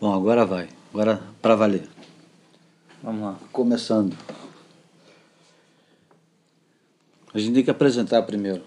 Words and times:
Bom, 0.00 0.12
agora 0.14 0.44
vai. 0.46 0.68
Agora 0.92 1.20
para 1.42 1.54
valer. 1.54 1.82
Vamos 3.02 3.22
lá. 3.22 3.38
Começando. 3.52 4.16
A 7.32 7.38
gente 7.38 7.54
tem 7.54 7.64
que 7.64 7.70
apresentar 7.70 8.22
primeiro. 8.22 8.62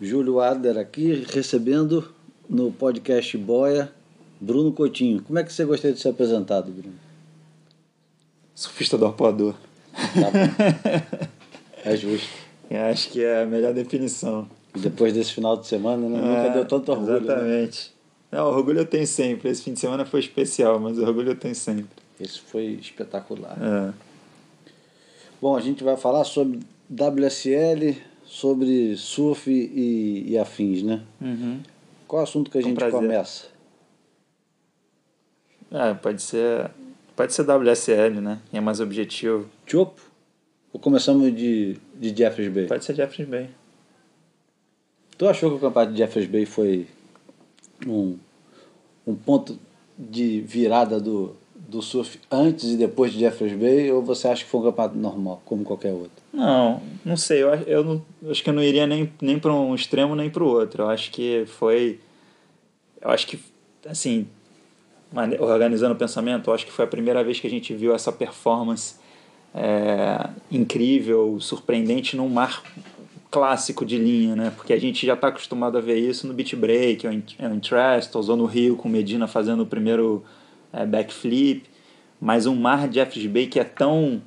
Júlio 0.00 0.40
Adler 0.40 0.78
aqui, 0.78 1.24
recebendo 1.30 2.12
no 2.48 2.72
podcast 2.72 3.36
Boia, 3.38 3.92
Bruno 4.40 4.72
Coutinho. 4.72 5.22
Como 5.22 5.38
é 5.38 5.44
que 5.44 5.52
você 5.52 5.64
gostaria 5.64 5.94
de 5.94 6.00
ser 6.00 6.08
apresentado, 6.10 6.70
Bruno? 6.70 6.94
Surfista 8.54 8.98
do 8.98 9.06
arpoador. 9.06 9.54
Tá. 9.92 11.10
é 11.84 11.96
justo. 11.96 12.28
Eu 12.70 12.82
acho 12.90 13.10
que 13.10 13.22
é 13.24 13.42
a 13.42 13.46
melhor 13.46 13.72
definição. 13.74 14.48
Depois 14.74 15.12
desse 15.12 15.32
final 15.32 15.56
de 15.56 15.66
semana, 15.66 16.08
né? 16.08 16.18
Nunca 16.18 16.48
É, 16.48 16.50
deu 16.52 16.64
tanto 16.64 16.92
orgulho. 16.92 17.20
né? 17.20 17.68
Não, 18.30 18.46
orgulho 18.46 18.78
eu 18.80 18.86
tenho 18.86 19.06
sempre. 19.06 19.48
Esse 19.48 19.62
fim 19.62 19.72
de 19.72 19.80
semana 19.80 20.04
foi 20.04 20.20
especial, 20.20 20.78
mas 20.78 20.98
orgulho 20.98 21.30
eu 21.32 21.36
tenho 21.36 21.54
sempre. 21.54 21.88
Esse 22.20 22.40
foi 22.40 22.66
espetacular. 22.80 23.56
É. 23.60 23.92
Bom, 25.40 25.56
a 25.56 25.60
gente 25.60 25.82
vai 25.82 25.96
falar 25.96 26.24
sobre 26.24 26.60
WSL, 26.90 27.96
sobre 28.24 28.96
surf 28.96 29.50
e, 29.50 30.30
e 30.30 30.38
afins, 30.38 30.82
né? 30.82 31.02
Uhum. 31.20 31.60
Qual 32.06 32.22
assunto 32.22 32.50
que 32.50 32.58
a 32.58 32.62
Com 32.62 32.68
gente 32.68 32.78
prazer. 32.78 33.00
começa? 33.00 33.46
É, 35.70 35.94
pode 35.94 36.20
ser. 36.22 36.70
Pode 37.16 37.32
ser 37.32 37.42
WSL, 37.42 38.20
né? 38.20 38.40
É 38.52 38.60
mais 38.60 38.80
objetivo. 38.80 39.48
Chopo? 39.66 40.00
Ou 40.72 40.80
começamos 40.80 41.34
de, 41.34 41.76
de 41.94 42.16
Jeffers 42.16 42.52
Bay? 42.52 42.66
Pode 42.66 42.84
ser 42.84 42.94
Jeffries 42.94 43.28
Bay. 43.28 43.50
Tu 45.18 45.28
achou 45.28 45.50
que 45.50 45.56
o 45.56 45.58
campeonato 45.60 45.92
de 45.92 45.98
Jeffers 45.98 46.26
Bay 46.26 46.46
foi 46.46 46.86
um, 47.86 48.16
um 49.06 49.14
ponto 49.14 49.58
de 49.98 50.40
virada 50.40 51.00
do, 51.00 51.36
do 51.54 51.82
surf 51.82 52.18
antes 52.30 52.72
e 52.72 52.76
depois 52.76 53.12
de 53.12 53.20
Jeffers 53.20 53.52
Bay? 53.52 53.90
Ou 53.92 54.02
você 54.02 54.28
acha 54.28 54.44
que 54.44 54.50
foi 54.50 54.60
um 54.60 54.64
campeonato 54.64 54.96
normal, 54.96 55.42
como 55.44 55.64
qualquer 55.64 55.92
outro? 55.92 56.22
Não, 56.32 56.82
não 57.04 57.16
sei. 57.16 57.42
Eu, 57.42 57.54
eu 57.54 57.84
não, 57.84 58.02
acho 58.30 58.42
que 58.42 58.50
eu 58.50 58.54
não 58.54 58.62
iria 58.62 58.86
nem, 58.86 59.12
nem 59.20 59.38
para 59.38 59.52
um 59.52 59.74
extremo 59.74 60.14
nem 60.14 60.30
para 60.30 60.42
o 60.42 60.46
outro. 60.46 60.84
Eu 60.84 60.90
acho 60.90 61.10
que 61.10 61.44
foi. 61.46 62.00
Eu 63.00 63.10
acho 63.10 63.26
que, 63.26 63.38
assim, 63.86 64.26
organizando 65.38 65.94
o 65.94 65.98
pensamento, 65.98 66.50
eu 66.50 66.54
acho 66.54 66.66
que 66.66 66.72
foi 66.72 66.84
a 66.84 66.88
primeira 66.88 67.24
vez 67.24 67.40
que 67.40 67.46
a 67.46 67.50
gente 67.50 67.74
viu 67.74 67.94
essa 67.94 68.12
performance 68.12 68.96
é, 69.54 70.28
incrível, 70.50 71.38
surpreendente 71.40 72.16
num 72.16 72.28
mar 72.28 72.62
clássico 73.30 73.84
de 73.84 73.96
linha, 73.96 74.34
né? 74.34 74.52
Porque 74.56 74.72
a 74.72 74.78
gente 74.78 75.06
já 75.06 75.14
está 75.14 75.28
acostumado 75.28 75.78
a 75.78 75.80
ver 75.80 75.98
isso 75.98 76.26
no 76.26 76.34
beat 76.34 76.54
break, 76.56 77.06
ou 77.06 77.12
em, 77.12 77.22
ou 77.38 77.54
em 77.54 77.60
Trestles, 77.60 78.28
ou 78.28 78.36
no 78.36 78.46
Rio 78.46 78.76
com 78.76 78.88
Medina 78.88 79.26
fazendo 79.26 79.62
o 79.62 79.66
primeiro 79.66 80.24
é, 80.72 80.84
backflip. 80.84 81.64
Mas 82.20 82.46
um 82.46 82.56
mar 82.56 82.88
de 82.88 82.96
Jeffries 82.96 83.26
Bay 83.26 83.46
que 83.46 83.58
é 83.58 83.64
tão 83.64 84.20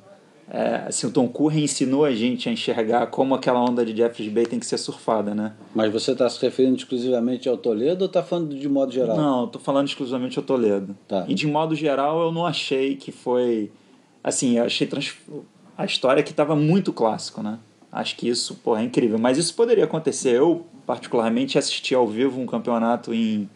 é, 0.50 0.84
assim, 0.88 1.06
o 1.06 1.10
Tom 1.10 1.26
Curren 1.28 1.64
ensinou 1.64 2.04
a 2.04 2.12
gente 2.12 2.48
a 2.48 2.52
enxergar 2.52 3.06
como 3.06 3.34
aquela 3.34 3.60
onda 3.60 3.84
de 3.84 3.96
Jeffries 3.96 4.30
Bay 4.30 4.44
tem 4.44 4.58
que 4.58 4.66
ser 4.66 4.78
surfada, 4.78 5.34
né? 5.34 5.54
Mas 5.74 5.92
você 5.92 6.12
está 6.12 6.28
se 6.28 6.40
referindo 6.40 6.76
exclusivamente 6.76 7.48
ao 7.48 7.56
Toledo 7.56 8.02
ou 8.02 8.06
está 8.06 8.22
falando 8.22 8.54
de 8.54 8.68
modo 8.68 8.92
geral? 8.92 9.16
Não, 9.16 9.46
tô 9.46 9.58
falando 9.58 9.88
exclusivamente 9.88 10.38
ao 10.38 10.44
Toledo. 10.44 10.96
Tá. 11.08 11.24
E 11.28 11.34
de 11.34 11.46
modo 11.46 11.74
geral, 11.74 12.20
eu 12.20 12.32
não 12.32 12.44
achei 12.44 12.96
que 12.96 13.10
foi. 13.10 13.70
Assim, 14.22 14.58
eu 14.58 14.64
achei 14.64 14.86
trans... 14.86 15.14
a 15.76 15.84
história 15.84 16.22
que 16.22 16.30
estava 16.30 16.54
muito 16.54 16.92
clássico, 16.92 17.42
né? 17.42 17.58
Acho 17.94 18.16
que 18.16 18.28
isso, 18.28 18.56
porra, 18.56 18.80
é 18.80 18.84
incrível. 18.84 19.20
Mas 19.20 19.38
isso 19.38 19.54
poderia 19.54 19.84
acontecer. 19.84 20.30
Eu, 20.30 20.66
particularmente, 20.84 21.56
assisti 21.56 21.94
ao 21.94 22.08
vivo 22.08 22.40
um 22.40 22.46
campeonato 22.46 23.14
em 23.14 23.48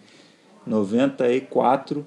94, 0.65 2.07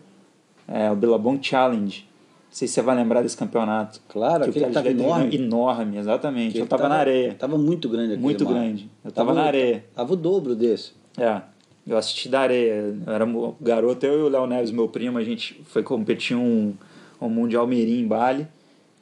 é, 0.66 0.90
o 0.90 0.96
Billabong 0.96 1.44
Challenge. 1.44 2.08
Não 2.08 2.56
sei 2.56 2.70
se 2.70 2.76
você 2.76 2.82
vai 2.82 2.96
lembrar 2.96 3.22
desse 3.22 3.36
campeonato. 3.36 4.00
Claro, 4.08 4.46
que 4.46 4.50
aquele 4.52 4.68
estava 4.68 4.90
enorme. 4.90 5.36
Enorme, 5.36 5.98
exatamente. 5.98 6.58
Eu 6.58 6.66
tava, 6.66 6.88
na 6.88 6.96
areia. 6.96 7.36
Tava 7.36 7.58
muito 7.58 7.90
grande 7.90 8.14
aquele 8.14 8.22
Muito 8.22 8.46
mar. 8.46 8.54
grande. 8.54 8.90
Eu 9.04 9.12
tava 9.12 9.34
na 9.34 9.44
areia. 9.44 9.84
Tava 9.94 10.14
o 10.14 10.16
dobro 10.16 10.56
desse. 10.56 10.94
É, 11.18 11.42
eu 11.86 11.98
assisti 11.98 12.30
da 12.30 12.40
areia. 12.40 12.96
Eu 13.06 13.14
era 13.14 13.26
um 13.26 13.56
garoto, 13.60 14.06
eu 14.06 14.20
e 14.20 14.24
o 14.24 14.30
Léo 14.30 14.48
Neves, 14.48 14.72
meu 14.72 14.88
primo, 14.88 15.18
a 15.18 15.24
gente 15.24 15.62
foi 15.66 15.84
competir 15.84 16.38
um, 16.38 16.74
um 17.20 17.28
Mundial 17.28 17.68
Mirim 17.68 18.00
em 18.00 18.08
Bali. 18.08 18.48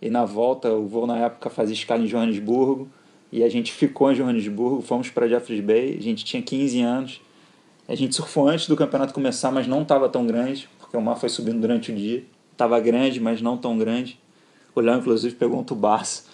E 0.01 0.09
na 0.09 0.25
volta, 0.25 0.73
o 0.73 0.87
voo 0.87 1.05
na 1.05 1.17
época 1.17 1.51
fazia 1.51 1.75
escala 1.75 2.01
em 2.01 2.07
Joanesburgo. 2.07 2.87
E 3.31 3.43
a 3.43 3.49
gente 3.49 3.71
ficou 3.71 4.11
em 4.11 4.15
Joanesburgo, 4.15 4.81
fomos 4.81 5.09
para 5.09 5.27
Jeffreys 5.27 5.63
Bay. 5.63 5.95
A 5.97 6.01
gente 6.01 6.25
tinha 6.25 6.41
15 6.41 6.81
anos. 6.81 7.21
A 7.87 7.95
gente 7.95 8.15
surfou 8.15 8.47
antes 8.47 8.67
do 8.67 8.75
campeonato 8.75 9.13
começar, 9.13 9.51
mas 9.51 9.67
não 9.67 9.83
estava 9.83 10.09
tão 10.09 10.25
grande, 10.25 10.69
porque 10.79 10.95
o 10.95 11.01
mar 11.01 11.15
foi 11.15 11.29
subindo 11.29 11.59
durante 11.59 11.91
o 11.91 11.95
dia. 11.95 12.23
Tava 12.57 12.79
grande, 12.79 13.19
mas 13.19 13.41
não 13.41 13.57
tão 13.57 13.77
grande. 13.77 14.19
O 14.75 14.81
Léo, 14.81 14.99
inclusive, 14.99 15.35
pegou 15.35 15.59
um 15.59 15.63
tubaço. 15.63 16.25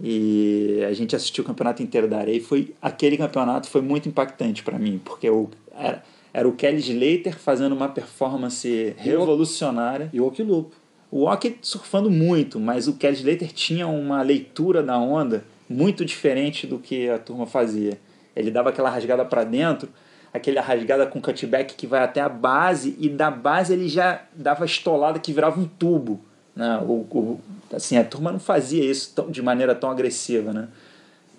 E 0.00 0.82
a 0.88 0.92
gente 0.92 1.14
assistiu 1.14 1.44
o 1.44 1.46
campeonato 1.46 1.82
inteiro 1.82 2.08
da 2.08 2.18
areia. 2.18 2.36
E 2.36 2.40
foi, 2.40 2.74
aquele 2.80 3.16
campeonato 3.16 3.68
foi 3.68 3.80
muito 3.80 4.08
impactante 4.08 4.62
para 4.62 4.78
mim, 4.78 5.00
porque 5.04 5.30
o, 5.30 5.48
era, 5.76 6.02
era 6.32 6.48
o 6.48 6.52
Kelly 6.52 6.78
Slater 6.78 7.38
fazendo 7.38 7.72
uma 7.72 7.88
performance 7.88 8.94
revolucionária. 8.96 10.10
E 10.12 10.20
o 10.20 10.26
Oquilupo. 10.26 10.74
O 11.10 11.24
Ock 11.24 11.58
surfando 11.60 12.10
muito, 12.10 12.58
mas 12.58 12.88
o 12.88 12.94
Kelly 12.94 13.16
Slater 13.16 13.52
tinha 13.52 13.86
uma 13.86 14.22
leitura 14.22 14.82
da 14.82 14.98
onda 14.98 15.44
muito 15.72 16.04
diferente 16.04 16.66
do 16.66 16.78
que 16.78 17.08
a 17.08 17.18
turma 17.18 17.46
fazia. 17.46 17.98
Ele 18.36 18.50
dava 18.50 18.68
aquela 18.70 18.90
rasgada 18.90 19.24
para 19.24 19.44
dentro, 19.44 19.88
aquela 20.32 20.60
rasgada 20.60 21.06
com 21.06 21.20
cutback 21.20 21.74
que 21.74 21.86
vai 21.86 22.02
até 22.02 22.20
a 22.20 22.28
base, 22.28 22.96
e 22.98 23.08
da 23.08 23.30
base 23.30 23.72
ele 23.72 23.88
já 23.88 24.22
dava 24.34 24.64
estolada 24.64 25.18
que 25.18 25.32
virava 25.32 25.60
um 25.60 25.66
tubo. 25.66 26.20
Né? 26.54 26.78
O, 26.86 27.06
o- 27.10 27.40
assim, 27.72 27.96
a 27.96 28.04
turma 28.04 28.30
não 28.32 28.38
fazia 28.40 28.84
isso 28.84 29.12
tão- 29.14 29.30
de 29.30 29.40
maneira 29.42 29.74
tão 29.74 29.90
agressiva. 29.90 30.52
Né? 30.52 30.68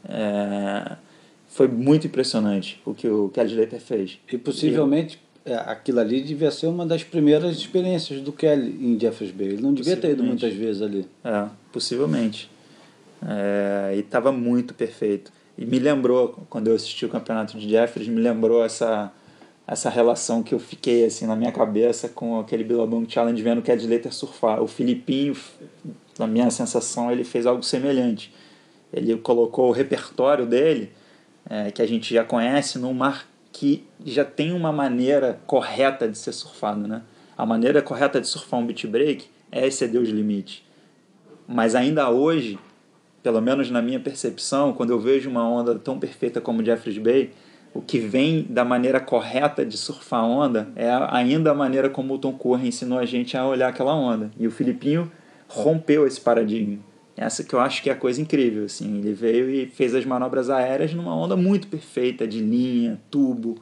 É, 0.07 0.95
foi 1.49 1.67
muito 1.67 2.07
impressionante 2.07 2.81
o 2.85 2.93
que 2.93 3.07
o 3.07 3.29
Kelly 3.29 3.51
Slater 3.51 3.79
fez. 3.79 4.19
E 4.31 4.37
possivelmente 4.37 5.19
é, 5.45 5.55
aquilo 5.55 5.99
ali 5.99 6.21
devia 6.21 6.51
ser 6.51 6.67
uma 6.67 6.85
das 6.85 7.03
primeiras 7.03 7.55
experiências 7.57 8.21
do 8.21 8.31
Kelly 8.31 8.77
em 8.81 8.99
Jeffers 8.99 9.31
Bay. 9.31 9.47
Ele 9.47 9.61
não 9.61 9.73
devia 9.73 9.95
ter 9.97 10.11
ido 10.11 10.23
muitas 10.23 10.53
vezes 10.53 10.81
ali. 10.81 11.05
É, 11.23 11.45
possivelmente. 11.71 12.49
É, 13.25 13.93
e 13.95 13.99
estava 13.99 14.31
muito 14.31 14.73
perfeito. 14.73 15.31
E 15.57 15.65
me 15.65 15.79
lembrou, 15.79 16.45
quando 16.49 16.67
eu 16.67 16.75
assisti 16.75 17.05
o 17.05 17.09
campeonato 17.09 17.57
de 17.57 17.69
Jeffries, 17.69 18.07
me 18.07 18.19
lembrou 18.19 18.63
essa, 18.63 19.11
essa 19.67 19.89
relação 19.89 20.41
que 20.41 20.53
eu 20.53 20.59
fiquei 20.59 21.05
assim 21.05 21.25
na 21.25 21.35
minha 21.35 21.51
cabeça 21.51 22.09
com 22.09 22.39
aquele 22.39 22.63
Billabong 22.63 23.05
Challenge 23.07 23.41
vendo 23.41 23.59
o 23.59 23.61
Kelly 23.61 23.81
Slater 23.81 24.13
surfar. 24.13 24.61
O 24.61 24.67
Filipinho, 24.67 25.35
na 26.17 26.27
minha 26.27 26.49
sensação, 26.49 27.11
ele 27.11 27.23
fez 27.23 27.45
algo 27.45 27.63
semelhante. 27.63 28.33
Ele 28.91 29.15
colocou 29.17 29.69
o 29.69 29.71
repertório 29.71 30.45
dele, 30.45 30.91
é, 31.49 31.71
que 31.71 31.81
a 31.81 31.87
gente 31.87 32.13
já 32.13 32.23
conhece, 32.23 32.77
num 32.77 32.93
mar 32.93 33.27
que 33.51 33.85
já 34.03 34.25
tem 34.25 34.51
uma 34.51 34.71
maneira 34.71 35.39
correta 35.45 36.07
de 36.07 36.17
ser 36.17 36.31
surfado. 36.31 36.87
Né? 36.87 37.03
A 37.37 37.45
maneira 37.45 37.81
correta 37.81 38.19
de 38.19 38.27
surfar 38.27 38.59
um 38.59 38.65
beat 38.65 38.85
break 38.87 39.27
é 39.51 39.67
exceder 39.67 40.01
os 40.01 40.09
limites. 40.09 40.63
Mas 41.47 41.75
ainda 41.75 42.09
hoje, 42.09 42.57
pelo 43.23 43.41
menos 43.41 43.71
na 43.71 43.81
minha 43.81 43.99
percepção, 44.01 44.73
quando 44.73 44.89
eu 44.89 44.99
vejo 44.99 45.29
uma 45.29 45.47
onda 45.49 45.75
tão 45.75 45.97
perfeita 45.97 46.41
como 46.41 46.63
Jeffreys 46.63 46.97
Bay, 46.97 47.31
o 47.73 47.81
que 47.81 47.97
vem 47.97 48.45
da 48.47 48.65
maneira 48.65 48.99
correta 48.99 49.65
de 49.65 49.77
surfar 49.77 50.19
a 50.19 50.27
onda 50.27 50.67
é 50.75 50.89
ainda 51.09 51.51
a 51.51 51.53
maneira 51.55 51.89
como 51.89 52.13
o 52.13 52.17
Tom 52.19 52.33
Curren 52.33 52.67
ensinou 52.67 52.99
a 52.99 53.05
gente 53.05 53.35
a 53.35 53.47
olhar 53.47 53.69
aquela 53.69 53.95
onda. 53.95 54.29
E 54.37 54.45
o 54.45 54.51
Filipinho 54.51 55.09
rompeu 55.47 56.05
esse 56.05 56.21
paradigma. 56.21 56.77
Essa 57.15 57.43
que 57.43 57.53
eu 57.53 57.59
acho 57.59 57.81
que 57.81 57.89
é 57.89 57.93
a 57.93 57.95
coisa 57.95 58.21
incrível. 58.21 58.65
Assim. 58.65 58.99
Ele 58.99 59.13
veio 59.13 59.49
e 59.49 59.65
fez 59.67 59.95
as 59.95 60.05
manobras 60.05 60.49
aéreas 60.49 60.93
numa 60.93 61.15
onda 61.15 61.35
muito 61.35 61.67
perfeita, 61.67 62.27
de 62.27 62.41
linha, 62.41 62.99
tubo, 63.09 63.55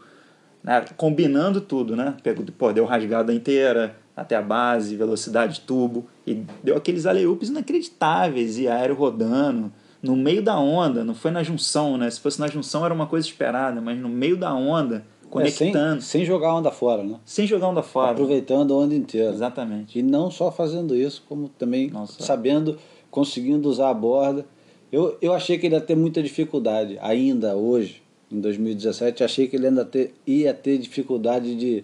né? 0.63 0.83
combinando 0.97 1.61
tudo, 1.61 1.95
né? 1.95 2.15
Pô, 2.57 2.73
deu 2.73 2.85
rasgada 2.85 3.33
inteira 3.33 3.95
até 4.21 4.35
a 4.35 4.41
base, 4.41 4.95
velocidade 4.95 5.61
tubo, 5.61 6.05
e 6.25 6.43
deu 6.63 6.77
aqueles 6.77 7.05
alley-oops 7.05 7.49
inacreditáveis, 7.49 8.57
e 8.57 8.67
aéreo 8.67 8.95
rodando, 8.95 9.71
no 10.01 10.15
meio 10.15 10.41
da 10.41 10.59
onda, 10.59 11.03
não 11.03 11.13
foi 11.13 11.31
na 11.31 11.43
junção, 11.43 11.97
né? 11.97 12.09
Se 12.09 12.19
fosse 12.19 12.39
na 12.39 12.47
junção 12.47 12.83
era 12.85 12.93
uma 12.93 13.05
coisa 13.05 13.27
esperada, 13.27 13.79
mas 13.81 13.99
no 13.99 14.09
meio 14.09 14.35
da 14.37 14.53
onda, 14.53 14.97
É, 15.35 15.49
sem, 15.49 15.71
conectando, 15.71 16.01
sem 16.01 16.25
jogar 16.25 16.55
onda 16.55 16.71
fora, 16.71 17.03
né? 17.03 17.19
sem, 17.23 17.45
jogar 17.45 17.67
onda 17.69 17.83
fora. 17.83 18.11
Aproveitando 18.11 18.73
a 18.73 18.77
onda 18.77 18.95
inteira. 18.95 19.29
Exatamente. 19.29 19.99
E 19.99 20.03
não 20.03 20.31
só 20.31 20.51
fazendo 20.51 20.95
isso, 20.95 21.23
como 21.29 21.49
também 21.49 21.89
Nossa. 21.89 22.21
sabendo, 22.23 22.77
conseguindo 23.09 23.69
usar 23.69 23.89
a 23.89 23.93
borda. 23.93 24.45
Eu, 24.91 25.17
eu 25.21 25.33
achei 25.33 25.57
que 25.57 25.67
ele 25.67 25.75
ia 25.75 25.81
ter 25.81 25.95
muita 25.95 26.21
dificuldade, 26.21 26.97
ainda 27.01 27.55
hoje, 27.55 28.01
em 28.31 28.41
2017, 28.41 29.23
achei 29.23 29.47
que 29.47 29.55
ele 29.55 29.67
ainda 29.67 29.85
ter, 29.85 30.13
ia 30.25 30.53
ter 30.53 30.77
dificuldade 30.77 31.55
de, 31.55 31.83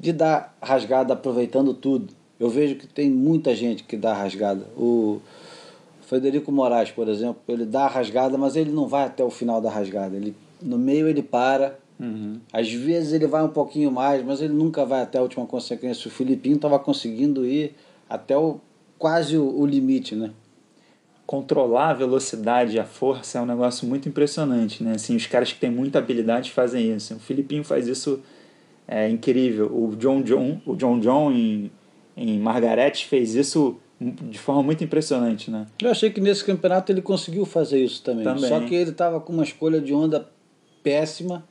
de 0.00 0.12
dar 0.12 0.56
rasgada 0.62 1.12
aproveitando 1.12 1.74
tudo. 1.74 2.14
Eu 2.38 2.48
vejo 2.48 2.76
que 2.76 2.86
tem 2.86 3.10
muita 3.10 3.54
gente 3.54 3.84
que 3.84 3.96
dá 3.96 4.14
rasgada. 4.14 4.66
O 4.76 5.20
Federico 6.08 6.50
Moraes, 6.50 6.90
por 6.90 7.06
exemplo, 7.06 7.40
ele 7.46 7.66
dá 7.66 7.84
a 7.84 7.88
rasgada, 7.88 8.38
mas 8.38 8.56
ele 8.56 8.72
não 8.72 8.88
vai 8.88 9.04
até 9.04 9.22
o 9.22 9.30
final 9.30 9.60
da 9.60 9.70
rasgada. 9.70 10.16
Ele, 10.16 10.34
no 10.60 10.78
meio 10.78 11.06
ele 11.06 11.22
para, 11.22 11.78
Uhum. 12.00 12.40
Às 12.50 12.72
vezes 12.72 13.12
ele 13.12 13.26
vai 13.26 13.42
um 13.42 13.50
pouquinho 13.50 13.92
mais, 13.92 14.24
mas 14.24 14.40
ele 14.40 14.54
nunca 14.54 14.86
vai 14.86 15.02
até 15.02 15.18
a 15.18 15.22
última 15.22 15.44
consequência. 15.44 16.08
O 16.08 16.10
Filipinho 16.10 16.56
estava 16.56 16.78
conseguindo 16.78 17.44
ir 17.44 17.74
até 18.08 18.34
o, 18.34 18.58
quase 18.98 19.36
o, 19.36 19.60
o 19.60 19.66
limite, 19.66 20.16
né? 20.16 20.30
controlar 21.30 21.90
a 21.90 21.94
velocidade 21.94 22.74
e 22.74 22.80
a 22.80 22.84
força 22.84 23.38
é 23.38 23.40
um 23.40 23.46
negócio 23.46 23.86
muito 23.86 24.08
impressionante, 24.08 24.82
né? 24.82 24.94
Assim, 24.96 25.14
os 25.14 25.26
caras 25.28 25.52
que 25.52 25.60
têm 25.60 25.70
muita 25.70 26.00
habilidade 26.00 26.50
fazem 26.50 26.92
isso. 26.92 27.14
O 27.14 27.20
Filipinho 27.20 27.62
faz 27.62 27.86
isso 27.86 28.18
é 28.90 29.08
incrível. 29.08 29.66
O 29.66 29.94
John 29.94 30.20
John, 30.20 30.60
o 30.66 30.74
John 30.74 30.98
John 30.98 31.30
em, 31.30 31.70
em 32.16 32.40
Margaret 32.40 32.94
fez 32.96 33.36
isso 33.36 33.78
de 34.00 34.38
forma 34.38 34.64
muito 34.64 34.82
impressionante, 34.82 35.48
né? 35.48 35.66
Eu 35.80 35.90
achei 35.90 36.10
que 36.10 36.20
nesse 36.20 36.44
campeonato 36.44 36.90
ele 36.90 37.00
conseguiu 37.00 37.46
fazer 37.46 37.84
isso 37.84 38.02
também. 38.02 38.24
Também. 38.24 38.48
Só 38.48 38.58
que 38.60 38.74
ele 38.74 38.90
estava 38.90 39.20
com 39.20 39.32
uma 39.32 39.44
escolha 39.44 39.80
de 39.80 39.94
onda 39.94 40.28
péssima. 40.82 41.44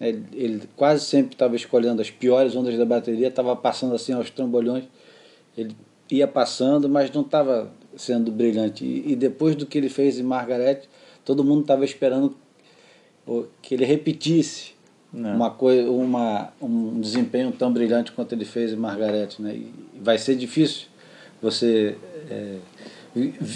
Ele, 0.00 0.24
ele 0.32 0.62
quase 0.74 1.04
sempre 1.04 1.34
estava 1.34 1.54
escolhendo 1.54 2.02
as 2.02 2.10
piores 2.10 2.56
ondas 2.56 2.76
da 2.76 2.84
bateria, 2.84 3.28
estava 3.28 3.54
passando 3.54 3.94
assim 3.94 4.12
aos 4.12 4.28
trambolhões. 4.28 4.84
Ele 5.56 5.76
ia 6.10 6.26
passando, 6.26 6.88
mas 6.88 7.12
não 7.12 7.22
estava 7.22 7.70
sendo 7.96 8.32
brilhante. 8.32 8.84
E, 8.84 9.12
e, 9.12 9.16
depois 9.16 9.54
do 9.54 9.64
que 9.64 9.78
ele 9.78 9.88
fez 9.88 10.18
em 10.18 10.24
Margaret, 10.24 10.82
todo 11.24 11.44
mundo 11.44 11.60
estava 11.60 11.84
esperando 11.84 12.34
que 13.62 13.74
ele 13.74 13.84
repetisse 13.84 14.73
Não. 15.14 15.36
uma 15.36 15.50
coisa, 15.50 15.88
uma, 15.88 16.52
um 16.60 17.00
desempenho 17.00 17.52
tão 17.52 17.72
brilhante 17.72 18.10
quanto 18.10 18.32
ele 18.32 18.44
fez 18.44 18.72
em 18.72 18.76
Margaret. 18.76 19.28
Né? 19.38 19.54
E 19.54 19.72
vai 20.00 20.18
ser 20.18 20.34
difícil 20.34 20.88
você. 21.40 21.96
É, 22.28 22.58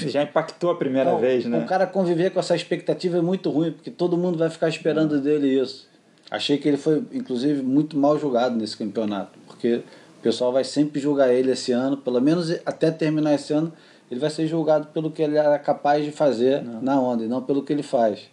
já 0.07 0.23
impactou 0.23 0.71
a 0.71 0.77
primeira 0.77 1.11
Não, 1.11 1.19
vez, 1.19 1.45
né? 1.45 1.59
O 1.59 1.67
cara 1.67 1.85
conviver 1.85 2.31
com 2.31 2.39
essa 2.39 2.55
expectativa 2.55 3.19
é 3.19 3.21
muito 3.21 3.51
ruim, 3.51 3.73
porque 3.73 3.91
todo 3.91 4.17
mundo 4.17 4.39
vai 4.39 4.49
ficar 4.49 4.69
esperando 4.69 5.17
Não. 5.17 5.23
dele 5.23 5.61
isso. 5.61 5.89
Achei 6.31 6.59
que 6.59 6.69
ele 6.69 6.77
foi, 6.77 7.03
inclusive, 7.13 7.61
muito 7.63 7.99
mal 7.99 8.17
julgado 8.19 8.55
nesse 8.55 8.77
campeonato, 8.77 9.37
porque 9.47 9.83
o 10.19 10.23
pessoal 10.23 10.53
vai 10.53 10.63
sempre 10.63 11.01
julgar 11.01 11.33
ele 11.33 11.51
esse 11.51 11.73
ano, 11.73 11.97
pelo 11.97 12.21
menos 12.21 12.53
até 12.65 12.91
terminar 12.91 13.35
esse 13.35 13.53
ano, 13.53 13.73
ele 14.11 14.21
vai 14.21 14.31
ser 14.31 14.47
julgado 14.47 14.89
pelo 14.89 15.11
que 15.11 15.23
ele 15.23 15.37
era 15.37 15.59
capaz 15.59 16.05
de 16.05 16.13
fazer 16.13 16.63
Não. 16.63 16.83
na 16.83 17.01
onda, 17.01 17.25
e 17.25 17.29
não 17.29 17.43
pelo 17.43 17.63
que 17.63 17.73
ele 17.73 17.83
faz. 17.83 18.29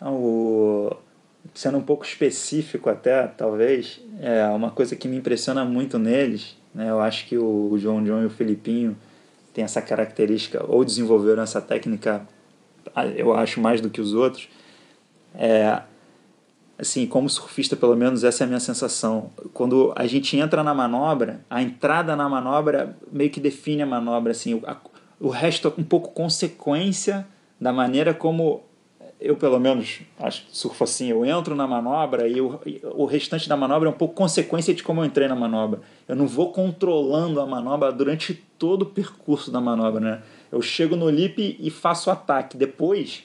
Não, 0.00 0.14
o... 0.14 0.96
Sendo 1.54 1.78
um 1.78 1.82
pouco 1.82 2.04
específico 2.04 2.88
até, 2.88 3.26
talvez, 3.26 4.00
é 4.20 4.46
uma 4.48 4.70
coisa 4.70 4.94
que 4.94 5.08
me 5.08 5.16
impressiona 5.16 5.64
muito 5.64 5.98
neles, 5.98 6.56
né? 6.74 6.90
Eu 6.90 7.00
acho 7.00 7.26
que 7.26 7.36
o 7.36 7.76
João 7.78 8.02
John 8.04 8.22
e 8.22 8.26
o 8.26 8.30
Felipinho 8.30 8.96
têm 9.52 9.64
essa 9.64 9.82
característica, 9.82 10.64
ou 10.66 10.84
desenvolveram 10.84 11.42
essa 11.42 11.60
técnica, 11.60 12.26
eu 13.16 13.34
acho, 13.34 13.60
mais 13.60 13.80
do 13.80 13.90
que 13.90 14.00
os 14.00 14.14
outros. 14.14 14.48
É, 15.34 15.82
assim, 16.78 17.06
como 17.06 17.28
surfista, 17.28 17.76
pelo 17.76 17.96
menos 17.96 18.24
essa 18.24 18.42
é 18.42 18.46
a 18.46 18.48
minha 18.48 18.60
sensação. 18.60 19.30
Quando 19.52 19.92
a 19.96 20.06
gente 20.06 20.36
entra 20.36 20.62
na 20.62 20.74
manobra, 20.74 21.40
a 21.50 21.62
entrada 21.62 22.16
na 22.16 22.28
manobra 22.28 22.96
meio 23.12 23.30
que 23.30 23.40
define 23.40 23.82
a 23.82 23.86
manobra, 23.86 24.32
assim, 24.32 24.60
a, 24.66 24.76
o 25.18 25.28
resto 25.28 25.68
é 25.68 25.80
um 25.80 25.84
pouco 25.84 26.12
consequência 26.12 27.26
da 27.60 27.72
maneira 27.72 28.14
como 28.14 28.62
eu 29.20 29.36
pelo 29.36 29.60
menos 29.60 30.00
acho 30.18 30.46
surfo 30.50 30.84
assim, 30.84 31.08
eu 31.08 31.24
entro 31.24 31.54
na 31.54 31.66
manobra 31.66 32.26
e 32.26 32.40
o, 32.40 32.58
o 32.94 33.04
restante 33.04 33.48
da 33.48 33.56
manobra 33.56 33.88
é 33.88 33.92
um 33.92 33.96
pouco 33.96 34.14
consequência 34.14 34.72
de 34.72 34.82
como 34.82 35.02
eu 35.02 35.04
entrei 35.04 35.28
na 35.28 35.36
manobra. 35.36 35.80
Eu 36.08 36.16
não 36.16 36.26
vou 36.26 36.50
controlando 36.52 37.40
a 37.40 37.46
manobra 37.46 37.92
durante 37.92 38.34
todo 38.58 38.82
o 38.82 38.86
percurso 38.86 39.50
da 39.50 39.60
manobra, 39.60 40.00
né? 40.00 40.22
Eu 40.50 40.62
chego 40.62 40.96
no 40.96 41.10
lip 41.10 41.56
e 41.60 41.70
faço 41.70 42.08
o 42.08 42.12
ataque. 42.12 42.56
Depois 42.56 43.24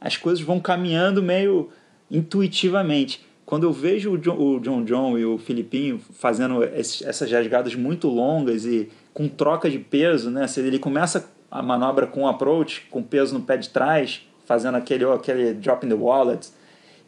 as 0.00 0.16
coisas 0.16 0.42
vão 0.42 0.58
caminhando 0.58 1.22
meio 1.22 1.68
intuitivamente. 2.10 3.24
Quando 3.44 3.64
eu 3.64 3.72
vejo 3.72 4.12
o 4.12 4.18
John, 4.18 4.36
o 4.38 4.58
John 4.58 4.84
John 4.84 5.18
e 5.18 5.24
o 5.24 5.38
Filipinho 5.38 6.00
fazendo 6.14 6.64
essas 6.64 7.30
rasgadas 7.30 7.74
muito 7.74 8.08
longas 8.08 8.64
e 8.64 8.88
com 9.12 9.28
troca 9.28 9.70
de 9.70 9.78
peso, 9.78 10.30
né? 10.30 10.46
Ele 10.56 10.78
começa 10.78 11.30
a 11.50 11.62
manobra 11.62 12.06
com 12.06 12.26
approach, 12.26 12.86
com 12.90 13.02
peso 13.02 13.34
no 13.34 13.44
pé 13.44 13.56
de 13.56 13.68
trás, 13.68 14.25
fazendo 14.46 14.76
aquele, 14.76 15.04
aquele 15.04 15.52
drop 15.52 15.84
in 15.84 15.90
the 15.90 15.94
wallet, 15.94 16.48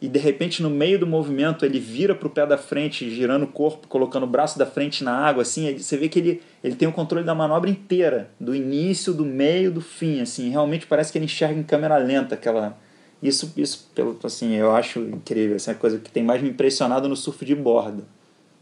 e 0.01 0.07
de 0.07 0.19
repente 0.19 0.61
no 0.61 0.69
meio 0.69 0.99
do 0.99 1.07
movimento 1.07 1.65
ele 1.65 1.79
vira 1.79 2.13
para 2.13 2.27
o 2.27 2.29
pé 2.29 2.45
da 2.45 2.57
frente, 2.57 3.09
girando 3.09 3.43
o 3.43 3.47
corpo, 3.47 3.87
colocando 3.87 4.23
o 4.23 4.27
braço 4.27 4.59
da 4.59 4.65
frente 4.65 5.03
na 5.03 5.13
água, 5.13 5.41
assim, 5.41 5.77
você 5.77 5.97
vê 5.97 6.07
que 6.07 6.19
ele, 6.19 6.41
ele 6.63 6.75
tem 6.75 6.87
o 6.87 6.91
controle 6.91 7.25
da 7.25 7.33
manobra 7.33 7.69
inteira, 7.69 8.29
do 8.39 8.55
início, 8.55 9.13
do 9.13 9.25
meio, 9.25 9.71
do 9.71 9.81
fim, 9.81 10.21
assim, 10.21 10.49
realmente 10.49 10.85
parece 10.85 11.11
que 11.11 11.17
ele 11.17 11.25
enxerga 11.25 11.59
em 11.59 11.63
câmera 11.63 11.97
lenta 11.97 12.35
aquela 12.35 12.77
isso, 13.21 13.51
isso 13.57 13.89
pelo, 13.93 14.17
assim, 14.23 14.55
eu 14.55 14.71
acho 14.71 14.99
incrível, 15.01 15.57
essa 15.57 15.71
é 15.71 15.73
a 15.73 15.77
coisa 15.77 15.99
que 15.99 16.09
tem 16.09 16.23
mais 16.23 16.41
me 16.41 16.49
impressionado 16.49 17.09
no 17.09 17.17
surf 17.17 17.43
de 17.43 17.53
borda. 17.53 18.03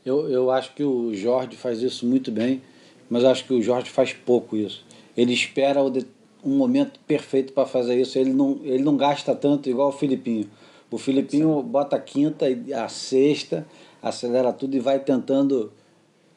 Eu, 0.04 0.30
eu 0.30 0.50
acho 0.50 0.74
que 0.74 0.84
o 0.84 1.14
Jorge 1.14 1.56
faz 1.56 1.82
isso 1.82 2.06
muito 2.06 2.32
bem, 2.32 2.62
mas 3.10 3.24
acho 3.24 3.46
que 3.46 3.54
o 3.54 3.62
Jorge 3.62 3.90
faz 3.90 4.14
pouco 4.14 4.56
isso. 4.56 4.84
Ele 5.16 5.34
espera 5.34 5.82
o 5.82 5.90
de, 5.90 6.08
um 6.48 6.56
momento 6.56 7.00
perfeito 7.06 7.52
para 7.52 7.68
fazer 7.68 8.00
isso. 8.00 8.18
Ele 8.18 8.32
não, 8.32 8.60
ele 8.64 8.84
não 8.84 8.96
gasta 8.96 9.36
tanto 9.36 9.70
igual 9.70 9.90
o 9.90 9.92
Filipinho. 9.92 10.50
O 10.90 10.98
Filipinho 10.98 11.62
bota 11.62 11.98
a 11.98 12.00
quinta 12.00 12.50
e 12.50 12.74
a 12.74 12.88
sexta, 12.88 13.68
acelera 14.02 14.54
tudo 14.54 14.76
e 14.76 14.80
vai 14.80 15.00
tentando 15.00 15.74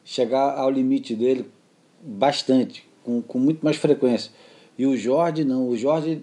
chegar 0.03 0.57
ao 0.57 0.69
limite 0.69 1.15
dele 1.15 1.49
bastante, 2.03 2.85
com, 3.03 3.21
com 3.21 3.39
muito 3.39 3.63
mais 3.63 3.77
frequência. 3.77 4.31
E 4.77 4.85
o 4.85 4.97
Jorge 4.97 5.45
não. 5.45 5.69
O 5.69 5.77
Jorge 5.77 6.21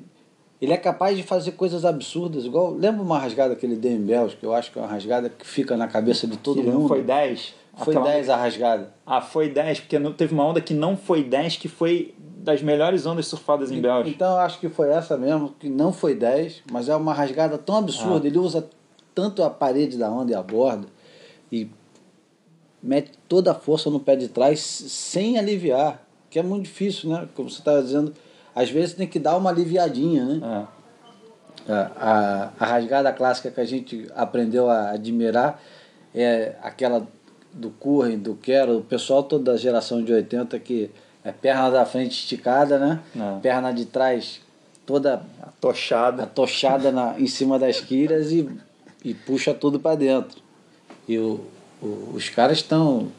ele 0.60 0.72
é 0.72 0.76
capaz 0.76 1.16
de 1.16 1.22
fazer 1.22 1.52
coisas 1.52 1.84
absurdas, 1.84 2.44
igual. 2.44 2.74
Lembra 2.74 3.00
uma 3.00 3.18
rasgada 3.18 3.56
que 3.56 3.64
ele 3.64 3.76
deu 3.76 3.92
em 3.92 4.00
Bélgica? 4.00 4.44
Eu 4.44 4.52
acho 4.52 4.70
que 4.70 4.78
é 4.78 4.82
uma 4.82 4.88
rasgada 4.88 5.30
que 5.30 5.46
fica 5.46 5.76
na 5.76 5.86
cabeça 5.86 6.26
de 6.26 6.36
todo 6.36 6.60
que 6.60 6.66
mundo. 6.66 6.80
Não 6.80 6.88
foi 6.88 7.02
10? 7.02 7.54
Foi 7.84 7.94
10 7.94 8.28
a 8.28 8.36
rasgada. 8.36 8.92
Ah, 9.06 9.20
foi 9.20 9.48
10, 9.48 9.80
porque 9.80 9.98
não, 9.98 10.12
teve 10.12 10.34
uma 10.34 10.44
onda 10.44 10.60
que 10.60 10.74
não 10.74 10.96
foi 10.96 11.22
10, 11.22 11.56
que 11.56 11.68
foi 11.68 12.14
das 12.18 12.62
melhores 12.62 13.06
ondas 13.06 13.26
surfadas 13.26 13.70
em 13.70 13.80
Bélgica. 13.80 14.10
Então 14.10 14.32
eu 14.32 14.38
acho 14.38 14.58
que 14.58 14.68
foi 14.68 14.90
essa 14.90 15.16
mesmo, 15.16 15.50
que 15.58 15.68
não 15.68 15.92
foi 15.92 16.14
10, 16.14 16.62
mas 16.70 16.88
é 16.88 16.96
uma 16.96 17.12
rasgada 17.12 17.58
tão 17.58 17.76
absurda. 17.76 18.26
Ah. 18.26 18.26
Ele 18.26 18.38
usa 18.38 18.68
tanto 19.14 19.42
a 19.42 19.50
parede 19.50 19.96
da 19.96 20.10
onda 20.10 20.32
e 20.32 20.34
a 20.34 20.42
borda 20.42 20.86
e 21.50 21.68
mete 22.82 23.12
toda 23.28 23.50
a 23.50 23.54
força 23.54 23.90
no 23.90 24.00
pé 24.00 24.16
de 24.16 24.28
trás 24.28 24.60
sem 24.60 25.38
aliviar, 25.38 26.02
que 26.30 26.38
é 26.38 26.42
muito 26.42 26.64
difícil, 26.64 27.10
né? 27.10 27.28
Como 27.34 27.50
você 27.50 27.58
estava 27.58 27.82
dizendo 27.82 28.14
às 28.54 28.70
vezes 28.70 28.94
tem 28.94 29.06
que 29.06 29.20
dar 29.20 29.36
uma 29.36 29.50
aliviadinha, 29.50 30.24
né? 30.24 30.66
É. 31.68 31.72
A, 31.72 31.92
a, 31.96 32.52
a, 32.58 32.66
rasgada 32.66 33.12
clássica 33.12 33.50
que 33.50 33.60
a 33.60 33.64
gente 33.64 34.10
aprendeu 34.16 34.68
a 34.70 34.90
admirar 34.90 35.60
é 36.14 36.56
aquela 36.62 37.06
do 37.52 37.70
Curren, 37.70 38.18
do 38.18 38.34
Quero, 38.34 38.78
o 38.78 38.82
pessoal 38.82 39.22
todo 39.22 39.44
da 39.44 39.56
geração 39.56 40.02
de 40.02 40.12
80 40.12 40.58
que 40.58 40.90
é 41.24 41.32
perna 41.32 41.70
da 41.70 41.84
frente 41.84 42.12
esticada, 42.12 42.78
né? 42.78 43.00
É. 43.16 43.40
Perna 43.40 43.72
de 43.72 43.84
trás 43.84 44.40
toda 44.86 45.22
atochada, 45.42 46.22
atochada 46.22 46.90
na, 46.90 47.18
em 47.18 47.26
cima 47.26 47.58
das 47.58 47.80
quilhas 47.80 48.32
e, 48.32 48.48
e 49.04 49.14
puxa 49.14 49.52
tudo 49.52 49.78
para 49.78 49.96
dentro. 49.96 50.40
E 51.06 51.18
o, 51.18 51.40
o, 51.82 52.12
os 52.14 52.28
caras 52.28 52.58
estão 52.58 53.10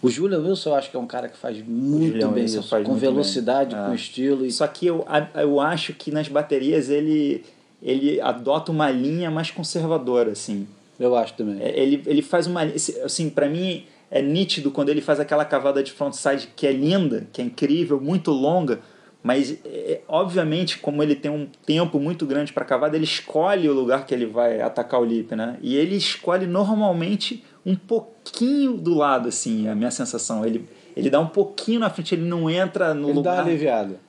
o 0.00 0.08
Julian 0.08 0.40
Wilson 0.40 0.70
eu 0.70 0.74
acho 0.76 0.90
que 0.90 0.96
é 0.96 1.00
um 1.00 1.06
cara 1.06 1.28
que 1.28 1.36
faz 1.36 1.60
muito 1.66 2.12
Julian 2.12 2.30
bem 2.30 2.44
Wilson 2.44 2.60
isso, 2.60 2.68
faz 2.68 2.86
com 2.86 2.94
velocidade, 2.94 3.74
bem. 3.74 3.84
com 3.84 3.92
É. 3.92 3.96
estilo. 3.96 4.46
E... 4.46 4.52
Só 4.52 4.66
que 4.66 4.86
eu, 4.86 5.04
eu 5.34 5.60
acho 5.60 5.92
que 5.92 6.10
nas 6.10 6.28
baterias 6.28 6.88
ele, 6.88 7.44
ele 7.82 8.20
adota 8.20 8.70
uma 8.70 8.90
linha 8.90 9.30
mais 9.30 9.50
conservadora, 9.50 10.32
assim. 10.32 10.68
Eu 10.98 11.14
acho 11.16 11.34
também. 11.34 11.62
É, 11.62 11.78
Ele, 11.78 12.02
ele 12.06 12.22
faz 12.22 12.46
uma. 12.46 12.62
Assim, 13.04 13.30
para 13.30 13.48
mim 13.48 13.84
é 14.10 14.22
nítido 14.22 14.70
quando 14.70 14.88
ele 14.88 15.00
faz 15.00 15.20
aquela 15.20 15.44
cavada 15.44 15.82
de 15.82 15.92
frontside 15.92 16.48
que 16.56 16.66
é 16.66 16.72
linda, 16.72 17.26
que 17.32 17.42
é 17.42 17.44
incrível, 17.44 18.00
muito 18.00 18.30
longa, 18.30 18.80
mas 19.22 19.58
é, 19.64 20.00
obviamente, 20.08 20.78
como 20.78 21.02
ele 21.02 21.14
tem 21.14 21.30
um 21.30 21.46
tempo 21.66 22.00
muito 22.00 22.24
grande 22.24 22.52
para 22.52 22.64
cavada, 22.64 22.96
ele 22.96 23.04
escolhe 23.04 23.68
o 23.68 23.72
lugar 23.74 24.06
que 24.06 24.14
ele 24.14 24.26
vai 24.26 24.60
atacar 24.60 25.00
o 25.00 25.04
lip, 25.04 25.34
né? 25.36 25.58
E 25.60 25.76
ele 25.76 25.96
escolhe 25.96 26.46
normalmente 26.46 27.44
um 27.66 27.74
pouquinho 27.74 28.76
do 28.76 28.94
lado, 28.94 29.28
assim, 29.28 29.66
é 29.66 29.70
a 29.70 29.74
minha 29.74 29.90
sensação. 29.90 30.44
Ele, 30.46 30.66
ele 30.96 31.10
dá 31.10 31.20
um 31.20 31.26
pouquinho 31.26 31.80
na 31.80 31.90
frente, 31.90 32.14
ele 32.14 32.24
não 32.24 32.48
entra 32.48 32.94
no 32.94 33.08
ele 33.08 33.16
lugar. 33.18 33.36
dá 33.36 33.42
uma 33.42 33.48
aliviada. 33.50 34.00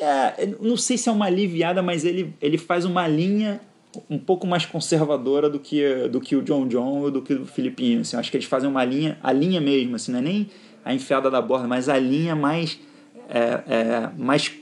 É, 0.00 0.46
não 0.60 0.76
sei 0.76 0.98
se 0.98 1.08
é 1.08 1.12
uma 1.12 1.26
aliviada, 1.26 1.82
mas 1.82 2.04
ele, 2.04 2.34
ele 2.40 2.58
faz 2.58 2.84
uma 2.84 3.08
linha 3.08 3.60
um 4.08 4.18
pouco 4.18 4.46
mais 4.46 4.64
conservadora 4.64 5.48
do 5.48 5.58
que, 5.58 6.08
do 6.08 6.20
que 6.20 6.36
o 6.36 6.42
John 6.42 6.66
John 6.66 7.02
ou 7.02 7.10
do 7.10 7.22
que 7.22 7.34
o 7.34 7.46
Filipinho. 7.46 8.00
Assim, 8.00 8.16
acho 8.16 8.30
que 8.30 8.36
eles 8.36 8.46
fazem 8.46 8.68
uma 8.68 8.84
linha, 8.84 9.18
a 9.22 9.32
linha 9.32 9.60
mesmo, 9.60 9.96
assim, 9.96 10.12
não 10.12 10.18
é 10.18 10.22
nem 10.22 10.50
a 10.84 10.94
enfiada 10.94 11.30
da 11.30 11.42
borda, 11.42 11.66
mas 11.66 11.88
a 11.88 11.98
linha 11.98 12.36
mais, 12.36 12.78
é, 13.28 13.62
é, 13.66 14.10
mais 14.16 14.52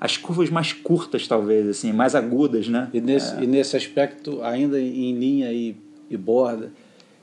as 0.00 0.16
curvas 0.16 0.50
mais 0.50 0.72
curtas, 0.72 1.26
talvez, 1.26 1.66
assim, 1.66 1.92
mais 1.92 2.14
agudas, 2.14 2.68
né? 2.68 2.90
E 2.92 3.00
nesse, 3.00 3.34
é. 3.36 3.42
e 3.42 3.46
nesse 3.46 3.76
aspecto, 3.76 4.42
ainda 4.42 4.80
em 4.80 5.14
linha 5.18 5.50
e, 5.52 5.74
e 6.10 6.16
borda, 6.16 6.70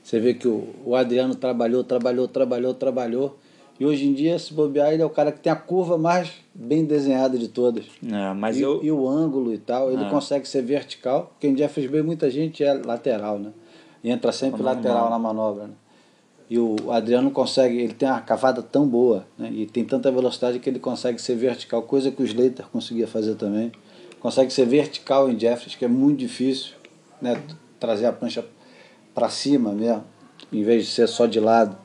você 0.02 0.18
vê 0.18 0.34
que 0.34 0.48
o, 0.48 0.68
o 0.84 0.96
Adriano 0.96 1.34
trabalhou, 1.34 1.84
trabalhou, 1.84 2.26
trabalhou, 2.26 2.74
trabalhou, 2.74 3.38
E 3.78 3.86
hoje 3.86 4.06
em 4.06 4.12
dia, 4.12 4.38
se 4.38 4.52
bobear, 4.52 4.92
ele 4.92 5.02
é 5.02 5.06
o 5.06 5.10
cara 5.10 5.30
que 5.30 5.40
tem 5.40 5.52
a 5.52 5.56
curva 5.56 5.96
mais 5.96 6.32
bem 6.54 6.84
desenhada 6.84 7.38
de 7.38 7.48
todas. 7.48 7.86
É, 8.06 8.32
mas 8.34 8.58
e, 8.58 8.62
eu... 8.62 8.82
e 8.82 8.90
o 8.90 9.08
ângulo 9.08 9.52
e 9.52 9.58
tal, 9.58 9.90
ele 9.92 10.04
É. 10.04 10.10
consegue 10.10 10.46
ser 10.46 10.62
vertical, 10.62 11.32
porque 11.32 11.46
em 11.48 11.56
Jeffers 11.56 11.90
Bay 11.90 12.02
muita 12.02 12.30
gente 12.30 12.62
é 12.62 12.74
lateral, 12.74 13.38
né? 13.38 13.52
E 14.04 14.10
entra 14.10 14.32
sempre 14.32 14.62
Normal. 14.62 14.74
lateral 14.76 15.10
na 15.10 15.18
manobra, 15.18 15.66
né? 15.68 15.74
E 16.50 16.58
o 16.58 16.76
Adriano 16.90 17.30
consegue, 17.30 17.78
ele 17.78 17.94
tem 17.94 18.06
uma 18.08 18.20
cavada 18.20 18.62
tão 18.62 18.86
boa, 18.86 19.26
né? 19.38 19.50
E 19.50 19.64
tem 19.64 19.84
tanta 19.84 20.10
velocidade 20.10 20.58
que 20.58 20.68
ele 20.68 20.78
consegue 20.78 21.20
ser 21.20 21.34
vertical, 21.36 21.82
coisa 21.82 22.10
que 22.10 22.20
o 22.22 22.24
Slater 22.26 22.66
conseguia 22.70 23.06
fazer 23.06 23.36
também. 23.36 23.72
Consegue 24.20 24.52
ser 24.52 24.66
vertical 24.66 25.30
em 25.30 25.38
Jeffers, 25.38 25.74
que 25.74 25.84
é 25.84 25.88
muito 25.88 26.18
difícil, 26.18 26.74
né? 27.20 27.40
Trazer 27.80 28.06
a 28.06 28.12
prancha 28.12 28.44
para 29.14 29.28
cima 29.30 29.72
mesmo, 29.72 30.04
em 30.52 30.62
vez 30.62 30.84
de 30.84 30.90
ser 30.90 31.08
só 31.08 31.24
de 31.26 31.40
lado. 31.40 31.76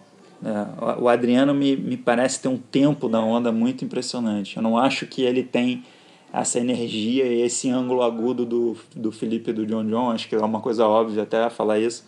É, 0.43 1.01
o- 1.01 1.07
Adriano 1.09 1.53
me, 1.53 1.75
me 1.75 1.97
parece 1.97 2.41
ter 2.41 2.47
um 2.47 2.57
tempo 2.57 3.09
da 3.09 3.19
onda 3.19 3.51
muito 3.51 3.83
impressionante. 3.83 4.57
Eu 4.57 4.63
não 4.63 4.77
acho 4.77 5.05
que 5.07 5.21
ele 5.23 5.43
tem 5.43 5.83
essa 6.31 6.59
energia 6.59 7.25
e 7.25 7.41
esse 7.41 7.69
ângulo 7.69 8.03
agudo 8.03 8.45
do, 8.45 8.77
do 8.95 9.11
Felipe 9.11 9.49
e 9.49 9.53
do 9.53 9.65
John 9.65 9.85
John. 9.85 10.11
Acho 10.11 10.27
que 10.29 10.35
é 10.35 10.39
uma 10.39 10.59
coisa 10.59 10.85
óbvia 10.85 11.23
até 11.23 11.49
falar 11.49 11.79
isso. 11.79 12.05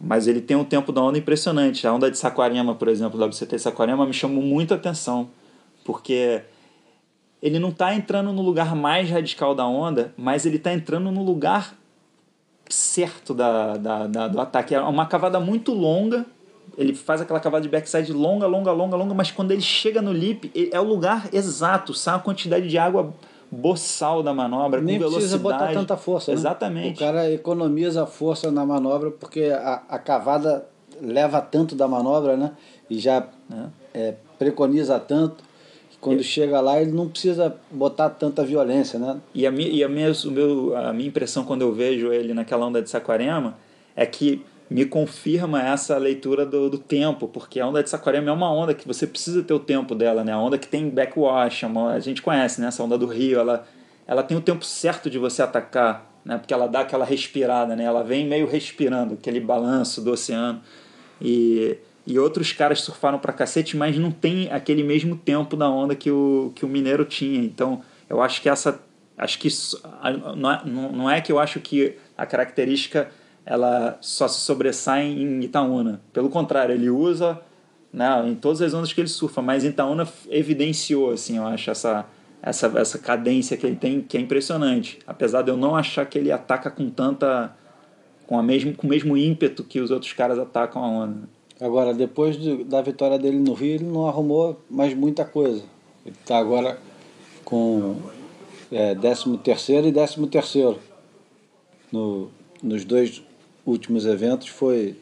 Mas 0.00 0.26
ele 0.26 0.40
tem 0.40 0.56
um 0.56 0.64
tempo 0.64 0.90
da 0.92 1.02
onda 1.02 1.18
impressionante. 1.18 1.86
A 1.86 1.92
onda 1.92 2.10
de 2.10 2.16
Saquarema, 2.18 2.74
por 2.74 2.88
exemplo, 2.88 3.18
da 3.18 3.26
WCT 3.26 3.58
Saquarema, 3.58 4.06
me 4.06 4.12
chamou 4.14 4.42
muito 4.42 4.72
a 4.72 4.76
atenção. 4.76 5.28
Porque 5.84 6.42
ele 7.42 7.58
não 7.58 7.68
está 7.68 7.94
entrando 7.94 8.32
no 8.32 8.42
lugar 8.42 8.74
mais 8.74 9.08
radical 9.10 9.54
da 9.54 9.66
onda, 9.66 10.12
mas 10.16 10.44
ele 10.46 10.56
está 10.56 10.72
entrando 10.72 11.10
no 11.12 11.22
lugar 11.22 11.76
certo 12.68 13.34
da, 13.34 13.76
da, 13.76 14.06
da- 14.06 14.28
do 14.28 14.40
ataque. 14.40 14.74
É 14.74 14.80
uma 14.80 15.06
cavada 15.06 15.38
muito 15.38 15.72
longa. 15.72 16.24
Ele 16.78 16.94
faz 16.94 17.20
aquela 17.20 17.40
cavada 17.40 17.62
de 17.62 17.68
backside 17.68 18.12
longa, 18.12 18.46
longa, 18.46 18.70
longa, 18.72 18.96
longa, 18.96 19.14
mas 19.14 19.30
quando 19.30 19.50
ele 19.50 19.60
chega 19.60 20.00
no 20.00 20.12
lip, 20.12 20.50
é 20.72 20.80
o 20.80 20.84
lugar 20.84 21.28
exato, 21.32 21.92
sai 21.94 22.14
a 22.16 22.18
quantidade 22.18 22.68
de 22.68 22.78
água 22.78 23.12
boçal 23.50 24.22
da 24.22 24.32
manobra, 24.32 24.80
Nem 24.80 24.98
com 24.98 25.04
precisa 25.10 25.36
velocidade. 25.36 25.42
botar 25.66 25.72
tanta 25.80 25.96
força, 25.96 26.30
né? 26.30 26.36
Exatamente. 26.36 26.94
O 26.96 26.98
cara 26.98 27.30
economiza 27.32 28.04
a 28.04 28.06
força 28.06 28.50
na 28.50 28.64
manobra 28.64 29.10
porque 29.10 29.44
a, 29.44 29.82
a 29.88 29.98
cavada 29.98 30.66
leva 31.02 31.40
tanto 31.40 31.74
da 31.74 31.88
manobra, 31.88 32.36
né? 32.36 32.52
E 32.88 32.98
já 32.98 33.26
é, 33.92 34.14
preconiza 34.38 34.98
tanto 35.00 35.42
que 35.90 35.98
quando 36.00 36.22
chega 36.22 36.60
lá 36.60 36.80
ele 36.80 36.92
não 36.92 37.08
precisa 37.08 37.56
botar 37.70 38.10
tanta 38.10 38.44
violência, 38.44 38.98
né? 38.98 39.16
E 39.34 39.44
a, 39.46 39.50
mi- 39.50 39.70
e 39.70 39.82
a, 39.82 39.88
minha, 39.88 40.12
o 40.12 40.30
meu, 40.30 40.76
a 40.76 40.92
minha 40.92 41.08
impressão 41.08 41.44
quando 41.44 41.62
eu 41.62 41.72
vejo 41.72 42.12
ele 42.12 42.32
naquela 42.32 42.64
onda 42.66 42.80
de 42.80 42.88
Saquarema 42.88 43.56
é 43.96 44.06
que 44.06 44.44
me 44.70 44.84
confirma 44.84 45.60
essa 45.60 45.98
leitura 45.98 46.46
do, 46.46 46.70
do 46.70 46.78
tempo, 46.78 47.26
porque 47.26 47.58
a 47.58 47.66
onda 47.66 47.82
de 47.82 47.90
Saquarema 47.90 48.30
é 48.30 48.32
uma 48.32 48.52
onda 48.52 48.72
que 48.72 48.86
você 48.86 49.04
precisa 49.04 49.42
ter 49.42 49.52
o 49.52 49.58
tempo 49.58 49.96
dela, 49.96 50.22
né? 50.22 50.32
A 50.32 50.38
onda 50.38 50.56
que 50.56 50.68
tem 50.68 50.88
backwash, 50.88 51.64
é 51.64 51.66
uma- 51.66 51.94
a 51.94 51.98
gente 51.98 52.22
conhece, 52.22 52.60
né? 52.60 52.68
Essa 52.68 52.84
onda 52.84 52.96
do 52.96 53.06
Rio, 53.06 53.40
ela, 53.40 53.66
ela 54.06 54.22
tem 54.22 54.36
o 54.36 54.40
tempo 54.40 54.64
certo 54.64 55.10
de 55.10 55.18
você 55.18 55.42
atacar, 55.42 56.08
né? 56.24 56.38
Porque 56.38 56.54
ela 56.54 56.68
dá 56.68 56.80
aquela 56.80 57.04
respirada, 57.04 57.74
né? 57.74 57.82
Ela 57.82 58.04
vem 58.04 58.24
meio 58.28 58.46
respirando, 58.46 59.14
aquele 59.14 59.40
balanço 59.40 60.00
do 60.00 60.12
oceano. 60.12 60.60
E, 61.20 61.76
e 62.06 62.16
outros 62.16 62.52
caras 62.52 62.80
surfaram 62.80 63.18
pra 63.18 63.32
cacete, 63.32 63.76
mas 63.76 63.98
não 63.98 64.12
tem 64.12 64.52
aquele 64.52 64.84
mesmo 64.84 65.16
tempo 65.16 65.56
da 65.56 65.68
onda 65.68 65.96
que 65.96 66.12
o, 66.12 66.52
que 66.54 66.64
o 66.64 66.68
Mineiro 66.68 67.04
tinha. 67.04 67.40
Então, 67.42 67.82
eu 68.08 68.22
acho 68.22 68.40
que 68.40 68.48
essa. 68.48 68.80
Acho 69.18 69.38
que 69.38 69.48
não 70.36 70.50
é, 70.50 70.62
não 70.64 71.10
é 71.10 71.20
que 71.20 71.30
eu 71.30 71.38
acho 71.38 71.60
que 71.60 71.96
a 72.16 72.24
característica 72.24 73.10
ela 73.50 73.98
só 74.00 74.28
se 74.28 74.38
sobressai 74.42 75.06
em 75.08 75.40
Itaúna. 75.42 76.00
Pelo 76.12 76.28
contrário, 76.28 76.72
ele 76.72 76.88
usa 76.88 77.36
né, 77.92 78.06
em 78.28 78.36
todas 78.36 78.62
as 78.62 78.72
ondas 78.72 78.92
que 78.92 79.00
ele 79.00 79.08
surfa, 79.08 79.42
mas 79.42 79.64
Itaúna 79.64 80.06
evidenciou, 80.30 81.10
assim, 81.10 81.36
eu 81.36 81.44
acho, 81.44 81.68
essa, 81.68 82.06
essa, 82.40 82.72
essa 82.76 82.96
cadência 82.96 83.56
que 83.56 83.66
ele 83.66 83.74
tem, 83.74 84.02
que 84.02 84.16
é 84.16 84.20
impressionante. 84.20 85.00
Apesar 85.04 85.42
de 85.42 85.50
eu 85.50 85.56
não 85.56 85.74
achar 85.74 86.06
que 86.06 86.16
ele 86.16 86.30
ataca 86.30 86.70
com 86.70 86.88
tanta. 86.88 87.52
com, 88.24 88.38
a 88.38 88.42
mesmo, 88.42 88.72
com 88.72 88.86
o 88.86 88.90
mesmo 88.90 89.16
ímpeto 89.16 89.64
que 89.64 89.80
os 89.80 89.90
outros 89.90 90.12
caras 90.12 90.38
atacam 90.38 90.84
a 90.84 90.88
onda. 90.88 91.28
Agora, 91.60 91.92
depois 91.92 92.38
de- 92.40 92.62
da 92.62 92.80
vitória 92.80 93.18
dele 93.18 93.40
no 93.40 93.52
Rio, 93.52 93.74
ele 93.74 93.84
não 93.84 94.06
arrumou 94.06 94.60
mais 94.70 94.94
muita 94.94 95.24
coisa. 95.24 95.64
Ele 96.06 96.14
está 96.20 96.38
agora 96.38 96.78
com 97.44 97.96
é, 98.70 98.94
13 98.94 99.36
terceiro 99.38 99.88
e 99.88 99.92
13 99.92 100.24
terceiro. 100.28 100.78
No, 101.90 102.30
nos 102.62 102.84
dois 102.84 103.20
últimos 103.64 104.06
eventos 104.06 104.48
foi 104.48 104.96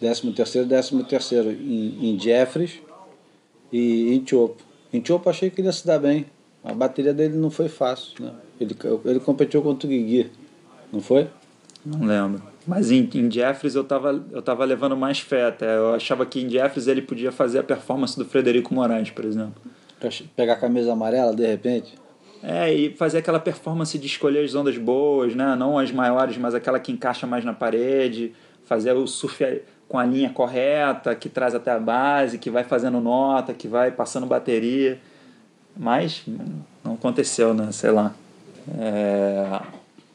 13 0.00 0.32
terceiro 0.32 0.66
e 0.66 0.68
13 0.68 1.04
terceiro 1.04 1.50
em, 1.50 2.10
em 2.10 2.20
Jeffries 2.20 2.80
e 3.72 4.14
em 4.14 4.26
Chopo. 4.26 4.62
Em 4.92 5.04
Chopo 5.04 5.30
achei 5.30 5.50
que 5.50 5.60
ele 5.60 5.68
ia 5.68 5.72
se 5.72 5.86
dar 5.86 5.98
bem. 5.98 6.26
A 6.64 6.74
bateria 6.74 7.14
dele 7.14 7.36
não 7.36 7.50
foi 7.50 7.68
fácil. 7.68 8.24
Né? 8.24 8.32
Ele, 8.60 8.76
ele 9.04 9.20
competiu 9.20 9.62
contra 9.62 9.86
o 9.86 9.90
Guigui, 9.90 10.30
não 10.92 11.00
foi? 11.00 11.28
Não 11.84 12.06
lembro. 12.06 12.42
Mas 12.66 12.90
em, 12.90 13.08
em 13.14 13.30
Jeffries 13.30 13.74
eu 13.74 13.82
tava, 13.82 14.24
eu 14.30 14.42
tava 14.42 14.64
levando 14.64 14.96
mais 14.96 15.18
fé 15.18 15.46
até. 15.46 15.76
Eu 15.76 15.94
achava 15.94 16.24
que 16.24 16.40
em 16.40 16.48
Jeffries 16.48 16.86
ele 16.86 17.02
podia 17.02 17.32
fazer 17.32 17.60
a 17.60 17.62
performance 17.62 18.16
do 18.16 18.24
Frederico 18.24 18.72
Moraes, 18.72 19.10
por 19.10 19.24
exemplo. 19.24 19.54
Pegar 20.36 20.54
a 20.54 20.56
camisa 20.56 20.92
amarela 20.92 21.34
de 21.34 21.46
repente. 21.46 21.94
É, 22.42 22.72
e 22.72 22.90
fazer 22.96 23.18
aquela 23.18 23.38
performance 23.38 23.96
de 23.96 24.06
escolher 24.06 24.44
as 24.44 24.54
ondas 24.54 24.76
boas, 24.76 25.34
né? 25.34 25.54
Não 25.54 25.78
as 25.78 25.92
maiores, 25.92 26.36
mas 26.36 26.54
aquela 26.54 26.80
que 26.80 26.90
encaixa 26.90 27.26
mais 27.26 27.44
na 27.44 27.52
parede. 27.52 28.32
Fazer 28.64 28.92
o 28.92 29.06
surf 29.06 29.62
com 29.88 29.98
a 29.98 30.04
linha 30.04 30.30
correta, 30.30 31.14
que 31.14 31.28
traz 31.28 31.54
até 31.54 31.70
a 31.70 31.78
base, 31.78 32.38
que 32.38 32.50
vai 32.50 32.64
fazendo 32.64 33.00
nota, 33.00 33.52
que 33.52 33.68
vai 33.68 33.90
passando 33.90 34.26
bateria. 34.26 34.98
Mas 35.76 36.24
não 36.82 36.94
aconteceu, 36.94 37.54
né? 37.54 37.70
Sei 37.70 37.90
lá. 37.90 38.14
É, 38.78 39.60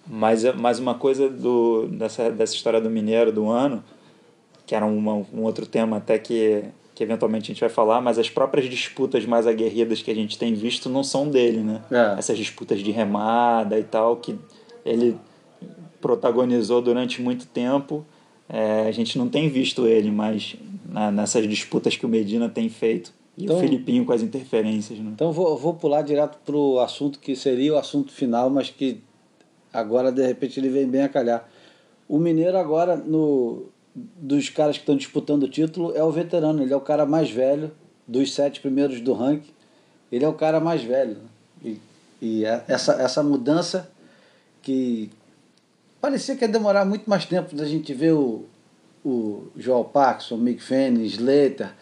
mas, 0.06 0.44
mas 0.56 0.80
uma 0.80 0.96
coisa 0.96 1.30
do, 1.30 1.88
dessa, 1.88 2.30
dessa 2.32 2.56
história 2.56 2.80
do 2.80 2.90
Mineiro 2.90 3.32
do 3.32 3.50
ano, 3.50 3.84
que 4.66 4.74
era 4.74 4.86
uma, 4.86 5.14
um 5.14 5.44
outro 5.44 5.66
tema 5.66 5.98
até 5.98 6.18
que, 6.18 6.64
que 6.98 7.04
eventualmente 7.04 7.52
a 7.52 7.54
gente 7.54 7.60
vai 7.60 7.70
falar, 7.70 8.02
mas 8.02 8.18
as 8.18 8.28
próprias 8.28 8.68
disputas 8.68 9.24
mais 9.24 9.46
aguerridas 9.46 10.02
que 10.02 10.10
a 10.10 10.16
gente 10.16 10.36
tem 10.36 10.56
visto 10.56 10.90
não 10.90 11.04
são 11.04 11.30
dele, 11.30 11.60
né? 11.60 11.84
É. 11.92 12.18
Essas 12.18 12.36
disputas 12.40 12.80
de 12.80 12.90
remada 12.90 13.78
e 13.78 13.84
tal, 13.84 14.16
que 14.18 14.36
ele 14.84 15.16
protagonizou 16.02 16.82
durante 16.82 17.22
muito 17.22 17.46
tempo. 17.46 18.04
É, 18.50 18.88
a 18.88 18.92
gente 18.92 19.16
não 19.16 19.30
tem 19.30 19.48
visto 19.48 19.86
ele, 19.86 20.10
mas 20.10 20.56
na, 20.90 21.12
nessas 21.12 21.48
disputas 21.48 21.96
que 21.96 22.04
o 22.04 22.10
Medina 22.10 22.50
tem 22.50 22.68
feito. 22.68 23.14
E 23.38 23.44
Então- 23.44 23.58
o 23.58 23.60
Filipinho 23.60 24.04
com 24.04 24.12
as 24.14 24.24
interferências, 24.24 24.98
né? 24.98 25.12
Então 25.14 25.32
vou, 25.32 25.56
vou 25.56 25.76
pular 25.76 26.02
direto 26.02 26.40
para 26.44 26.56
o 26.56 26.80
assunto 26.80 27.20
que 27.20 27.36
seria 27.36 27.76
o 27.76 27.78
assunto 27.78 28.12
final, 28.12 28.50
mas 28.50 28.72
que 28.72 29.00
agora 29.72 30.12
de 30.12 30.26
repente 30.26 30.60
ele 30.60 30.70
vem 30.70 30.88
bem 30.88 31.04
a 31.04 31.10
calhar. 31.10 31.48
O 32.10 32.18
Mineiro 32.18 32.58
agora, 32.58 32.96
no, 32.98 33.66
dos 34.16 34.50
caras 34.50 34.78
que 34.78 34.84
estão 34.84 34.96
disputando 34.96 35.44
o 35.44 35.50
título, 35.50 35.96
é 35.96 36.04
o 36.04 36.12
veterano, 36.12 36.62
ele 36.62 36.72
é 36.72 36.76
o 36.76 36.82
cara 36.82 37.06
mais 37.06 37.32
velho 37.32 37.72
dos 38.08 38.34
sete 38.34 38.60
primeiros 38.60 39.02
do 39.02 39.14
ranking. 39.14 39.52
Ele 40.12 40.24
é 40.24 40.28
o 40.28 40.34
cara 40.34 40.60
mais 40.60 40.84
velho. 40.84 41.18
E, 41.64 41.80
e 42.22 42.46
é- 42.46 42.64
essa, 42.68 42.94
essa 43.02 43.24
mudança 43.24 43.90
que 44.62 45.10
parecia 46.00 46.36
que 46.36 46.46
ia 46.46 46.48
demorar 46.48 46.86
muito 46.86 47.10
mais 47.10 47.26
tempo 47.26 47.56
da 47.56 47.66
gente 47.66 47.94
ver 47.94 48.14
o, 48.14 48.46
o 49.04 49.48
Joel 49.58 49.86
Parkinson, 49.86 50.36
o 50.36 50.38
Mick 50.38 50.62
Fanning, 50.62 51.04
Slater, 51.06 51.74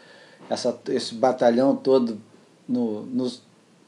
essa, 0.50 0.79
esse 0.88 1.13
batalhão 1.15 1.75
todo 1.75 2.19
no, 2.67 3.03
no, 3.03 3.31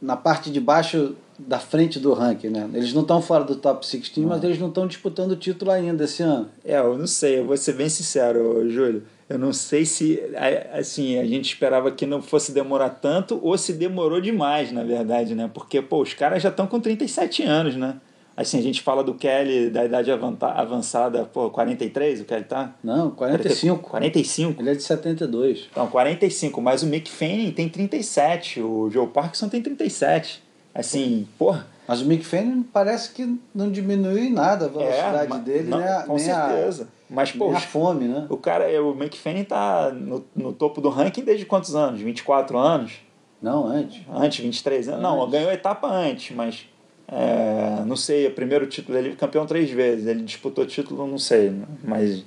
na 0.02 0.18
parte 0.18 0.52
de 0.52 0.60
baixo 0.60 1.16
da 1.40 1.60
frente 1.60 2.00
do 2.00 2.14
ranking, 2.14 2.50
né? 2.50 2.70
Eles 2.74 2.94
não 2.94 3.02
estão 3.04 3.22
fora 3.22 3.44
do 3.44 3.56
top 3.56 3.86
16, 3.86 4.26
mas 4.28 4.44
eles 4.44 4.58
não 4.60 4.70
estão 4.70 4.88
disputando 4.88 5.32
o 5.32 5.36
título 5.36 5.72
ainda 5.72 6.04
esse 6.06 6.24
ano. 6.24 6.50
É, 6.66 6.78
eu 6.80 6.98
não 6.98 7.08
sei, 7.08 7.40
eu 7.40 7.46
vou 7.46 7.56
ser 7.58 7.74
bem 7.74 7.90
sincero, 7.90 8.70
Júlio. 8.70 9.04
Eu 9.30 9.38
não 9.38 9.52
sei 9.54 9.86
se 9.86 10.20
a- 10.36 10.80
assim, 10.80 11.20
a 11.20 11.26
gente 11.26 11.46
esperava 11.46 11.92
que 11.92 12.06
não 12.06 12.22
fosse 12.22 12.52
demorar 12.52 12.90
tanto 12.90 13.40
ou 13.44 13.58
se 13.58 13.74
demorou 13.74 14.22
demais, 14.22 14.72
na 14.72 14.84
verdade, 14.84 15.36
né? 15.36 15.50
Porque, 15.54 15.82
pô, 15.82 16.02
os 16.02 16.14
caras 16.14 16.42
já 16.42 16.50
estão 16.50 16.66
com 16.66 16.80
37 16.80 17.44
anos, 17.44 17.76
né? 17.76 17.96
Assim, 18.36 18.58
a 18.60 18.62
gente 18.62 18.82
fala 18.84 19.04
do 19.04 19.16
Kelly 19.16 19.70
da 19.72 19.84
idade 19.84 20.12
avançada, 20.12 21.24
pô, 21.26 21.50
43 21.50 22.22
o 22.22 22.26
Kelly 22.26 22.44
tá? 22.44 22.76
Não, 22.84 23.10
45. 23.12 23.90
45. 23.90 24.62
Ele 24.62 24.70
é 24.70 24.76
de 24.76 24.84
72. 24.84 25.68
Então, 25.72 25.88
45, 25.88 26.62
mas 26.62 26.84
o 26.84 26.86
Mick 26.86 27.10
Fanning 27.10 27.52
tem 27.52 27.68
37, 27.68 28.62
o 28.62 28.90
Joe 28.92 29.08
Parkinson 29.08 29.50
tem 29.50 29.62
37. 29.62 30.44
Assim, 30.80 31.28
porra, 31.40 31.66
Mas 31.88 32.02
o 32.02 32.06
Mick 32.06 32.24
Fanning 32.26 32.64
parece 32.64 33.12
que 33.14 33.40
não 33.56 33.72
diminuiu 33.72 34.18
em 34.20 34.32
nada 34.32 34.66
a 34.66 34.70
velocidade 34.70 35.34
É, 35.34 35.40
dele, 35.40 35.70
não, 35.70 35.80
a, 35.80 36.04
com 36.04 36.16
nem 36.16 36.30
a- 36.32 36.48
certeza. 36.50 36.88
Mas, 37.10 37.32
pô, 37.32 37.52
a 37.52 37.60
fome, 37.60 38.06
né? 38.08 38.28
O 38.30 38.36
cara, 38.38 38.66
o 38.84 38.94
Mick 38.94 39.18
Fanning 39.18 39.46
tá 39.46 39.92
no, 39.92 40.26
no 40.36 40.52
topo 40.52 40.82
do 40.82 40.90
ranking 40.90 41.24
desde 41.24 41.46
quantos 41.46 41.74
anos? 41.76 42.02
24 42.02 42.58
anos? 42.58 42.94
Não, 43.42 43.66
antes. 43.66 44.02
Antes, 44.14 44.40
23 44.44 44.90
anos? 44.90 45.02
Não, 45.02 45.22
Antes. 45.22 45.32
ganhou 45.32 45.50
a 45.50 45.54
etapa 45.54 45.88
antes, 45.88 46.36
mas 46.36 46.66
é, 47.08 47.84
não 47.86 47.96
sei, 47.96 48.28
o 48.28 48.32
primeiro 48.32 48.68
título 48.68 48.98
dele, 48.98 49.16
campeão 49.16 49.46
três 49.46 49.70
vezes. 49.72 50.06
Ele 50.06 50.22
disputou 50.24 50.66
título, 50.66 51.08
não 51.08 51.18
sei, 51.18 51.54
mas 51.84 52.26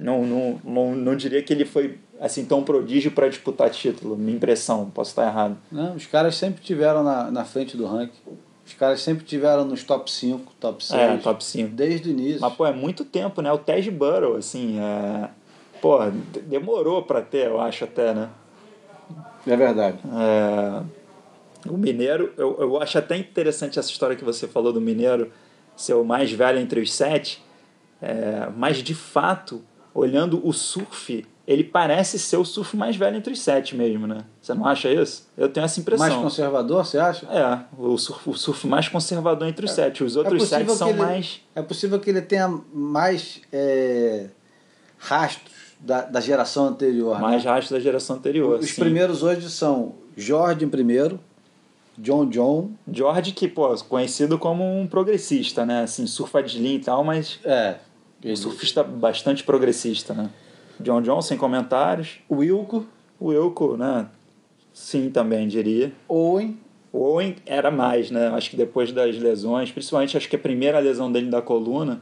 Não, 0.00 0.24
não, 0.24 0.58
não, 0.64 0.94
não 0.96 1.14
diria 1.16 1.42
que 1.42 1.52
ele 1.52 1.64
foi 1.66 1.98
assim 2.20 2.44
tão 2.44 2.62
prodígio 2.62 3.10
para 3.10 3.28
disputar 3.28 3.70
título, 3.70 4.16
minha 4.16 4.36
impressão, 4.36 4.90
posso 4.90 5.10
estar 5.10 5.26
errado. 5.26 5.56
Não, 5.70 5.94
os 5.94 6.06
caras 6.06 6.36
sempre 6.36 6.62
tiveram 6.62 7.02
na, 7.02 7.30
na 7.30 7.44
frente 7.44 7.76
do 7.76 7.86
ranking. 7.86 8.20
Os 8.66 8.72
caras 8.72 9.02
sempre 9.02 9.24
tiveram 9.24 9.64
nos 9.64 9.84
top 9.84 10.10
5, 10.10 10.52
top 10.58 10.84
6. 10.84 11.00
É, 11.00 11.16
top 11.18 11.44
5. 11.44 11.74
Desde 11.74 12.08
o 12.08 12.12
início. 12.12 12.40
Mas, 12.40 12.54
pô, 12.54 12.64
é 12.64 12.72
muito 12.72 13.04
tempo, 13.04 13.42
né? 13.42 13.52
O 13.52 13.58
Tej 13.58 13.90
Burrow, 13.90 14.36
assim, 14.36 14.78
é... 14.80 15.28
pô, 15.82 15.98
demorou 16.46 17.02
para 17.02 17.20
ter, 17.20 17.48
eu 17.48 17.60
acho 17.60 17.84
até, 17.84 18.14
né? 18.14 18.30
É 19.46 19.54
verdade. 19.54 19.98
É... 20.16 20.82
O 21.68 21.76
Mineiro, 21.76 22.32
eu, 22.38 22.56
eu 22.58 22.80
acho 22.80 22.96
até 22.96 23.16
interessante 23.16 23.78
essa 23.78 23.90
história 23.90 24.16
que 24.16 24.24
você 24.24 24.48
falou 24.48 24.72
do 24.72 24.80
Mineiro 24.80 25.30
ser 25.76 25.94
o 25.94 26.04
mais 26.04 26.32
velho 26.32 26.58
entre 26.58 26.80
os 26.80 26.90
sete, 26.92 27.44
é... 28.00 28.48
mas 28.56 28.78
de 28.78 28.94
fato, 28.94 29.62
olhando 29.92 30.40
o 30.46 30.52
surf 30.54 31.26
ele 31.46 31.62
parece 31.62 32.18
ser 32.18 32.38
o 32.38 32.44
surf 32.44 32.74
mais 32.76 32.96
velho 32.96 33.16
entre 33.16 33.32
os 33.32 33.40
sete 33.40 33.76
mesmo, 33.76 34.06
né? 34.06 34.24
Você 34.40 34.54
não 34.54 34.66
acha 34.66 34.90
isso? 34.90 35.28
Eu 35.36 35.48
tenho 35.48 35.64
essa 35.64 35.78
impressão. 35.78 36.08
Mais 36.08 36.18
conservador, 36.18 36.86
você 36.86 36.98
acha? 36.98 37.26
É, 37.26 37.64
o 37.78 37.98
surf, 37.98 38.30
o 38.30 38.34
surf 38.34 38.66
mais 38.66 38.88
conservador 38.88 39.46
entre 39.46 39.66
os 39.66 39.72
é, 39.72 39.74
sete. 39.74 40.02
Os 40.02 40.16
outros 40.16 40.44
é 40.44 40.46
sete 40.46 40.72
são 40.72 40.88
ele, 40.88 40.98
mais. 40.98 41.40
É 41.54 41.60
possível 41.60 42.00
que 42.00 42.08
ele 42.08 42.22
tenha 42.22 42.48
mais 42.72 43.42
é, 43.52 44.28
rastros 44.98 45.52
da, 45.78 46.00
da 46.02 46.20
geração 46.20 46.68
anterior. 46.68 47.20
Mais 47.20 47.44
né? 47.44 47.50
rastros 47.50 47.72
da 47.72 47.80
geração 47.80 48.16
anterior. 48.16 48.58
Os 48.58 48.70
sim. 48.70 48.80
primeiros 48.80 49.22
hoje 49.22 49.50
são 49.50 49.96
em 50.16 50.68
primeiro, 50.68 51.20
John 51.98 52.26
John. 52.26 52.70
George, 52.90 53.32
que, 53.32 53.48
pô, 53.48 53.74
conhecido 53.88 54.38
como 54.38 54.64
um 54.64 54.86
progressista, 54.86 55.66
né? 55.66 55.82
Assim, 55.82 56.06
surfa 56.06 56.42
de 56.42 56.58
linha 56.58 56.76
e 56.76 56.80
tal, 56.80 57.04
mas. 57.04 57.38
É. 57.44 57.76
Um 58.24 58.34
surfista 58.34 58.82
bastante 58.82 59.44
progressista, 59.44 60.14
né? 60.14 60.30
John 60.80 61.02
John, 61.02 61.22
sem 61.22 61.36
comentários. 61.36 62.18
Wilco. 62.30 62.86
Wilco, 63.20 63.76
né? 63.76 64.06
Sim, 64.72 65.10
também 65.10 65.46
diria. 65.46 65.92
Owen. 66.08 66.58
Owen 66.92 67.36
era 67.46 67.70
mais, 67.70 68.10
né? 68.10 68.28
Acho 68.28 68.50
que 68.50 68.56
depois 68.56 68.92
das 68.92 69.16
lesões, 69.16 69.70
principalmente 69.70 70.16
acho 70.16 70.28
que 70.28 70.36
a 70.36 70.38
primeira 70.38 70.78
lesão 70.78 71.10
dele 71.10 71.28
da 71.28 71.42
coluna, 71.42 72.00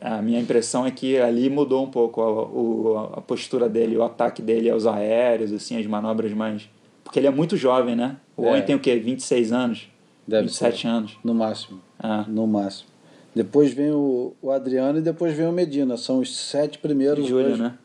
a 0.00 0.22
minha 0.22 0.40
impressão 0.40 0.86
é 0.86 0.90
que 0.90 1.18
ali 1.18 1.48
mudou 1.48 1.84
um 1.84 1.90
pouco 1.90 2.20
a, 2.20 2.30
o, 2.30 3.12
a 3.14 3.20
postura 3.20 3.68
dele, 3.68 3.96
o 3.96 4.02
ataque 4.02 4.42
dele 4.42 4.70
aos 4.70 4.86
aéreos, 4.86 5.52
assim, 5.52 5.78
as 5.78 5.86
manobras 5.86 6.32
mais. 6.32 6.68
Porque 7.02 7.18
ele 7.18 7.26
é 7.26 7.30
muito 7.30 7.56
jovem, 7.56 7.96
né? 7.96 8.16
O 8.36 8.44
é. 8.44 8.50
Owen 8.50 8.62
tem 8.62 8.74
o 8.74 8.80
quê? 8.80 8.96
26 8.96 9.52
anos? 9.52 9.88
Deve 10.26 10.42
27 10.42 10.82
ser. 10.82 10.88
anos. 10.88 11.18
No 11.24 11.34
máximo. 11.34 11.80
Ah. 11.98 12.24
No 12.28 12.46
máximo. 12.46 12.90
Depois 13.34 13.72
vem 13.72 13.90
o, 13.90 14.34
o 14.42 14.50
Adriano 14.50 14.98
e 14.98 15.02
depois 15.02 15.36
vem 15.36 15.46
o 15.46 15.52
Medina. 15.52 15.96
São 15.96 16.18
os 16.18 16.36
sete 16.36 16.78
primeiros. 16.78 17.26
Júlio, 17.26 17.56
né? 17.56 17.78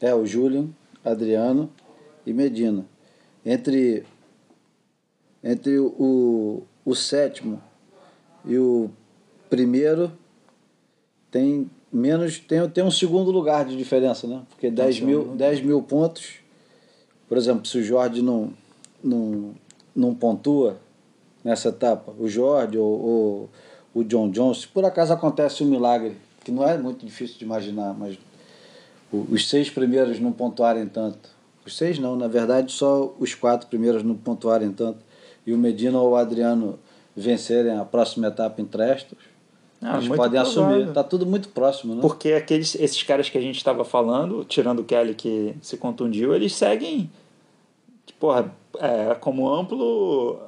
É, 0.00 0.14
o 0.14 0.26
Júlio, 0.26 0.74
Adriano 1.04 1.70
e 2.26 2.32
Medina. 2.32 2.84
Entre, 3.44 4.04
entre 5.42 5.78
o, 5.78 6.62
o 6.84 6.94
sétimo 6.94 7.62
e 8.44 8.56
o 8.58 8.90
primeiro 9.48 10.12
tem 11.30 11.70
menos 11.92 12.38
tem, 12.38 12.66
tem 12.70 12.82
um 12.82 12.90
segundo 12.90 13.30
lugar 13.30 13.64
de 13.64 13.76
diferença, 13.76 14.26
né? 14.26 14.42
Porque 14.48 14.70
10 14.70 15.00
mil, 15.00 15.24
10 15.36 15.60
mil 15.60 15.82
pontos, 15.82 16.36
por 17.28 17.36
exemplo, 17.36 17.66
se 17.66 17.78
o 17.78 17.82
Jorge 17.82 18.22
não, 18.22 18.52
não, 19.02 19.54
não 19.94 20.14
pontua 20.14 20.78
nessa 21.44 21.68
etapa, 21.68 22.12
o 22.18 22.28
Jorge 22.28 22.78
ou, 22.78 23.00
ou 23.00 23.50
o 23.94 24.02
John 24.04 24.30
Jones, 24.30 24.62
se 24.62 24.68
por 24.68 24.84
acaso 24.84 25.12
acontece 25.12 25.62
um 25.62 25.66
milagre, 25.66 26.16
que 26.44 26.50
não 26.50 26.66
é 26.66 26.76
muito 26.76 27.04
difícil 27.04 27.38
de 27.38 27.44
imaginar, 27.44 27.94
mas 27.94 28.18
os 29.12 29.48
seis 29.48 29.70
primeiros 29.70 30.18
não 30.18 30.32
pontuarem 30.32 30.86
tanto. 30.86 31.30
Os 31.64 31.76
seis 31.76 31.98
não, 31.98 32.16
na 32.16 32.26
verdade 32.26 32.72
só 32.72 33.14
os 33.18 33.34
quatro 33.34 33.68
primeiros 33.68 34.02
não 34.02 34.14
pontuarem 34.14 34.72
tanto. 34.72 34.98
E 35.46 35.52
o 35.52 35.58
Medina 35.58 36.00
ou 36.00 36.12
o 36.12 36.16
Adriano 36.16 36.78
vencerem 37.14 37.76
a 37.76 37.84
próxima 37.84 38.28
etapa 38.28 38.60
em 38.60 38.64
Trestos, 38.64 39.18
ah, 39.80 39.96
eles 39.96 40.08
podem 40.08 40.40
provável. 40.40 40.40
assumir. 40.42 40.88
Está 40.88 41.04
tudo 41.04 41.26
muito 41.26 41.48
próximo, 41.48 41.94
né? 41.94 42.00
Porque 42.00 42.32
aqueles, 42.32 42.74
esses 42.76 43.02
caras 43.02 43.28
que 43.28 43.36
a 43.36 43.40
gente 43.40 43.56
estava 43.56 43.84
falando, 43.84 44.44
tirando 44.44 44.78
o 44.78 44.84
Kelly 44.84 45.14
que 45.14 45.54
se 45.60 45.76
contundiu, 45.76 46.34
eles 46.34 46.54
seguem 46.54 47.10
porra, 48.18 48.54
é, 48.78 49.14
como 49.16 49.52
amplo 49.52 50.38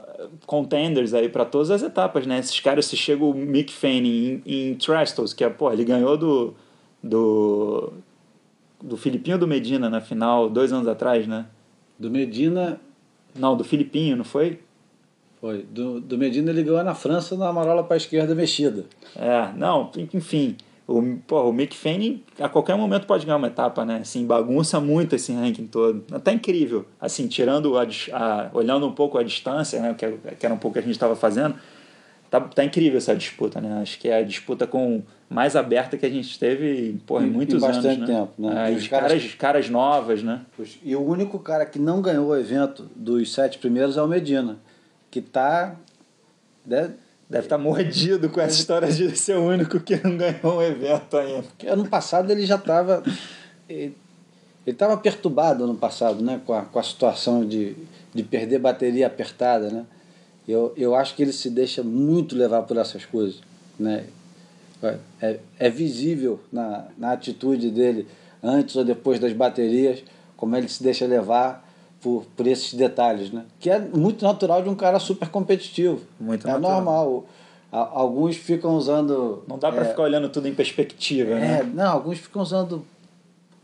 contenders 0.46 1.14
aí 1.14 1.28
para 1.28 1.44
todas 1.44 1.70
as 1.70 1.82
etapas, 1.82 2.26
né? 2.26 2.38
Esses 2.38 2.58
caras, 2.60 2.86
se 2.86 2.96
chega 2.96 3.24
o 3.24 3.34
Mick 3.34 3.72
Fanning 3.72 4.42
em, 4.46 4.70
em 4.70 4.74
Trestles, 4.74 5.32
que 5.32 5.44
é, 5.44 5.48
pô, 5.48 5.72
ele 5.72 5.84
ganhou 5.84 6.16
do, 6.16 6.54
do, 7.02 7.92
do 8.82 8.96
Filipinho 8.96 9.38
do 9.38 9.46
Medina 9.46 9.88
na 9.88 10.00
final 10.00 10.48
dois 10.48 10.72
anos 10.72 10.88
atrás, 10.88 11.26
né? 11.26 11.46
Do 11.98 12.10
Medina... 12.10 12.80
Não, 13.34 13.56
do 13.56 13.64
Filipinho, 13.64 14.16
não 14.16 14.24
foi? 14.24 14.60
Foi. 15.40 15.62
Do, 15.62 16.00
do 16.00 16.16
Medina 16.16 16.50
ele 16.50 16.62
ganhou 16.62 16.84
na 16.84 16.94
França 16.94 17.36
na 17.36 17.52
marola 17.52 17.82
para 17.82 17.94
a 17.94 17.96
esquerda 17.96 18.34
mexida. 18.34 18.84
É, 19.16 19.52
não, 19.56 19.90
enfim... 20.12 20.56
O, 20.86 21.02
pô, 21.26 21.48
o 21.48 21.52
Mick 21.52 21.74
Fanning 21.74 22.22
a 22.38 22.48
qualquer 22.48 22.76
momento 22.76 23.06
pode 23.06 23.24
ganhar 23.24 23.38
uma 23.38 23.46
etapa, 23.46 23.84
né? 23.84 23.98
Assim, 24.02 24.26
bagunça 24.26 24.80
muito 24.80 25.16
esse 25.16 25.32
ranking 25.32 25.66
todo. 25.66 26.00
Tá 26.20 26.32
incrível. 26.32 26.84
Assim, 27.00 27.26
tirando 27.26 27.78
a, 27.78 27.86
a 28.12 28.50
olhando 28.52 28.86
um 28.86 28.92
pouco 28.92 29.16
a 29.16 29.22
distância, 29.22 29.80
né? 29.80 29.94
Que, 29.94 30.12
que 30.38 30.44
era 30.44 30.54
um 30.54 30.58
pouco 30.58 30.74
que 30.74 30.80
a 30.80 30.82
gente 30.82 30.92
estava 30.92 31.16
fazendo, 31.16 31.54
tá, 32.30 32.38
tá 32.38 32.64
incrível 32.64 32.98
essa 32.98 33.16
disputa, 33.16 33.62
né? 33.62 33.80
Acho 33.80 33.98
que 33.98 34.08
é 34.08 34.18
a 34.18 34.22
disputa 34.22 34.66
com 34.66 35.02
mais 35.28 35.56
aberta 35.56 35.96
que 35.96 36.04
a 36.04 36.10
gente 36.10 36.38
teve 36.38 37.00
porra, 37.06 37.24
em, 37.24 37.30
muitos 37.30 37.62
em 37.62 37.66
bastante 37.66 37.86
anos, 37.86 37.98
né? 38.00 38.06
tempo, 38.06 38.32
né? 38.38 38.72
É, 38.72 38.76
os 38.76 38.86
caras, 38.86 39.08
caras, 39.08 39.34
caras 39.34 39.70
novas, 39.70 40.22
né? 40.22 40.42
E 40.82 40.94
o 40.94 41.02
único 41.02 41.38
cara 41.38 41.64
que 41.64 41.78
não 41.78 42.02
ganhou 42.02 42.28
o 42.28 42.36
evento 42.36 42.90
dos 42.94 43.32
sete 43.32 43.56
primeiros 43.58 43.96
é 43.96 44.02
o 44.02 44.06
Medina, 44.06 44.58
que 45.10 45.22
tá 45.22 45.76
né, 46.66 46.92
Deve 47.34 47.46
estar 47.46 47.56
tá 47.56 47.62
mordido 47.64 48.30
com 48.30 48.40
essa 48.40 48.56
história 48.56 48.88
de 48.88 49.16
ser 49.16 49.36
o 49.36 49.42
único 49.42 49.80
que 49.80 49.96
não 49.96 50.16
ganhou 50.16 50.58
um 50.58 50.62
evento 50.62 51.16
ainda. 51.16 51.44
Ano 51.66 51.84
passado 51.88 52.30
ele 52.30 52.46
já 52.46 52.54
estava. 52.54 53.02
Ele 53.68 53.92
estava 54.64 54.96
perturbado 54.96 55.64
ano 55.64 55.74
passado, 55.74 56.22
né? 56.22 56.40
Com 56.46 56.52
a, 56.52 56.62
com 56.62 56.78
a 56.78 56.82
situação 56.84 57.44
de, 57.44 57.74
de 58.14 58.22
perder 58.22 58.60
bateria 58.60 59.08
apertada, 59.08 59.68
né? 59.68 59.84
Eu, 60.46 60.72
eu 60.76 60.94
acho 60.94 61.16
que 61.16 61.24
ele 61.24 61.32
se 61.32 61.50
deixa 61.50 61.82
muito 61.82 62.36
levar 62.36 62.62
por 62.62 62.76
essas 62.76 63.04
coisas, 63.04 63.40
né? 63.76 64.04
É, 65.20 65.40
é 65.58 65.68
visível 65.68 66.38
na, 66.52 66.86
na 66.96 67.10
atitude 67.14 67.68
dele, 67.68 68.06
antes 68.40 68.76
ou 68.76 68.84
depois 68.84 69.18
das 69.18 69.32
baterias, 69.32 70.04
como 70.36 70.54
ele 70.54 70.68
se 70.68 70.84
deixa 70.84 71.04
levar 71.04 71.63
por, 72.04 72.26
por 72.36 72.46
esses 72.46 72.74
detalhes, 72.74 73.32
né? 73.32 73.46
Que 73.58 73.70
é 73.70 73.78
muito 73.78 74.22
natural 74.22 74.62
de 74.62 74.68
um 74.68 74.74
cara 74.74 74.98
super 74.98 75.30
competitivo. 75.30 76.02
Muito 76.20 76.46
é 76.46 76.52
natural. 76.52 76.72
normal. 76.74 77.24
Alguns 77.72 78.36
ficam 78.36 78.76
usando. 78.76 79.42
Não 79.48 79.58
dá 79.58 79.72
para 79.72 79.86
é, 79.86 79.88
ficar 79.88 80.02
olhando 80.02 80.28
tudo 80.28 80.46
em 80.46 80.54
perspectiva, 80.54 81.30
é, 81.30 81.40
né? 81.40 81.72
Não, 81.74 81.90
alguns 81.90 82.18
ficam 82.18 82.42
usando 82.42 82.84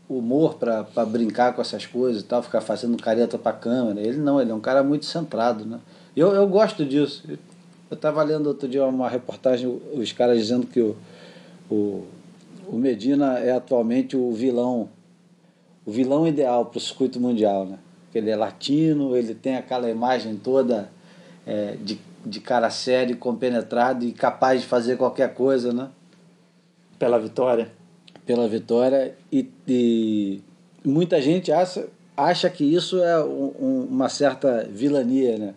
humor 0.09 0.55
para 0.55 1.05
brincar 1.05 1.53
com 1.53 1.61
essas 1.61 1.85
coisas 1.85 2.23
e 2.23 2.25
tal, 2.25 2.41
ficar 2.41 2.61
fazendo 2.61 2.97
careta 2.97 3.37
para 3.37 3.53
câmera. 3.53 4.01
Ele 4.01 4.17
não, 4.17 4.41
ele 4.41 4.49
é 4.49 4.53
um 4.55 4.59
cara 4.59 4.81
muito 4.81 5.05
centrado, 5.05 5.63
né? 5.63 5.79
Eu, 6.17 6.31
eu 6.31 6.47
gosto 6.47 6.83
disso. 6.83 7.23
Eu 7.91 7.95
estava 7.95 8.23
lendo 8.23 8.47
outro 8.47 8.67
dia 8.67 8.83
uma 8.83 9.07
reportagem, 9.07 9.79
os 9.93 10.11
caras 10.13 10.39
dizendo 10.39 10.65
que 10.65 10.81
o, 10.81 10.97
o, 11.69 12.05
o 12.67 12.75
Medina 12.75 13.37
é 13.37 13.51
atualmente 13.51 14.17
o 14.17 14.31
vilão, 14.31 14.89
o 15.85 15.91
vilão 15.91 16.27
ideal 16.27 16.65
para 16.65 16.79
o 16.79 16.81
circuito 16.81 17.19
mundial, 17.19 17.65
né? 17.65 17.77
Porque 18.11 18.17
ele 18.17 18.29
é 18.29 18.35
latino, 18.35 19.15
ele 19.15 19.33
tem 19.33 19.55
aquela 19.55 19.89
imagem 19.89 20.35
toda 20.35 20.91
é, 21.47 21.77
de, 21.81 21.97
de 22.25 22.41
cara 22.41 22.69
sério, 22.69 23.15
compenetrado 23.15 24.03
e 24.03 24.11
capaz 24.11 24.59
de 24.59 24.67
fazer 24.67 24.97
qualquer 24.97 25.33
coisa, 25.33 25.71
né? 25.71 25.87
Pela 26.99 27.17
vitória. 27.17 27.71
Pela 28.25 28.49
vitória. 28.49 29.15
E, 29.31 29.49
e 29.65 30.41
muita 30.83 31.21
gente 31.21 31.53
acha, 31.53 31.87
acha 32.17 32.49
que 32.49 32.65
isso 32.65 33.01
é 33.01 33.23
um, 33.23 33.53
um, 33.57 33.87
uma 33.89 34.09
certa 34.09 34.67
vilania, 34.69 35.37
né? 35.37 35.53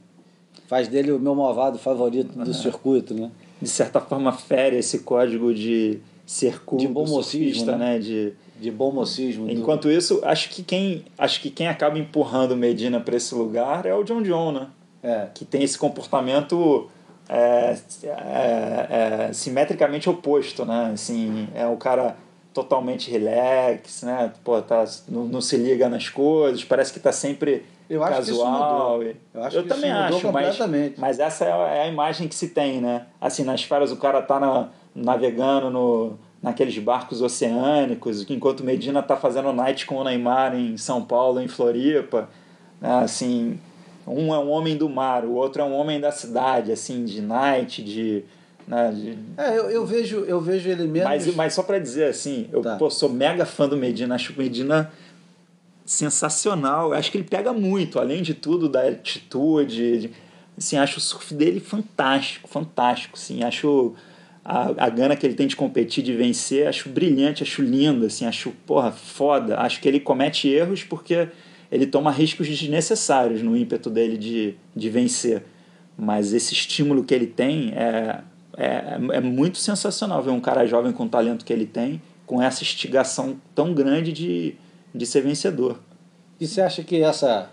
Faz 0.68 0.86
dele 0.86 1.10
o 1.10 1.18
meu 1.18 1.34
malvado 1.34 1.76
favorito 1.76 2.38
do 2.38 2.54
circuito, 2.54 3.14
né? 3.14 3.32
De 3.60 3.68
certa 3.68 4.00
forma, 4.00 4.30
fere 4.30 4.76
esse 4.76 5.00
código 5.00 5.52
de 5.52 5.98
ser 6.24 6.60
culto, 6.60 6.86
de 6.86 6.92
bom 6.92 7.04
mocismo, 7.04 7.66
né? 7.72 7.76
né? 7.76 7.98
De, 7.98 8.32
de 8.58 8.70
bom 8.70 8.92
mocismo. 8.92 9.50
Enquanto 9.50 9.82
do... 9.82 9.92
isso, 9.92 10.20
acho 10.24 10.50
que 10.50 10.62
quem 10.62 11.04
acho 11.18 11.40
que 11.40 11.50
quem 11.50 11.68
acaba 11.68 11.98
empurrando 11.98 12.56
Medina 12.56 13.00
para 13.00 13.16
esse 13.16 13.34
lugar 13.34 13.86
é 13.86 13.94
o 13.94 14.02
John 14.02 14.22
John, 14.22 14.52
né? 14.52 14.68
É. 15.02 15.28
Que 15.34 15.44
tem 15.44 15.62
esse 15.62 15.78
comportamento 15.78 16.88
é, 17.28 17.76
é, 18.04 19.28
é, 19.28 19.32
simetricamente 19.32 20.08
oposto, 20.08 20.64
né? 20.64 20.90
Assim, 20.92 21.48
é 21.54 21.66
o 21.66 21.76
cara 21.76 22.16
totalmente 22.52 23.10
relax, 23.10 24.02
né? 24.02 24.32
Pô, 24.44 24.60
tá, 24.62 24.84
não, 25.08 25.24
não 25.24 25.40
se 25.40 25.56
liga 25.56 25.88
nas 25.88 26.08
coisas, 26.08 26.64
parece 26.64 26.92
que 26.92 27.00
tá 27.00 27.12
sempre 27.12 27.64
eu 27.88 28.02
acho 28.02 28.16
casual. 28.16 29.00
Que 29.00 29.06
isso 29.06 29.18
Eu, 29.34 29.44
acho 29.44 29.56
eu 29.56 29.62
que 29.62 29.68
também 29.68 29.90
isso 29.90 30.02
mudou 30.02 30.38
acho, 30.38 30.68
mas, 30.68 30.92
mas 30.96 31.18
essa 31.18 31.44
é 31.44 31.82
a 31.82 31.88
imagem 31.88 32.28
que 32.28 32.34
se 32.34 32.48
tem, 32.48 32.80
né? 32.80 33.06
Assim, 33.20 33.44
nas 33.44 33.62
férias 33.62 33.90
o 33.90 33.96
cara 33.96 34.22
tá 34.22 34.40
na, 34.40 34.68
navegando 34.94 35.70
no, 35.70 36.18
naqueles 36.44 36.78
barcos 36.78 37.22
oceânicos, 37.22 38.28
enquanto 38.28 38.62
Medina 38.62 39.00
está 39.00 39.16
fazendo 39.16 39.50
night 39.50 39.86
com 39.86 39.96
o 39.96 40.04
Neymar 40.04 40.54
em 40.54 40.76
São 40.76 41.02
Paulo, 41.02 41.40
em 41.40 41.48
Floripa, 41.48 42.28
né? 42.78 42.98
assim, 42.98 43.58
um 44.06 44.34
é 44.34 44.38
um 44.38 44.50
homem 44.50 44.76
do 44.76 44.86
mar, 44.86 45.24
o 45.24 45.32
outro 45.32 45.62
é 45.62 45.64
um 45.64 45.72
homem 45.72 45.98
da 45.98 46.12
cidade, 46.12 46.70
assim, 46.70 47.06
de 47.06 47.22
night, 47.22 47.82
de 47.82 48.24
né, 48.68 48.92
de... 48.92 49.18
É, 49.38 49.56
eu, 49.56 49.70
eu, 49.70 49.86
vejo, 49.86 50.18
eu 50.20 50.38
vejo 50.38 50.68
ele 50.68 50.86
mesmo. 50.86 51.08
Mas, 51.08 51.34
mas 51.34 51.54
só 51.54 51.62
para 51.62 51.78
dizer 51.78 52.10
assim, 52.10 52.46
eu 52.52 52.60
tá. 52.60 52.76
pô, 52.76 52.90
sou 52.90 53.08
mega 53.08 53.46
fã 53.46 53.66
do 53.66 53.76
Medina, 53.76 54.14
acho 54.14 54.34
o 54.34 54.36
Medina 54.36 54.92
sensacional. 55.86 56.92
Acho 56.92 57.10
que 57.10 57.16
ele 57.16 57.24
pega 57.24 57.54
muito, 57.54 57.98
além 57.98 58.22
de 58.22 58.34
tudo, 58.34 58.68
da 58.68 58.82
atitude. 58.82 60.00
De, 60.00 60.10
assim, 60.56 60.76
acho 60.76 60.98
o 60.98 61.00
surf 61.00 61.34
dele 61.34 61.60
fantástico, 61.60 62.48
fantástico. 62.48 63.16
Assim, 63.16 63.42
acho 63.42 63.94
a, 64.44 64.86
a 64.86 64.88
gana 64.90 65.16
que 65.16 65.26
ele 65.26 65.34
tem 65.34 65.46
de 65.46 65.56
competir, 65.56 66.04
de 66.04 66.14
vencer, 66.14 66.66
acho 66.66 66.88
brilhante, 66.90 67.42
acho 67.42 67.62
lindo, 67.62 68.04
assim, 68.04 68.26
acho, 68.26 68.50
porra, 68.66 68.92
foda. 68.92 69.58
Acho 69.58 69.80
que 69.80 69.88
ele 69.88 69.98
comete 69.98 70.48
erros 70.48 70.84
porque 70.84 71.28
ele 71.72 71.86
toma 71.86 72.10
riscos 72.10 72.46
desnecessários 72.46 73.42
no 73.42 73.56
ímpeto 73.56 73.88
dele 73.88 74.18
de, 74.18 74.54
de 74.76 74.90
vencer. 74.90 75.42
Mas 75.96 76.34
esse 76.34 76.52
estímulo 76.52 77.04
que 77.04 77.14
ele 77.14 77.26
tem 77.26 77.72
é, 77.74 78.20
é, 78.56 78.98
é 79.14 79.20
muito 79.20 79.58
sensacional 79.58 80.22
ver 80.22 80.30
um 80.30 80.40
cara 80.40 80.66
jovem 80.66 80.92
com 80.92 81.04
o 81.04 81.08
talento 81.08 81.44
que 81.44 81.52
ele 81.52 81.66
tem, 81.66 82.02
com 82.26 82.42
essa 82.42 82.62
instigação 82.62 83.40
tão 83.54 83.72
grande 83.72 84.12
de, 84.12 84.56
de 84.94 85.06
ser 85.06 85.22
vencedor. 85.22 85.80
E 86.38 86.46
você 86.46 86.60
acha 86.60 86.82
que 86.82 87.02
essa, 87.02 87.50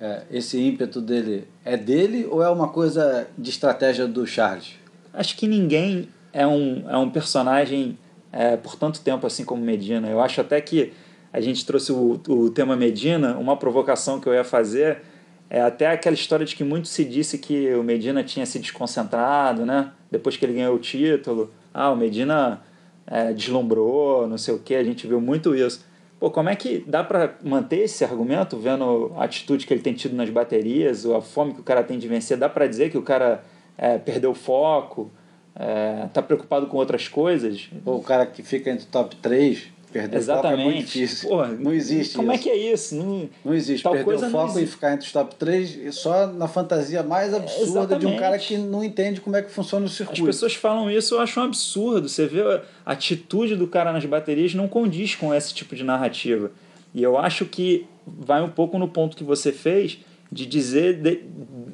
é, 0.00 0.22
esse 0.30 0.58
ímpeto 0.58 1.00
dele 1.00 1.44
é 1.64 1.76
dele 1.76 2.26
ou 2.30 2.42
é 2.42 2.48
uma 2.48 2.68
coisa 2.68 3.28
de 3.36 3.50
estratégia 3.50 4.06
do 4.06 4.26
Charles? 4.26 4.83
Acho 5.14 5.36
que 5.36 5.46
ninguém 5.46 6.08
é 6.32 6.46
um, 6.46 6.84
é 6.88 6.96
um 6.96 7.08
personagem 7.08 7.98
é, 8.32 8.56
por 8.56 8.76
tanto 8.76 9.00
tempo 9.00 9.26
assim 9.26 9.44
como 9.44 9.64
Medina. 9.64 10.08
Eu 10.08 10.20
acho 10.20 10.40
até 10.40 10.60
que 10.60 10.92
a 11.32 11.40
gente 11.40 11.64
trouxe 11.64 11.92
o, 11.92 12.20
o 12.28 12.50
tema 12.50 12.76
Medina, 12.76 13.36
uma 13.38 13.56
provocação 13.56 14.20
que 14.20 14.28
eu 14.28 14.34
ia 14.34 14.44
fazer 14.44 15.02
é 15.48 15.60
até 15.60 15.86
aquela 15.88 16.14
história 16.14 16.44
de 16.44 16.56
que 16.56 16.64
muito 16.64 16.88
se 16.88 17.04
disse 17.04 17.38
que 17.38 17.72
o 17.74 17.82
Medina 17.82 18.24
tinha 18.24 18.44
se 18.44 18.58
desconcentrado, 18.58 19.64
né? 19.64 19.92
Depois 20.10 20.36
que 20.36 20.44
ele 20.44 20.54
ganhou 20.54 20.74
o 20.74 20.78
título. 20.78 21.52
Ah, 21.72 21.90
o 21.90 21.96
Medina 21.96 22.62
é, 23.06 23.32
deslumbrou, 23.32 24.26
não 24.26 24.38
sei 24.38 24.54
o 24.54 24.58
que, 24.58 24.74
a 24.74 24.82
gente 24.82 25.06
viu 25.06 25.20
muito 25.20 25.54
isso. 25.54 25.84
Pô, 26.18 26.30
como 26.30 26.48
é 26.48 26.56
que 26.56 26.82
dá 26.86 27.04
para 27.04 27.36
manter 27.42 27.80
esse 27.80 28.04
argumento, 28.04 28.56
vendo 28.56 29.12
a 29.16 29.24
atitude 29.24 29.66
que 29.66 29.74
ele 29.74 29.82
tem 29.82 29.92
tido 29.92 30.16
nas 30.16 30.30
baterias, 30.30 31.04
ou 31.04 31.14
a 31.14 31.20
fome 31.20 31.54
que 31.54 31.60
o 31.60 31.64
cara 31.64 31.84
tem 31.84 31.98
de 31.98 32.08
vencer? 32.08 32.36
Dá 32.36 32.48
para 32.48 32.66
dizer 32.66 32.90
que 32.90 32.96
o 32.96 33.02
cara 33.02 33.44
é, 33.76 33.98
perdeu 33.98 34.30
o 34.30 34.34
foco, 34.34 35.10
é, 35.54 36.08
tá 36.12 36.22
preocupado 36.22 36.66
com 36.66 36.76
outras 36.76 37.08
coisas? 37.08 37.68
Ou 37.84 37.98
o 37.98 38.02
cara 38.02 38.26
que 38.26 38.42
fica 38.42 38.70
entre 38.70 38.86
o 38.86 38.88
top 38.88 39.16
3 39.16 39.74
Perder 39.94 40.16
Exatamente. 40.16 40.48
o 40.48 40.58
foco 40.58 40.60
é 40.60 40.72
muito 40.72 40.86
difícil. 40.86 41.28
Porra, 41.28 41.48
não 41.52 41.72
existe 41.72 42.16
Como 42.16 42.32
isso. 42.32 42.40
é 42.40 42.42
que 42.42 42.50
é 42.50 42.72
isso? 42.72 42.96
Não, 42.96 43.30
não 43.44 43.54
existe. 43.54 43.88
Perder 43.88 44.14
o 44.16 44.30
foco 44.30 44.58
e 44.58 44.66
ficar 44.66 44.92
entre 44.92 45.06
os 45.06 45.12
top 45.12 45.36
3 45.36 45.94
só 45.94 46.26
na 46.26 46.48
fantasia 46.48 47.00
mais 47.04 47.32
absurda 47.32 47.62
Exatamente. 47.62 48.00
de 48.00 48.06
um 48.08 48.16
cara 48.16 48.36
que 48.36 48.58
não 48.58 48.82
entende 48.82 49.20
como 49.20 49.36
é 49.36 49.42
que 49.42 49.52
funciona 49.52 49.86
o 49.86 49.88
circuito. 49.88 50.22
As 50.22 50.26
pessoas 50.26 50.54
falam 50.56 50.90
isso, 50.90 51.14
eu 51.14 51.20
acho 51.20 51.38
um 51.38 51.44
absurdo. 51.44 52.08
Você 52.08 52.26
vê 52.26 52.42
a 52.42 52.62
atitude 52.84 53.54
do 53.54 53.68
cara 53.68 53.92
nas 53.92 54.04
baterias 54.04 54.52
não 54.52 54.66
condiz 54.66 55.14
com 55.14 55.32
esse 55.32 55.54
tipo 55.54 55.76
de 55.76 55.84
narrativa. 55.84 56.50
E 56.92 57.00
eu 57.00 57.16
acho 57.16 57.46
que 57.46 57.86
vai 58.04 58.42
um 58.42 58.50
pouco 58.50 58.76
no 58.80 58.88
ponto 58.88 59.16
que 59.16 59.22
você 59.22 59.52
fez 59.52 60.00
de 60.34 60.46
dizer, 60.46 61.00
de, 61.00 61.22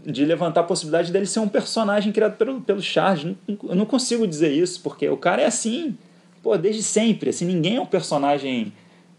de 0.04 0.24
levantar 0.24 0.60
a 0.60 0.64
possibilidade 0.64 1.10
dele 1.10 1.24
ser 1.24 1.40
um 1.40 1.48
personagem 1.48 2.12
criado 2.12 2.36
pelo, 2.36 2.60
pelo 2.60 2.82
Charles. 2.82 3.34
Eu 3.48 3.74
não 3.74 3.86
consigo 3.86 4.26
dizer 4.26 4.52
isso, 4.52 4.82
porque 4.82 5.08
o 5.08 5.16
cara 5.16 5.40
é 5.40 5.46
assim 5.46 5.96
pô, 6.42 6.56
desde 6.58 6.82
sempre. 6.82 7.30
Assim, 7.30 7.46
ninguém 7.46 7.76
é 7.76 7.80
um 7.80 7.86
personagem 7.86 8.72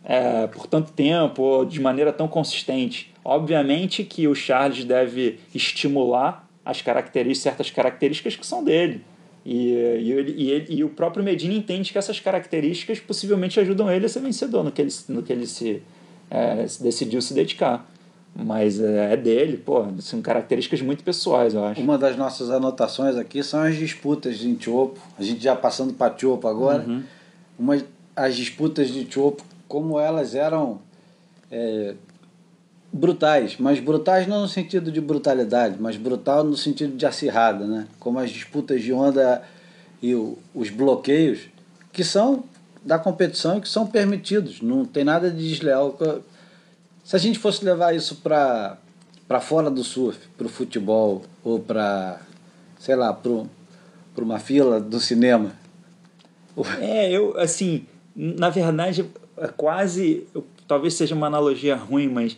é, 0.04 0.45
por 0.47 0.67
tanto 0.67 0.91
tempo 0.91 1.41
ou 1.41 1.65
de 1.65 1.80
maneira 1.80 2.13
tão 2.13 2.27
consistente. 2.27 3.12
Obviamente 3.25 4.04
que 4.04 4.27
o 4.27 4.36
Charles 4.36 4.84
deve 4.84 5.39
estimular 5.54 6.47
as 6.63 6.82
características, 6.82 7.41
certas 7.41 7.71
características 7.71 8.36
que 8.36 8.45
são 8.45 8.63
dele. 8.63 9.01
E, 9.43 9.69
e, 9.69 10.12
ele, 10.12 10.36
e, 10.38 10.51
ele, 10.51 10.65
e 10.69 10.84
o 10.84 10.89
próprio 10.89 11.23
Medina 11.23 11.56
entende 11.56 11.91
que 11.91 11.97
essas 11.97 12.19
características 12.19 12.99
possivelmente 12.99 13.60
ajudam 13.60 13.91
ele 13.91 14.06
a 14.06 14.10
ser 14.10 14.19
vencedor 14.19 14.63
no 14.63 14.71
que 14.71 14.82
ele, 14.82 14.93
no 15.10 15.23
que 15.23 15.34
ele 15.34 15.47
se, 15.47 15.82
é, 16.30 16.65
decidiu 16.80 17.19
se 17.21 17.34
dedicar. 17.34 17.89
Mas 18.34 18.80
é, 18.80 19.13
é 19.13 19.17
dele, 19.17 19.58
pô, 19.58 19.86
são 20.00 20.22
características 20.22 20.82
muito 20.82 21.04
pessoais, 21.04 21.54
eu 21.54 21.63
acho. 21.65 21.82
Uma 21.82 21.98
das 21.98 22.15
nossas 22.15 22.50
anotações 22.50 23.15
aqui 23.17 23.44
são 23.44 23.62
as 23.62 23.76
disputas 23.76 24.44
em 24.44 24.56
Tiopo. 24.56 25.00
A 25.20 25.24
gente 25.24 25.44
já 25.44 25.56
passando 25.56 25.94
para 25.94 26.13
Tiopo 26.13 26.48
agora. 26.48 26.84
Uhum. 26.88 27.04
Uma, 27.60 27.78
as 28.15 28.36
disputas 28.36 28.89
de 28.89 29.04
Tiopo, 29.04 29.44
como 29.67 30.00
elas 30.00 30.34
eram 30.34 30.80
é, 31.52 31.94
brutais, 32.91 33.58
mas 33.60 33.80
brutais 33.80 34.28
não 34.28 34.41
no 34.41 34.48
sentido 34.48 34.91
de 34.91 35.02
brutalidade, 35.02 35.76
mas 35.80 35.98
brutal 35.98 36.44
no 36.44 36.56
sentido 36.56 36.96
de 36.96 37.06
acirrada, 37.06 37.65
né? 37.65 37.88
Como 38.00 38.17
as 38.17 38.30
disputas 38.30 38.82
de 38.82 38.94
onda 38.94 39.41
e 40.02 40.15
o, 40.15 40.38
os 40.56 40.70
bloqueios, 40.70 41.50
que 41.91 42.04
são 42.04 42.44
da 42.84 42.98
competição 42.98 43.58
e 43.58 43.62
que 43.62 43.70
são 43.70 43.86
permitidos. 43.86 44.62
Não 44.62 44.84
tem 44.84 45.04
nada 45.04 45.30
de 45.30 45.48
desleal 45.48 45.98
se 47.04 47.16
a 47.16 47.20
gente 47.20 47.40
fosse 47.40 47.64
levar 47.64 47.96
isso 47.96 48.18
para 48.18 48.78
para 49.28 49.40
fora 49.40 49.72
do 49.72 49.82
surf, 49.82 50.20
para 50.38 50.46
o 50.46 50.50
futebol 50.50 51.22
ou 51.42 51.58
para, 51.58 52.20
sei 52.78 52.98
lá, 52.98 53.14
para 53.14 54.24
uma 54.26 54.40
fila 54.40 54.78
do 54.78 55.00
cinema. 55.00 55.54
É, 56.82 57.10
eu, 57.10 57.40
assim, 57.40 57.86
na 58.14 58.50
verdade, 58.50 59.10
é 59.38 59.48
quase, 59.48 60.28
talvez 60.68 60.96
seja 60.96 61.16
uma 61.16 61.28
analogia 61.28 61.78
ruim, 61.78 62.10
mas 62.10 62.38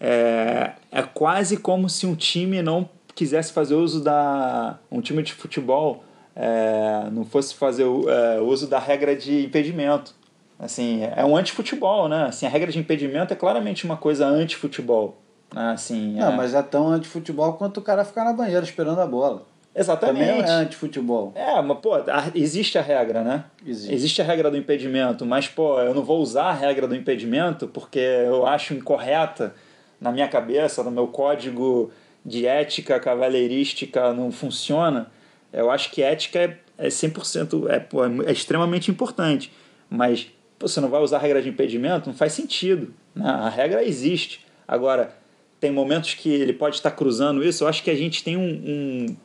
é, 0.00 0.72
é 0.90 1.02
quase 1.02 1.58
como 1.58 1.90
se 1.90 2.06
um 2.06 2.14
time 2.14 2.62
não 2.62 2.88
quisesse 3.14 3.52
fazer 3.52 3.74
uso 3.74 4.02
da. 4.02 4.78
um 4.90 5.02
time 5.02 5.22
de 5.22 5.34
futebol 5.34 6.02
é, 6.34 7.08
não 7.12 7.24
fosse 7.24 7.54
fazer 7.54 7.84
o 7.84 8.08
é, 8.08 8.40
uso 8.40 8.66
da 8.66 8.78
regra 8.78 9.14
de 9.14 9.44
impedimento. 9.44 10.14
Assim, 10.58 11.02
é 11.14 11.24
um 11.24 11.36
anti-futebol, 11.36 12.08
né? 12.08 12.26
Assim, 12.26 12.46
a 12.46 12.48
regra 12.48 12.70
de 12.70 12.78
impedimento 12.78 13.32
é 13.32 13.36
claramente 13.36 13.84
uma 13.84 13.96
coisa 13.96 14.26
anti-futebol. 14.26 15.20
Né? 15.52 15.72
Assim, 15.72 16.14
não, 16.14 16.32
é... 16.32 16.36
mas 16.36 16.54
é 16.54 16.62
tão 16.62 16.88
anti-futebol 16.88 17.54
quanto 17.54 17.78
o 17.78 17.82
cara 17.82 18.04
ficar 18.04 18.24
na 18.24 18.32
banheira 18.32 18.64
esperando 18.64 19.00
a 19.00 19.06
bola. 19.06 19.42
Exatamente. 19.74 20.26
Também 20.26 20.40
é 20.40 20.50
anti-futebol. 20.50 21.32
É, 21.34 21.60
mas, 21.60 21.78
pô, 21.78 21.94
existe 22.34 22.78
a 22.78 22.82
regra, 22.82 23.24
né? 23.24 23.44
Existe. 23.66 23.92
existe 23.92 24.22
a 24.22 24.24
regra 24.24 24.50
do 24.50 24.56
impedimento, 24.56 25.26
mas, 25.26 25.48
pô, 25.48 25.80
eu 25.80 25.92
não 25.92 26.04
vou 26.04 26.20
usar 26.20 26.44
a 26.44 26.52
regra 26.52 26.86
do 26.86 26.94
impedimento 26.94 27.66
porque 27.66 27.98
eu 27.98 28.46
acho 28.46 28.72
incorreta 28.72 29.52
na 30.00 30.12
minha 30.12 30.28
cabeça, 30.28 30.82
no 30.84 30.90
meu 30.90 31.08
código 31.08 31.90
de 32.24 32.46
ética 32.46 33.00
cavalheirística 33.00 34.12
não 34.12 34.30
funciona. 34.30 35.10
Eu 35.52 35.70
acho 35.70 35.90
que 35.90 36.02
ética 36.02 36.38
é, 36.38 36.58
é 36.78 36.88
100%, 36.88 37.68
é, 37.68 37.80
pô, 37.80 38.04
é 38.04 38.32
extremamente 38.32 38.90
importante. 38.90 39.52
Mas 39.90 40.28
você 40.68 40.80
não 40.80 40.88
vai 40.88 41.00
usar 41.00 41.18
a 41.18 41.20
regra 41.20 41.42
de 41.42 41.48
impedimento, 41.48 42.08
não 42.08 42.16
faz 42.16 42.32
sentido. 42.32 42.92
Né? 43.14 43.28
A 43.28 43.48
regra 43.48 43.84
existe. 43.84 44.44
Agora, 44.66 45.14
tem 45.60 45.70
momentos 45.70 46.14
que 46.14 46.28
ele 46.28 46.52
pode 46.52 46.76
estar 46.76 46.90
cruzando 46.90 47.44
isso. 47.44 47.64
Eu 47.64 47.68
acho 47.68 47.82
que 47.82 47.90
a 47.90 47.94
gente 47.94 48.22
tem 48.24 48.36
um, 48.36 49.16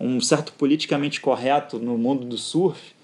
um, 0.00 0.08
um 0.16 0.20
certo 0.20 0.52
politicamente 0.52 1.20
correto 1.20 1.78
no 1.78 1.96
mundo 1.96 2.24
do 2.24 2.36
surf 2.36 2.94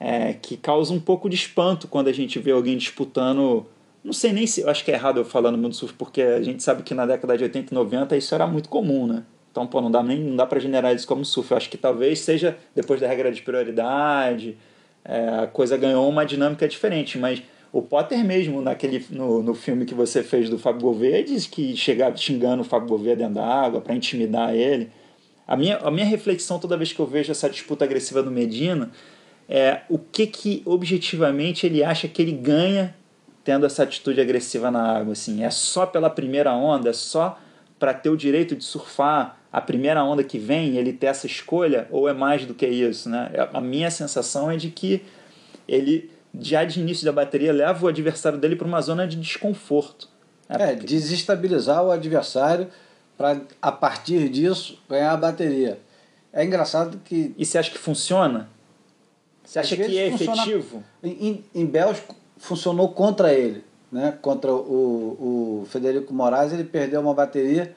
é, 0.00 0.32
que 0.32 0.56
causa 0.56 0.92
um 0.92 0.98
pouco 0.98 1.28
de 1.28 1.36
espanto 1.36 1.86
quando 1.86 2.08
a 2.08 2.12
gente 2.12 2.38
vê 2.38 2.50
alguém 2.50 2.76
disputando. 2.76 3.66
Não 4.02 4.12
sei 4.12 4.32
nem 4.32 4.46
se. 4.46 4.62
Eu 4.62 4.68
acho 4.68 4.84
que 4.84 4.90
é 4.90 4.94
errado 4.94 5.20
eu 5.20 5.24
falar 5.24 5.52
no 5.52 5.58
mundo 5.58 5.70
do 5.70 5.76
surf, 5.76 5.94
porque 5.94 6.20
a 6.20 6.42
gente 6.42 6.62
sabe 6.62 6.82
que 6.82 6.92
na 6.92 7.06
década 7.06 7.38
de 7.38 7.44
80 7.44 7.72
e 7.72 7.74
90 7.74 8.16
isso 8.16 8.34
era 8.34 8.46
muito 8.46 8.68
comum, 8.68 9.06
né? 9.06 9.24
Então, 9.50 9.66
pô, 9.66 9.80
não 9.80 9.90
dá 9.90 10.02
nem 10.02 10.18
não 10.18 10.34
dá 10.34 10.46
para 10.46 10.58
generalizar 10.58 10.96
isso 10.96 11.06
como 11.06 11.24
surf. 11.24 11.50
Eu 11.50 11.56
acho 11.56 11.70
que 11.70 11.76
talvez 11.76 12.18
seja 12.20 12.56
depois 12.74 13.00
da 13.00 13.06
regra 13.06 13.30
de 13.30 13.42
prioridade 13.42 14.56
é, 15.04 15.28
a 15.42 15.46
coisa 15.46 15.76
ganhou 15.76 16.08
uma 16.08 16.24
dinâmica 16.24 16.66
diferente, 16.68 17.18
mas 17.18 17.42
o 17.72 17.80
Potter 17.80 18.22
mesmo, 18.24 18.60
naquele, 18.60 19.04
no, 19.10 19.42
no 19.42 19.54
filme 19.54 19.84
que 19.84 19.94
você 19.94 20.22
fez 20.22 20.50
do 20.50 20.58
Fábio 20.58 20.82
Gouveia, 20.82 21.24
disse 21.24 21.48
que 21.48 21.76
chegava 21.76 22.16
xingando 22.16 22.62
o 22.62 22.64
Fábio 22.64 22.88
Gouveia 22.88 23.16
dentro 23.16 23.34
da 23.34 23.46
água 23.46 23.80
para 23.80 23.94
intimidar 23.94 24.54
ele. 24.54 24.90
A 25.46 25.56
minha, 25.56 25.78
a 25.78 25.90
minha 25.90 26.06
reflexão 26.06 26.58
toda 26.58 26.76
vez 26.76 26.92
que 26.92 27.00
eu 27.00 27.06
vejo 27.06 27.32
essa 27.32 27.48
disputa 27.48 27.84
agressiva 27.84 28.22
do 28.22 28.30
Medina 28.30 28.90
é 29.48 29.80
o 29.88 29.98
que, 29.98 30.26
que 30.26 30.62
objetivamente 30.64 31.66
ele 31.66 31.82
acha 31.82 32.06
que 32.06 32.22
ele 32.22 32.32
ganha 32.32 32.94
tendo 33.42 33.66
essa 33.66 33.82
atitude 33.82 34.20
agressiva 34.20 34.70
na 34.70 34.98
água. 34.98 35.12
Assim. 35.12 35.42
É 35.42 35.50
só 35.50 35.84
pela 35.86 36.08
primeira 36.08 36.54
onda? 36.54 36.90
É 36.90 36.92
só 36.92 37.38
para 37.78 37.92
ter 37.92 38.10
o 38.10 38.16
direito 38.16 38.54
de 38.54 38.64
surfar 38.64 39.41
a 39.52 39.60
primeira 39.60 40.02
onda 40.02 40.24
que 40.24 40.38
vem, 40.38 40.78
ele 40.78 40.92
ter 40.92 41.06
essa 41.06 41.26
escolha, 41.26 41.86
ou 41.90 42.08
é 42.08 42.14
mais 42.14 42.46
do 42.46 42.54
que 42.54 42.66
isso? 42.66 43.10
Né? 43.10 43.30
A 43.52 43.60
minha 43.60 43.90
sensação 43.90 44.50
é 44.50 44.56
de 44.56 44.70
que 44.70 45.04
ele, 45.68 46.10
já 46.40 46.64
de 46.64 46.80
início 46.80 47.04
da 47.04 47.12
bateria, 47.12 47.52
leva 47.52 47.84
o 47.84 47.88
adversário 47.88 48.38
dele 48.38 48.56
para 48.56 48.66
uma 48.66 48.80
zona 48.80 49.06
de 49.06 49.16
desconforto. 49.16 50.08
Né? 50.48 50.72
É, 50.72 50.74
desestabilizar 50.74 51.84
o 51.84 51.90
adversário 51.90 52.68
para, 53.18 53.42
a 53.60 53.70
partir 53.70 54.30
disso, 54.30 54.78
ganhar 54.88 55.12
a 55.12 55.16
bateria. 55.18 55.78
É 56.32 56.42
engraçado 56.42 56.98
que. 57.04 57.34
E 57.36 57.44
você 57.44 57.58
acha 57.58 57.70
que 57.70 57.78
funciona? 57.78 58.48
Você 59.44 59.58
acha 59.58 59.76
que 59.76 59.98
é 59.98 60.06
efetivo? 60.06 60.82
Em, 61.02 61.44
em 61.54 61.66
Bélgica 61.66 62.14
funcionou 62.38 62.88
contra 62.88 63.34
ele, 63.34 63.62
né? 63.90 64.16
Contra 64.22 64.50
o, 64.50 65.60
o 65.62 65.66
Federico 65.68 66.14
Moraes, 66.14 66.54
ele 66.54 66.64
perdeu 66.64 67.02
uma 67.02 67.12
bateria 67.12 67.76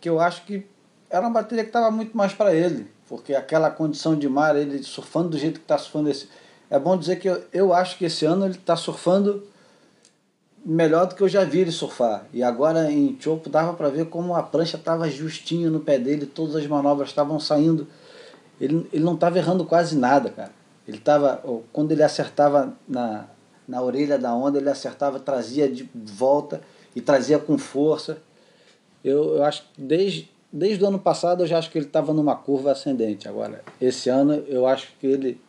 que 0.00 0.08
eu 0.08 0.18
acho 0.18 0.46
que 0.46 0.64
era 1.10 1.20
uma 1.20 1.30
bateria 1.30 1.64
que 1.64 1.70
estava 1.70 1.90
muito 1.90 2.16
mais 2.16 2.32
para 2.32 2.54
ele, 2.54 2.86
porque 3.08 3.34
aquela 3.34 3.70
condição 3.70 4.16
de 4.16 4.28
mar, 4.28 4.56
ele 4.56 4.82
surfando 4.82 5.30
do 5.30 5.38
jeito 5.38 5.58
que 5.58 5.64
está 5.64 5.76
surfando 5.76 6.08
esse. 6.08 6.28
É 6.70 6.78
bom 6.78 6.96
dizer 6.96 7.16
que 7.16 7.28
eu, 7.28 7.42
eu 7.52 7.74
acho 7.74 7.98
que 7.98 8.04
esse 8.04 8.24
ano 8.24 8.46
ele 8.46 8.54
está 8.54 8.76
surfando 8.76 9.44
melhor 10.64 11.06
do 11.06 11.14
que 11.14 11.22
eu 11.22 11.28
já 11.28 11.42
vi 11.44 11.60
ele 11.60 11.72
surfar. 11.72 12.26
E 12.32 12.42
agora 12.42 12.90
em 12.92 13.18
Chopo 13.20 13.48
dava 13.48 13.72
para 13.72 13.88
ver 13.88 14.06
como 14.06 14.36
a 14.36 14.42
prancha 14.42 14.76
estava 14.76 15.10
justinho 15.10 15.70
no 15.70 15.80
pé 15.80 15.98
dele, 15.98 16.26
todas 16.26 16.54
as 16.54 16.66
manobras 16.66 17.08
estavam 17.08 17.40
saindo. 17.40 17.88
Ele, 18.60 18.88
ele 18.92 19.02
não 19.02 19.14
estava 19.14 19.38
errando 19.38 19.64
quase 19.64 19.96
nada, 19.96 20.30
cara. 20.30 20.52
Ele 20.86 20.98
estava, 20.98 21.42
quando 21.72 21.92
ele 21.92 22.02
acertava 22.02 22.72
na, 22.86 23.26
na 23.66 23.82
orelha 23.82 24.18
da 24.18 24.34
onda, 24.34 24.58
ele 24.58 24.68
acertava, 24.68 25.18
trazia 25.18 25.68
de 25.68 25.88
volta 25.94 26.60
e 26.94 27.00
trazia 27.00 27.38
com 27.38 27.56
força. 27.56 28.18
Eu, 29.02 29.36
eu 29.36 29.44
acho 29.44 29.62
que 29.62 29.80
desde, 29.80 30.30
desde 30.52 30.82
o 30.84 30.88
ano 30.88 30.98
passado 30.98 31.42
eu 31.42 31.46
já 31.46 31.58
acho 31.58 31.70
que 31.70 31.78
ele 31.78 31.86
estava 31.86 32.12
numa 32.12 32.36
curva 32.36 32.72
ascendente. 32.72 33.28
Agora, 33.28 33.62
esse 33.80 34.08
ano 34.08 34.34
eu 34.48 34.66
acho 34.66 34.88
que 35.00 35.06
ele, 35.06 35.40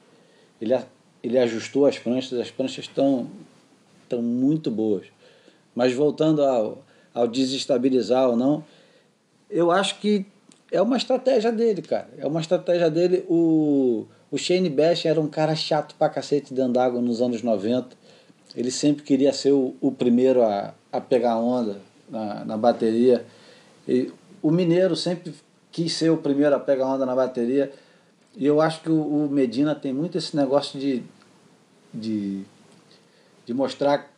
ele, 0.61 0.77
ele 1.23 1.39
ajustou 1.39 1.85
as 1.85 1.97
pranchas, 1.97 2.39
as 2.39 2.51
pranchas 2.51 2.85
estão 2.85 3.27
estão 4.03 4.21
muito 4.21 4.69
boas. 4.69 5.05
Mas 5.73 5.93
voltando 5.93 6.43
ao, 6.43 6.83
ao 7.13 7.27
desestabilizar 7.27 8.29
ou 8.29 8.35
não, 8.35 8.63
eu 9.49 9.71
acho 9.71 9.99
que 9.99 10.25
é 10.71 10.81
uma 10.81 10.97
estratégia 10.97 11.51
dele, 11.51 11.81
cara. 11.81 12.09
É 12.17 12.27
uma 12.27 12.41
estratégia 12.41 12.89
dele. 12.89 13.25
O, 13.29 14.05
o 14.29 14.37
Shane 14.37 14.69
Bash 14.69 15.05
era 15.05 15.19
um 15.19 15.27
cara 15.27 15.55
chato 15.55 15.95
pra 15.95 16.09
cacete 16.09 16.53
dentro 16.53 16.73
d'água 16.73 17.01
nos 17.01 17.21
anos 17.21 17.41
90. 17.41 17.95
Ele 18.55 18.71
sempre 18.71 19.03
queria 19.03 19.31
ser 19.31 19.53
o, 19.53 19.75
o 19.79 19.91
primeiro 19.91 20.43
a, 20.43 20.73
a 20.91 20.99
pegar 20.99 21.37
onda 21.37 21.79
na, 22.09 22.45
na 22.45 22.57
bateria. 22.57 23.25
E 23.87 24.11
o 24.41 24.51
Mineiro 24.51 24.95
sempre 24.95 25.33
quis 25.71 25.93
ser 25.93 26.09
o 26.09 26.17
primeiro 26.17 26.55
a 26.55 26.59
pegar 26.59 26.87
onda 26.87 27.05
na 27.05 27.15
bateria. 27.15 27.71
E 28.35 28.45
eu 28.45 28.61
acho 28.61 28.81
que 28.81 28.89
o, 28.89 29.27
Medina 29.29 29.75
tem 29.75 29.93
muito 29.93 30.17
esse 30.17 30.35
negócio 30.35 30.79
de, 30.79 31.03
de 31.93 32.45
de 33.45 33.53
mostrar 33.53 34.09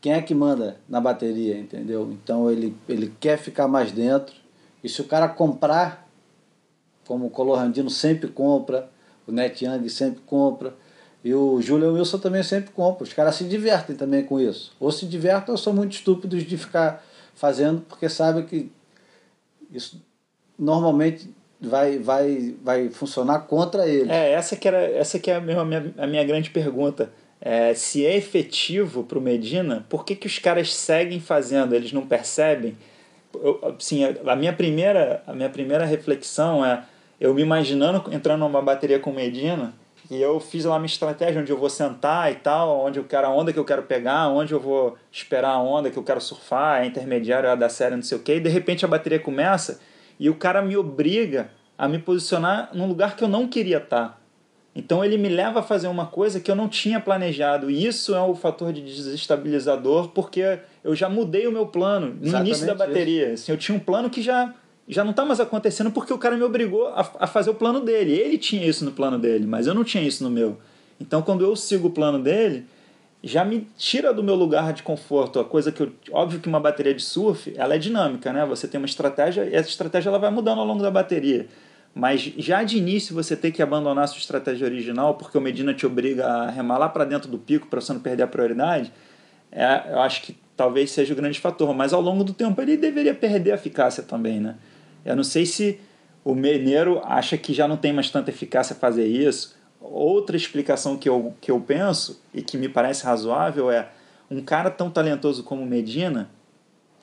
quem 0.00 0.12
é 0.12 0.20
que 0.20 0.34
manda 0.34 0.76
na 0.86 1.00
bateria, 1.00 1.58
entendeu? 1.58 2.12
Então 2.12 2.50
ele, 2.50 2.76
ele 2.86 3.14
quer 3.18 3.38
ficar 3.38 3.66
mais 3.66 3.90
dentro. 3.90 4.34
E 4.82 4.88
se 4.88 5.00
o 5.00 5.04
cara 5.04 5.28
comprar, 5.28 6.06
como 7.06 7.26
o 7.26 7.30
Colorandino 7.30 7.88
sempre 7.88 8.28
compra, 8.28 8.90
o 9.26 9.32
Net 9.32 9.64
Young 9.64 9.88
sempre 9.88 10.20
compra, 10.26 10.74
e 11.24 11.32
o 11.32 11.58
Julian 11.62 11.92
Wilson 11.92 12.18
também 12.18 12.42
sempre 12.42 12.70
compra. 12.72 13.04
Os 13.04 13.14
caras 13.14 13.36
se 13.36 13.44
divertem 13.44 13.96
também 13.96 14.22
com 14.22 14.38
isso. 14.38 14.72
Ou 14.78 14.92
se 14.92 15.06
divertem 15.06 15.52
ou 15.52 15.56
são 15.56 15.72
muito 15.72 15.92
estúpidos 15.92 16.42
de 16.42 16.58
ficar 16.58 17.02
fazendo, 17.34 17.80
porque 17.88 18.10
sabem 18.10 18.44
que 18.44 18.70
isso 19.74 20.02
normalmente 20.58 21.28
vai, 21.60 21.98
vai, 21.98 22.54
vai 22.62 22.88
funcionar 22.90 23.40
contra 23.40 23.86
eles. 23.86 24.08
É, 24.08 24.32
essa 24.32 24.56
que, 24.56 24.68
era, 24.68 24.78
essa 24.78 25.18
que 25.18 25.30
é 25.30 25.36
a 25.36 25.40
minha, 25.40 25.94
a 25.98 26.06
minha 26.06 26.24
grande 26.24 26.50
pergunta 26.50 27.10
é, 27.40 27.74
se 27.74 28.06
é 28.06 28.16
efetivo 28.16 29.04
para 29.04 29.18
o 29.18 29.20
Medina, 29.20 29.84
por 29.88 30.04
que, 30.04 30.14
que 30.14 30.26
os 30.26 30.38
caras 30.38 30.74
seguem 30.74 31.20
fazendo? 31.20 31.74
Eles 31.74 31.92
não 31.92 32.06
percebem? 32.06 32.76
Eu, 33.34 33.76
assim, 33.78 34.02
a 34.04 34.36
minha 34.36 34.52
primeira 34.52 35.22
a 35.26 35.34
minha 35.34 35.50
primeira 35.50 35.84
reflexão 35.84 36.64
é 36.64 36.84
eu 37.20 37.34
me 37.34 37.42
imaginando 37.42 38.02
entrando 38.12 38.40
numa 38.40 38.62
bateria 38.62 38.98
com 39.00 39.12
Medina 39.12 39.74
e 40.10 40.20
eu 40.20 40.38
fiz 40.38 40.64
lá 40.64 40.78
minha 40.78 40.86
estratégia 40.86 41.40
onde 41.40 41.50
eu 41.50 41.58
vou 41.58 41.70
sentar 41.70 42.30
e 42.30 42.36
tal, 42.36 42.84
onde 42.84 42.98
eu 42.98 43.04
quero 43.04 43.26
a 43.26 43.30
onda 43.30 43.52
que 43.52 43.58
eu 43.58 43.64
quero 43.64 43.82
pegar, 43.82 44.28
onde 44.28 44.52
eu 44.52 44.60
vou 44.60 44.96
esperar 45.10 45.50
a 45.50 45.60
onda 45.60 45.90
que 45.90 45.96
eu 45.96 46.02
quero 46.02 46.20
surfar, 46.20 46.82
é 46.82 46.86
intermediário, 46.86 47.48
é 47.48 47.56
da 47.56 47.68
série, 47.68 47.96
não 47.96 48.02
sei 48.02 48.18
o 48.18 48.22
que, 48.22 48.34
e 48.34 48.40
de 48.40 48.48
repente 48.48 48.84
a 48.84 48.88
bateria 48.88 49.18
começa 49.18 49.80
e 50.18 50.28
o 50.28 50.34
cara 50.34 50.62
me 50.62 50.76
obriga 50.76 51.50
a 51.76 51.88
me 51.88 51.98
posicionar 51.98 52.70
num 52.72 52.86
lugar 52.86 53.16
que 53.16 53.24
eu 53.24 53.28
não 53.28 53.48
queria 53.48 53.78
estar. 53.78 54.20
Então 54.74 55.04
ele 55.04 55.16
me 55.16 55.28
leva 55.28 55.60
a 55.60 55.62
fazer 55.62 55.86
uma 55.86 56.06
coisa 56.06 56.40
que 56.40 56.50
eu 56.50 56.56
não 56.56 56.68
tinha 56.68 56.98
planejado. 56.98 57.70
E 57.70 57.86
isso 57.86 58.14
é 58.14 58.20
o 58.20 58.34
fator 58.34 58.72
de 58.72 58.82
desestabilizador, 58.82 60.08
porque 60.08 60.58
eu 60.82 60.96
já 60.96 61.08
mudei 61.08 61.46
o 61.46 61.52
meu 61.52 61.66
plano 61.66 62.08
no 62.08 62.26
Exatamente 62.26 62.48
início 62.48 62.66
da 62.66 62.74
bateria. 62.74 63.32
Assim, 63.34 63.52
eu 63.52 63.58
tinha 63.58 63.76
um 63.76 63.80
plano 63.80 64.10
que 64.10 64.20
já, 64.20 64.52
já 64.88 65.02
não 65.02 65.12
está 65.12 65.24
mais 65.24 65.40
acontecendo 65.40 65.90
porque 65.90 66.12
o 66.12 66.18
cara 66.18 66.36
me 66.36 66.42
obrigou 66.42 66.88
a, 66.88 67.00
a 67.20 67.26
fazer 67.26 67.50
o 67.50 67.54
plano 67.54 67.80
dele. 67.80 68.12
Ele 68.12 68.38
tinha 68.38 68.66
isso 68.66 68.84
no 68.84 68.92
plano 68.92 69.18
dele, 69.18 69.46
mas 69.46 69.66
eu 69.66 69.74
não 69.74 69.84
tinha 69.84 70.02
isso 70.02 70.22
no 70.22 70.30
meu. 70.30 70.58
Então 71.00 71.22
quando 71.22 71.44
eu 71.44 71.56
sigo 71.56 71.88
o 71.88 71.90
plano 71.90 72.22
dele, 72.22 72.66
já 73.22 73.42
me 73.42 73.66
tira 73.78 74.12
do 74.12 74.22
meu 74.22 74.34
lugar 74.34 74.74
de 74.74 74.82
conforto. 74.82 75.40
A 75.40 75.44
coisa 75.44 75.72
que 75.72 75.82
eu, 75.82 75.92
óbvio 76.12 76.40
que 76.40 76.48
uma 76.48 76.60
bateria 76.60 76.94
de 76.94 77.02
surf, 77.02 77.54
ela 77.56 77.74
é 77.74 77.78
dinâmica, 77.78 78.32
né? 78.32 78.44
Você 78.44 78.68
tem 78.68 78.78
uma 78.78 78.86
estratégia 78.86 79.46
e 79.46 79.54
essa 79.54 79.70
estratégia 79.70 80.10
ela 80.10 80.18
vai 80.18 80.30
mudando 80.30 80.58
ao 80.60 80.66
longo 80.66 80.82
da 80.82 80.90
bateria. 80.90 81.46
Mas 81.94 82.20
já 82.20 82.62
de 82.62 82.76
início 82.76 83.14
você 83.14 83.34
tem 83.34 83.50
que 83.50 83.62
abandonar 83.62 84.04
a 84.04 84.06
sua 84.06 84.18
estratégia 84.18 84.66
original 84.66 85.14
porque 85.14 85.38
o 85.38 85.40
Medina 85.40 85.72
te 85.72 85.86
obriga 85.86 86.26
a 86.26 86.50
remar 86.50 86.76
lá 86.76 86.88
para 86.88 87.04
dentro 87.06 87.30
do 87.30 87.38
pico 87.38 87.66
para 87.68 87.80
você 87.80 87.92
não 87.94 88.00
perder 88.00 88.24
a 88.24 88.26
prioridade, 88.26 88.92
é, 89.50 89.92
eu 89.92 90.00
acho 90.00 90.22
que 90.22 90.36
talvez 90.56 90.90
seja 90.90 91.14
o 91.14 91.16
grande 91.16 91.40
fator. 91.40 91.72
Mas 91.74 91.94
ao 91.94 92.02
longo 92.02 92.24
do 92.24 92.34
tempo 92.34 92.60
ele 92.60 92.76
deveria 92.76 93.14
perder 93.14 93.52
a 93.52 93.54
eficácia 93.54 94.02
também, 94.02 94.38
né? 94.38 94.56
Eu 95.04 95.16
não 95.16 95.24
sei 95.24 95.46
se 95.46 95.80
o 96.24 96.34
Mineiro 96.34 97.00
acha 97.04 97.36
que 97.36 97.52
já 97.52 97.68
não 97.68 97.76
tem 97.76 97.92
mais 97.92 98.10
tanta 98.10 98.30
eficácia 98.30 98.74
fazer 98.74 99.06
isso. 99.06 99.56
Outra 99.80 100.36
explicação 100.36 100.96
que 100.96 101.08
eu, 101.08 101.34
que 101.40 101.50
eu 101.50 101.60
penso 101.60 102.22
e 102.32 102.40
que 102.40 102.56
me 102.56 102.68
parece 102.68 103.04
razoável 103.04 103.70
é 103.70 103.88
um 104.30 104.40
cara 104.40 104.70
tão 104.70 104.90
talentoso 104.90 105.44
como 105.44 105.66
Medina, 105.66 106.30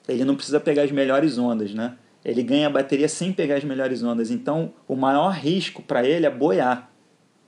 ele 0.07 0.25
não 0.25 0.35
precisa 0.35 0.59
pegar 0.59 0.83
as 0.83 0.91
melhores 0.91 1.37
ondas, 1.37 1.73
né? 1.73 1.95
ele 2.23 2.43
ganha 2.43 2.67
a 2.67 2.69
bateria 2.69 3.09
sem 3.09 3.33
pegar 3.33 3.55
as 3.55 3.63
melhores 3.63 4.03
ondas. 4.03 4.29
Então, 4.29 4.73
o 4.87 4.95
maior 4.95 5.29
risco 5.29 5.81
para 5.81 6.05
ele 6.05 6.25
é 6.25 6.29
boiar 6.29 6.89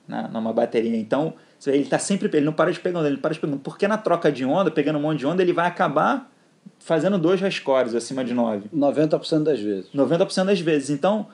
né, 0.07 0.29
numa 0.31 0.51
bateria. 0.51 0.97
Então, 0.97 1.35
ele 1.67 1.85
tá 1.85 1.99
sempre 1.99 2.29
ele 2.33 2.45
não 2.45 2.53
para 2.53 2.71
de 2.71 2.79
pegar 2.79 2.99
onda, 2.99 3.07
ele 3.07 3.17
para 3.17 3.33
de 3.33 3.39
pegar 3.39 3.55
porque 3.57 3.87
na 3.87 3.97
troca 3.97 4.31
de 4.31 4.43
onda, 4.43 4.71
pegando 4.71 4.97
um 4.97 5.01
monte 5.01 5.19
de 5.19 5.27
onda, 5.27 5.41
ele 5.41 5.53
vai 5.53 5.67
acabar 5.67 6.31
fazendo 6.79 7.17
dois 7.17 7.39
rescores 7.39 7.95
acima 7.95 8.23
de 8.23 8.33
9. 8.33 8.69
90% 8.75 9.43
das 9.43 9.59
vezes. 9.59 9.89
90% 9.93 10.45
das 10.45 10.59
vezes. 10.59 10.89
Então, 10.89 11.27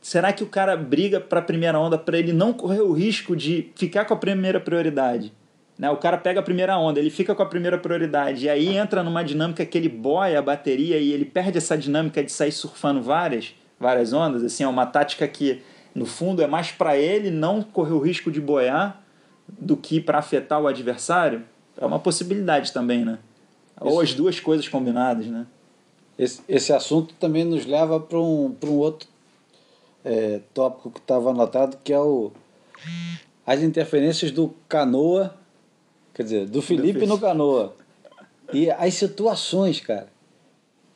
será 0.00 0.32
que 0.32 0.42
o 0.42 0.46
cara 0.46 0.76
briga 0.76 1.20
para 1.20 1.40
a 1.40 1.42
primeira 1.42 1.78
onda 1.78 1.96
para 1.96 2.18
ele 2.18 2.32
não 2.32 2.52
correr 2.52 2.80
o 2.80 2.92
risco 2.92 3.34
de 3.34 3.70
ficar 3.74 4.04
com 4.04 4.14
a 4.14 4.16
primeira 4.16 4.60
prioridade? 4.60 5.32
Né? 5.78 5.88
O 5.90 5.96
cara 5.96 6.18
pega 6.18 6.40
a 6.40 6.42
primeira 6.42 6.76
onda, 6.76 6.98
ele 6.98 7.10
fica 7.10 7.34
com 7.34 7.42
a 7.42 7.46
primeira 7.46 7.78
prioridade, 7.78 8.46
e 8.46 8.48
aí 8.48 8.76
entra 8.76 9.02
numa 9.02 9.22
dinâmica 9.22 9.64
que 9.64 9.78
ele 9.78 9.88
boia 9.88 10.38
a 10.40 10.42
bateria 10.42 10.98
e 10.98 11.12
ele 11.12 11.24
perde 11.24 11.56
essa 11.56 11.78
dinâmica 11.78 12.22
de 12.22 12.32
sair 12.32 12.50
surfando 12.50 13.00
várias, 13.00 13.54
várias 13.78 14.12
ondas. 14.12 14.42
Assim, 14.42 14.64
é 14.64 14.68
uma 14.68 14.86
tática 14.86 15.26
que, 15.28 15.62
no 15.94 16.04
fundo, 16.04 16.42
é 16.42 16.46
mais 16.46 16.72
para 16.72 16.96
ele 16.98 17.30
não 17.30 17.62
correr 17.62 17.92
o 17.92 18.00
risco 18.00 18.30
de 18.30 18.40
boiar 18.40 19.00
do 19.48 19.76
que 19.76 20.00
para 20.00 20.18
afetar 20.18 20.60
o 20.60 20.66
adversário. 20.66 21.44
É 21.80 21.86
uma 21.86 22.00
possibilidade 22.00 22.72
também, 22.72 23.04
né? 23.04 23.18
Ou 23.80 24.00
as 24.00 24.14
duas 24.14 24.40
coisas 24.40 24.68
combinadas, 24.68 25.26
né? 25.26 25.46
Esse, 26.18 26.42
esse 26.48 26.72
assunto 26.72 27.14
também 27.14 27.44
nos 27.44 27.64
leva 27.64 28.00
para 28.00 28.18
um, 28.18 28.54
um 28.64 28.72
outro 28.72 29.08
é, 30.04 30.40
tópico 30.52 30.90
que 30.90 30.98
estava 30.98 31.30
anotado, 31.30 31.78
que 31.82 31.92
é 31.92 32.00
o 32.00 32.32
as 33.46 33.62
interferências 33.62 34.30
do 34.30 34.54
canoa 34.68 35.34
Quer 36.18 36.24
dizer, 36.24 36.46
do 36.48 36.60
Felipe 36.60 37.06
no 37.06 37.16
canoa. 37.16 37.76
E 38.52 38.68
as 38.72 38.94
situações, 38.94 39.78
cara. 39.78 40.08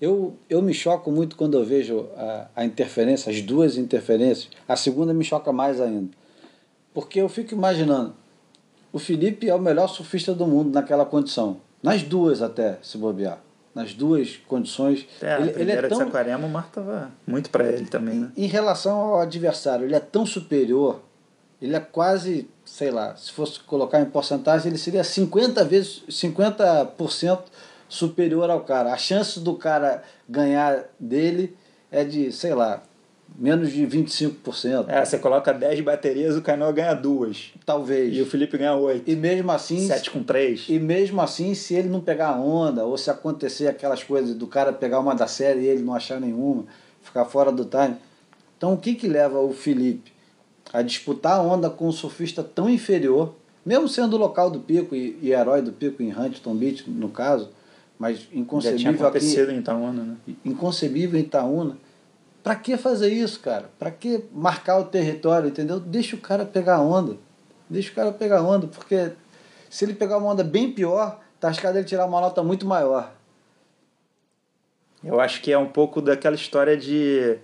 Eu, 0.00 0.34
eu 0.50 0.60
me 0.60 0.74
choco 0.74 1.12
muito 1.12 1.36
quando 1.36 1.56
eu 1.56 1.64
vejo 1.64 2.08
a, 2.16 2.48
a 2.56 2.64
interferência, 2.64 3.30
as 3.30 3.40
duas 3.40 3.76
interferências. 3.76 4.48
A 4.66 4.74
segunda 4.74 5.14
me 5.14 5.22
choca 5.22 5.52
mais 5.52 5.80
ainda. 5.80 6.10
Porque 6.92 7.20
eu 7.20 7.28
fico 7.28 7.54
imaginando, 7.54 8.12
o 8.92 8.98
Felipe 8.98 9.48
é 9.48 9.54
o 9.54 9.60
melhor 9.60 9.86
surfista 9.86 10.34
do 10.34 10.44
mundo 10.44 10.72
naquela 10.72 11.06
condição. 11.06 11.58
Nas 11.82 12.02
duas 12.02 12.42
até, 12.42 12.78
se 12.82 12.96
bobear. 12.96 13.38
Nas 13.74 13.94
duas 13.94 14.36
condições. 14.46 15.06
É, 15.20 15.40
ele, 15.40 15.50
a 15.50 15.60
ele 15.60 15.72
é 15.72 15.82
tão... 15.82 15.98
de 15.98 16.04
Saquarema, 16.04 16.46
o 16.46 16.50
mar 16.50 16.66
estava 16.68 17.10
muito 17.26 17.50
para 17.50 17.66
ele 17.68 17.86
também, 17.86 18.16
né? 18.20 18.32
Em 18.36 18.46
relação 18.46 18.98
ao 18.98 19.20
adversário, 19.20 19.86
ele 19.86 19.94
é 19.94 20.00
tão 20.00 20.26
superior, 20.26 21.00
ele 21.60 21.74
é 21.74 21.80
quase 21.80 22.48
sei 22.64 22.90
lá, 22.90 23.16
se 23.16 23.32
fosse 23.32 23.60
colocar 23.60 24.00
em 24.00 24.04
porcentagem, 24.04 24.68
ele 24.68 24.78
seria 24.78 25.04
50 25.04 25.64
vezes, 25.64 26.02
50% 26.08 27.40
superior 27.88 28.48
ao 28.50 28.60
cara. 28.60 28.92
A 28.92 28.96
chance 28.96 29.40
do 29.40 29.54
cara 29.54 30.02
ganhar 30.28 30.84
dele 30.98 31.56
é 31.90 32.04
de, 32.04 32.32
sei 32.32 32.54
lá, 32.54 32.82
menos 33.38 33.72
de 33.72 33.86
25%. 33.86 34.86
É, 34.88 35.04
você 35.04 35.18
coloca 35.18 35.52
10 35.52 35.80
baterias, 35.80 36.36
o 36.36 36.42
Canoa 36.42 36.72
ganha 36.72 36.94
duas. 36.94 37.52
Talvez. 37.64 38.16
E 38.16 38.22
o 38.22 38.26
Felipe 38.26 38.58
ganha 38.58 38.74
8. 38.74 39.10
E 39.10 39.16
mesmo 39.16 39.50
assim. 39.50 39.86
7 39.86 40.10
com 40.10 40.22
3. 40.22 40.66
E 40.68 40.78
mesmo 40.78 41.20
assim, 41.20 41.54
se 41.54 41.74
ele 41.74 41.88
não 41.88 42.00
pegar 42.00 42.38
onda, 42.38 42.84
ou 42.84 42.96
se 42.96 43.10
acontecer 43.10 43.68
aquelas 43.68 44.02
coisas 44.02 44.34
do 44.34 44.46
cara 44.46 44.72
pegar 44.72 45.00
uma 45.00 45.14
da 45.14 45.26
série 45.26 45.60
e 45.60 45.66
ele 45.66 45.82
não 45.82 45.94
achar 45.94 46.20
nenhuma, 46.20 46.64
ficar 47.02 47.24
fora 47.24 47.50
do 47.50 47.64
time. 47.64 47.96
Então 48.56 48.74
o 48.74 48.78
que 48.78 48.94
que 48.94 49.08
leva 49.08 49.40
o 49.40 49.52
Felipe 49.52 50.12
a 50.72 50.82
disputar 50.82 51.38
a 51.38 51.42
onda 51.42 51.68
com 51.68 51.88
um 51.88 51.92
surfista 51.92 52.42
tão 52.42 52.68
inferior, 52.68 53.34
mesmo 53.64 53.88
sendo 53.88 54.14
o 54.14 54.18
local 54.18 54.50
do 54.50 54.60
pico 54.60 54.94
e, 54.94 55.18
e 55.20 55.32
herói 55.32 55.60
do 55.60 55.72
pico 55.72 56.02
em 56.02 56.10
Huntington 56.10 56.54
Beach, 56.54 56.88
no 56.88 57.08
caso, 57.08 57.50
mas 57.98 58.26
inconcebível 58.32 58.78
Já 58.78 58.92
tinha 58.92 59.08
acontecido 59.08 59.48
aqui, 59.48 59.54
em 59.54 59.58
Itaúna, 59.58 60.02
né? 60.02 60.16
inconcebível 60.44 61.20
em 61.20 61.22
Itaúna. 61.22 61.76
Pra 62.42 62.56
que 62.56 62.76
fazer 62.76 63.08
isso, 63.12 63.40
cara? 63.40 63.70
Pra 63.78 63.90
que 63.90 64.24
marcar 64.32 64.78
o 64.78 64.84
território, 64.84 65.48
entendeu? 65.48 65.78
Deixa 65.78 66.16
o 66.16 66.18
cara 66.18 66.44
pegar 66.44 66.76
a 66.76 66.82
onda. 66.82 67.16
Deixa 67.70 67.92
o 67.92 67.94
cara 67.94 68.12
pegar 68.12 68.38
a 68.38 68.42
onda, 68.42 68.66
porque 68.66 69.12
se 69.70 69.84
ele 69.84 69.94
pegar 69.94 70.18
uma 70.18 70.32
onda 70.32 70.44
bem 70.44 70.70
pior, 70.70 71.20
tá 71.40 71.48
arriscado 71.48 71.78
ele 71.78 71.86
tirar 71.86 72.06
uma 72.06 72.20
nota 72.20 72.42
muito 72.42 72.66
maior. 72.66 73.14
Eu 75.02 75.20
acho 75.20 75.40
que 75.40 75.52
é 75.52 75.58
um 75.58 75.68
pouco 75.68 76.00
daquela 76.00 76.36
história 76.36 76.76
de 76.76 77.38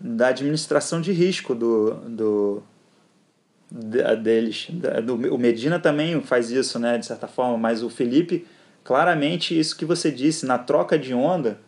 da 0.00 0.28
administração 0.28 1.00
de 1.00 1.12
risco 1.12 1.54
do, 1.54 1.94
do 2.08 2.62
deles. 4.22 4.68
Do, 5.04 5.34
o 5.34 5.38
Medina 5.38 5.78
também 5.78 6.20
faz 6.20 6.50
isso, 6.50 6.78
né, 6.78 6.98
de 6.98 7.06
certa 7.06 7.26
forma, 7.26 7.56
mas 7.56 7.82
o 7.82 7.88
Felipe, 7.88 8.46
claramente, 8.82 9.58
isso 9.58 9.76
que 9.76 9.84
você 9.84 10.10
disse, 10.10 10.44
na 10.44 10.58
troca 10.58 10.98
de 10.98 11.14
onda, 11.14 11.58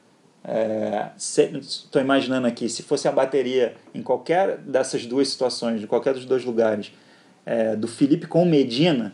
estou 1.16 2.00
é, 2.00 2.04
imaginando 2.04 2.46
aqui, 2.46 2.68
se 2.68 2.82
fosse 2.82 3.08
a 3.08 3.12
bateria 3.12 3.74
em 3.94 4.02
qualquer 4.02 4.58
dessas 4.58 5.04
duas 5.04 5.28
situações, 5.28 5.80
de 5.80 5.86
qualquer 5.86 6.14
dos 6.14 6.24
dois 6.24 6.44
lugares, 6.44 6.92
é, 7.44 7.74
do 7.74 7.88
Felipe 7.88 8.26
com 8.26 8.44
Medina, 8.44 9.12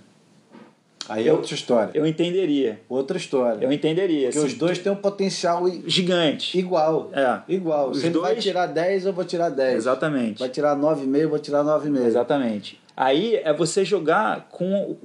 Aí 1.09 1.29
é 1.29 1.33
outra 1.33 1.55
história. 1.55 1.90
Eu 1.95 2.07
entenderia. 2.07 2.81
Outra 2.88 3.16
história. 3.16 3.64
Eu 3.64 3.73
entenderia. 3.73 4.29
Porque 4.29 4.38
assim, 4.38 4.47
os 4.47 4.55
dois 4.55 4.79
têm 4.79 4.92
um 4.92 4.97
potencial 4.97 5.64
gigante. 5.87 6.57
Igual. 6.57 7.11
É. 7.12 7.40
Igual. 7.49 7.90
Os 7.90 8.01
Se 8.01 8.07
ele 8.07 8.14
dois... 8.14 8.27
vai 8.27 8.37
tirar 8.37 8.66
10, 8.66 9.07
eu 9.07 9.12
vou 9.12 9.25
tirar 9.25 9.49
10. 9.49 9.77
Exatamente. 9.77 10.38
Vai 10.38 10.49
tirar 10.49 10.77
9,5, 10.77 11.16
eu 11.16 11.29
vou 11.29 11.38
tirar 11.38 11.64
9,5. 11.64 12.07
Exatamente. 12.07 12.81
Aí 12.97 13.37
é 13.37 13.53
você 13.53 13.85
jogar 13.85 14.49
com. 14.51 14.97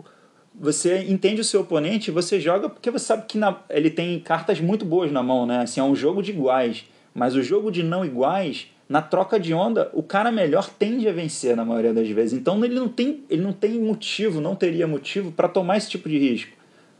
Você 0.59 1.03
entende 1.03 1.41
o 1.41 1.43
seu 1.43 1.61
oponente, 1.61 2.09
você 2.09 2.39
joga 2.39 2.67
porque 2.67 2.89
você 2.89 3.05
sabe 3.05 3.25
que 3.27 3.37
na... 3.37 3.57
ele 3.69 3.89
tem 3.89 4.19
cartas 4.19 4.59
muito 4.59 4.83
boas 4.83 5.11
na 5.11 5.21
mão, 5.21 5.45
né? 5.45 5.61
Assim, 5.61 5.79
é 5.79 5.83
um 5.83 5.95
jogo 5.95 6.23
de 6.23 6.31
iguais. 6.31 6.85
Mas 7.13 7.35
o 7.35 7.43
jogo 7.43 7.71
de 7.71 7.83
não 7.83 8.03
iguais 8.03 8.67
na 8.89 9.01
troca 9.01 9.39
de 9.39 9.53
onda, 9.53 9.89
o 9.93 10.01
cara 10.01 10.31
melhor 10.31 10.69
tende 10.69 11.07
a 11.07 11.11
vencer 11.11 11.55
na 11.55 11.65
maioria 11.65 11.93
das 11.93 12.07
vezes. 12.09 12.33
Então 12.33 12.63
ele 12.63 12.75
não 12.75 12.87
tem, 12.87 13.23
ele 13.29 13.41
não 13.41 13.51
tem 13.51 13.79
motivo, 13.79 14.39
não 14.39 14.55
teria 14.55 14.87
motivo 14.87 15.31
para 15.31 15.47
tomar 15.47 15.77
esse 15.77 15.89
tipo 15.89 16.07
de 16.07 16.17
risco. 16.17 16.51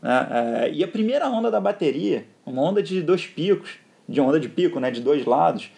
Né? 0.02 0.28
É, 0.30 0.70
e 0.72 0.84
a 0.84 0.88
primeira 0.88 1.28
onda 1.28 1.50
da 1.50 1.60
bateria, 1.60 2.26
uma 2.44 2.62
onda 2.62 2.82
de 2.82 3.02
dois 3.02 3.26
picos, 3.26 3.70
de 4.08 4.20
onda 4.20 4.38
de 4.38 4.48
pico, 4.48 4.78
né, 4.80 4.90
de 4.90 5.00
dois 5.00 5.24
lados, 5.24 5.70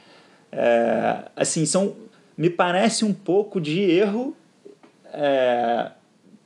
é, 0.53 1.25
assim 1.35 1.65
são, 1.65 1.97
me 2.37 2.51
parece 2.51 3.05
um 3.05 3.13
pouco 3.13 3.61
de 3.61 3.81
erro, 3.81 4.37
é, 5.13 5.91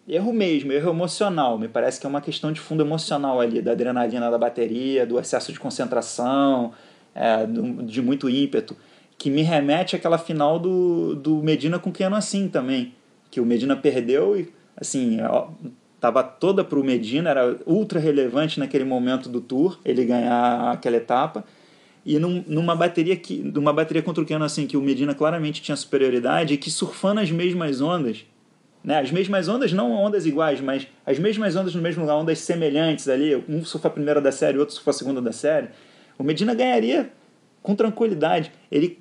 erro 0.09 0.33
mesmo, 0.33 0.73
erro 0.73 0.91
emocional. 0.91 1.59
Me 1.59 1.69
parece 1.69 2.01
que 2.01 2.07
é 2.07 2.09
uma 2.09 2.21
questão 2.21 2.53
de 2.53 2.61
fundo 2.61 2.83
emocional 2.83 3.41
ali, 3.41 3.63
da 3.63 3.73
adrenalina 3.73 4.31
da 4.31 4.39
bateria, 4.39 5.07
do 5.07 5.19
excesso 5.19 5.53
de 5.53 5.61
concentração, 5.61 6.73
é, 7.15 7.47
de 7.85 8.03
muito 8.03 8.29
ímpeto 8.29 8.77
que 9.19 9.31
me 9.31 9.43
remete 9.43 9.97
àquela 9.97 10.19
final 10.19 10.59
do, 10.59 11.15
do 11.15 11.37
Medina 11.43 11.79
com 11.79 11.93
Keanu 11.93 12.17
assim 12.17 12.49
também. 12.49 12.95
Que 13.31 13.41
o 13.41 13.47
Medina 13.47 13.77
perdeu 13.77 14.39
e, 14.39 14.53
assim, 14.77 15.21
ó, 15.23 15.49
tava 16.01 16.23
toda 16.23 16.63
para 16.63 16.79
o 16.79 16.85
Medina, 16.85 17.31
era 17.31 17.57
ultra 17.67 17.99
relevante 17.99 18.61
naquele 18.61 18.85
momento 18.85 19.29
do 19.29 19.41
tour, 19.41 19.79
ele 19.85 20.05
ganhar 20.05 20.73
aquela 20.73 20.97
etapa. 20.97 21.45
E 22.05 22.19
num, 22.19 22.45
numa 22.47 22.77
bateria 22.77 23.17
que 23.17 23.39
numa 23.39 23.73
bateria 23.73 24.03
contra 24.03 24.23
o 24.23 24.27
Keanu 24.27 24.45
assim, 24.45 24.67
que 24.67 24.77
o 24.77 24.83
Medina 24.83 25.15
claramente 25.15 25.63
tinha 25.63 25.77
superioridade 25.77 26.55
e 26.55 26.59
que 26.59 26.71
surfando 26.71 27.21
as 27.21 27.31
mesmas 27.31 27.81
ondas, 27.81 28.27
né? 28.85 29.01
As 29.01 29.11
mesmas 29.11 29.49
ondas, 29.49 29.73
não 29.73 29.93
ondas 29.93 30.27
iguais, 30.27 30.61
mas 30.61 30.87
as 31.07 31.19
mesmas 31.19 31.57
ondas 31.57 31.75
no 31.75 31.81
mesmo 31.81 32.03
lugar, 32.03 32.17
ondas 32.17 32.39
semelhantes 32.41 33.09
ali, 33.09 33.43
um 33.49 33.65
surfa 33.65 33.89
a 33.89 33.91
primeira 33.91 34.21
da 34.21 34.31
série, 34.31 34.59
outro 34.59 34.75
surfa 34.75 34.91
a 34.91 34.95
segunda 34.95 35.23
da 35.23 35.33
série. 35.33 35.69
O 36.19 36.23
Medina 36.23 36.55
ganharia 36.55 37.11
com 37.63 37.75
tranquilidade. 37.75 38.53
Ele 38.71 38.99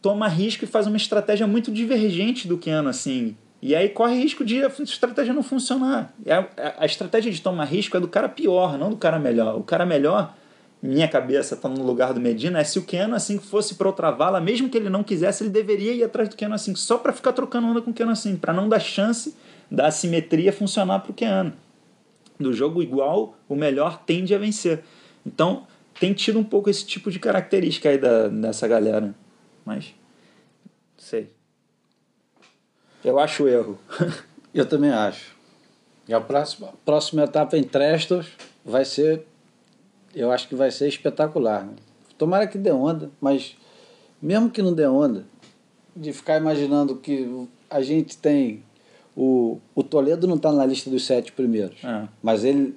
toma 0.00 0.28
risco 0.28 0.64
e 0.64 0.66
faz 0.68 0.86
uma 0.86 0.96
estratégia 0.96 1.46
muito 1.46 1.72
divergente 1.72 2.46
do 2.46 2.56
Keanu, 2.56 2.88
assim. 2.88 3.36
E 3.60 3.74
aí 3.74 3.88
corre 3.88 4.14
risco 4.14 4.44
de 4.44 4.62
a 4.62 4.70
estratégia 4.80 5.32
não 5.34 5.42
funcionar. 5.42 6.14
A, 6.28 6.84
a 6.84 6.86
estratégia 6.86 7.32
de 7.32 7.40
tomar 7.40 7.64
risco 7.64 7.96
é 7.96 8.00
do 8.00 8.06
cara 8.06 8.28
pior, 8.28 8.78
não 8.78 8.90
do 8.90 8.96
cara 8.96 9.18
melhor. 9.18 9.58
O 9.58 9.62
cara 9.62 9.84
melhor, 9.84 10.36
minha 10.88 11.08
cabeça 11.08 11.56
tá 11.56 11.68
no 11.68 11.82
lugar 11.82 12.12
do 12.12 12.20
Medina, 12.20 12.60
é 12.60 12.64
se 12.64 12.78
o 12.78 12.82
Keanu 12.82 13.14
assim 13.14 13.38
fosse 13.38 13.74
para 13.74 13.88
outra 13.88 14.10
vala, 14.10 14.40
mesmo 14.40 14.68
que 14.68 14.76
ele 14.76 14.90
não 14.90 15.02
quisesse, 15.02 15.42
ele 15.42 15.50
deveria 15.50 15.92
ir 15.92 16.04
atrás 16.04 16.28
do 16.28 16.36
Keanu 16.36 16.54
assim, 16.54 16.74
só 16.74 16.98
para 16.98 17.12
ficar 17.12 17.32
trocando 17.32 17.66
onda 17.66 17.80
com 17.80 17.90
o 17.90 17.94
Keanu 17.94 18.12
assim, 18.12 18.36
para 18.36 18.52
não 18.52 18.68
dar 18.68 18.80
chance 18.80 19.34
da 19.70 19.86
assimetria 19.86 20.52
funcionar 20.52 21.00
pro 21.00 21.12
Keanu. 21.12 21.52
Do 22.38 22.52
jogo 22.52 22.82
igual, 22.82 23.36
o 23.48 23.54
melhor 23.54 24.02
tende 24.04 24.34
a 24.34 24.38
vencer. 24.38 24.82
Então, 25.24 25.66
tem 25.98 26.12
tido 26.12 26.38
um 26.38 26.44
pouco 26.44 26.68
esse 26.68 26.84
tipo 26.84 27.10
de 27.10 27.18
característica 27.18 27.88
aí 27.88 27.96
da, 27.96 28.28
dessa 28.28 28.66
galera 28.66 29.14
mas 29.64 29.94
sei. 30.98 31.30
Eu 33.02 33.18
acho 33.18 33.48
erro. 33.48 33.78
Eu 34.52 34.66
também 34.66 34.90
acho. 34.90 35.34
E 36.06 36.14
a 36.14 36.20
próxima, 36.20 36.72
próxima 36.84 37.24
etapa 37.24 37.56
em 37.56 37.64
Trestos 37.64 38.28
vai 38.64 38.84
ser, 38.84 39.26
eu 40.14 40.30
acho 40.30 40.48
que 40.48 40.54
vai 40.54 40.70
ser 40.70 40.88
espetacular. 40.88 41.64
Né? 41.64 41.74
Tomara 42.16 42.46
que 42.46 42.58
dê 42.58 42.70
onda, 42.70 43.10
mas 43.20 43.56
mesmo 44.20 44.50
que 44.50 44.62
não 44.62 44.72
dê 44.72 44.86
onda, 44.86 45.24
de 45.94 46.12
ficar 46.12 46.36
imaginando 46.36 46.96
que 46.96 47.46
a 47.70 47.82
gente 47.82 48.16
tem 48.16 48.62
o, 49.16 49.60
o 49.74 49.82
Toledo 49.82 50.26
não 50.26 50.36
está 50.36 50.50
na 50.50 50.66
lista 50.66 50.90
dos 50.90 51.04
sete 51.04 51.32
primeiros, 51.32 51.82
é. 51.84 52.08
mas 52.22 52.44
ele 52.44 52.76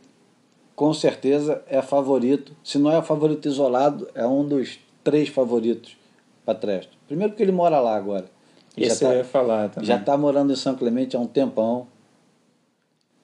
com 0.76 0.94
certeza 0.94 1.64
é 1.68 1.82
favorito. 1.82 2.56
Se 2.64 2.78
não 2.78 2.92
é 2.92 3.02
favorito 3.02 3.48
isolado, 3.48 4.08
é 4.14 4.28
um 4.28 4.48
dos 4.48 4.78
três 5.04 5.28
favoritos 5.28 5.98
para 6.46 6.54
Tresto. 6.54 6.96
Primeiro 7.08 7.34
porque 7.34 7.42
ele 7.42 7.52
mora 7.52 7.80
lá 7.80 7.96
agora. 7.96 8.26
Isso 8.78 9.00
já 9.00 9.08
tá, 9.08 9.14
eu 9.14 9.18
ia 9.18 9.24
falar 9.24 9.70
também. 9.70 9.88
Já 9.88 9.98
está 9.98 10.16
morando 10.16 10.54
em 10.54 10.56
São 10.56 10.76
Clemente 10.76 11.16
há 11.16 11.20
um 11.20 11.26
tempão. 11.26 11.88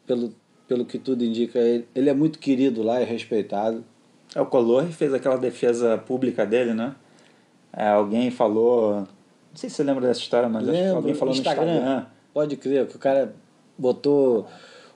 Pelo, 0.08 0.34
pelo 0.68 0.84
que 0.84 0.98
tudo 0.98 1.24
indica, 1.24 1.60
ele, 1.60 1.88
ele 1.94 2.10
é 2.10 2.14
muito 2.14 2.40
querido 2.40 2.82
lá 2.82 3.00
e 3.00 3.06
respeitado. 3.06 3.86
É, 4.36 4.42
o 4.42 4.46
Color 4.46 4.86
fez 4.88 5.14
aquela 5.14 5.38
defesa 5.38 5.98
pública 5.98 6.46
dele, 6.46 6.74
né? 6.74 6.96
É, 7.72 7.88
alguém 7.90 8.32
falou. 8.32 9.00
Não 9.00 9.56
sei 9.56 9.70
se 9.70 9.76
você 9.76 9.84
lembra 9.84 10.08
dessa 10.08 10.20
história, 10.20 10.50
mas 10.50 10.64
Lembro, 10.64 10.80
acho 10.80 10.90
que 10.90 10.96
alguém 10.96 11.14
falou 11.14 11.34
Instagram, 11.34 11.66
no 11.66 11.72
Instagram. 11.72 12.06
Pode 12.34 12.58
crer, 12.58 12.88
que 12.88 12.96
o 12.96 13.00
cara 13.00 13.34
botou 13.78 14.48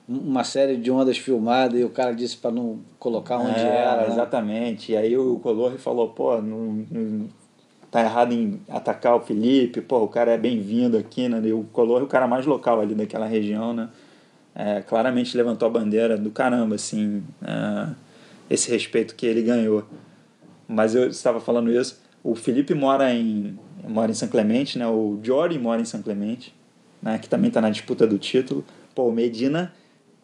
uma 0.08 0.42
série 0.42 0.76
de 0.76 0.90
ondas 0.90 1.18
filmadas 1.18 1.78
e 1.78 1.84
o 1.84 1.90
cara 1.90 2.12
disse 2.12 2.36
para 2.36 2.50
não 2.50 2.80
colocar 2.98 3.38
onde 3.38 3.60
é, 3.60 3.76
era. 3.76 4.02
Né? 4.02 4.08
Exatamente. 4.08 4.92
E 4.92 4.96
aí 4.96 5.16
o 5.16 5.38
Color 5.38 5.78
falou, 5.78 6.08
pô, 6.08 6.40
não, 6.40 6.84
não, 6.90 7.28
tá 7.90 8.02
errado 8.02 8.32
em 8.32 8.60
atacar 8.68 9.16
o 9.16 9.20
Felipe, 9.20 9.80
pô, 9.80 10.02
o 10.02 10.08
cara 10.08 10.32
é 10.32 10.38
bem-vindo 10.38 10.96
aqui, 10.96 11.28
né? 11.28 11.40
E 11.44 11.52
o 11.52 11.64
Color 11.72 12.00
é 12.00 12.04
o 12.04 12.08
cara 12.08 12.26
mais 12.26 12.46
local 12.46 12.80
ali 12.80 12.94
daquela 12.94 13.26
região, 13.26 13.74
né? 13.74 13.88
É, 14.54 14.80
claramente 14.82 15.36
levantou 15.36 15.68
a 15.68 15.70
bandeira 15.70 16.16
do 16.16 16.30
caramba, 16.30 16.74
assim, 16.74 17.22
é, 17.44 17.88
esse 18.48 18.70
respeito 18.70 19.14
que 19.14 19.26
ele 19.26 19.42
ganhou. 19.42 19.84
Mas 20.66 20.94
eu 20.94 21.08
estava 21.08 21.40
falando 21.40 21.72
isso, 21.72 22.00
o 22.22 22.34
Felipe 22.34 22.74
mora 22.74 23.12
em, 23.12 23.58
mora 23.86 24.10
em 24.10 24.14
São 24.14 24.28
Clemente, 24.28 24.78
né? 24.78 24.86
O 24.86 25.18
Jory 25.22 25.58
mora 25.58 25.80
em 25.80 25.84
São 25.84 26.02
Clemente, 26.02 26.54
né? 27.02 27.18
Que 27.18 27.28
também 27.28 27.48
está 27.48 27.60
na 27.60 27.70
disputa 27.70 28.06
do 28.06 28.18
título. 28.18 28.64
Pô, 28.94 29.08
o 29.08 29.12
Medina 29.12 29.72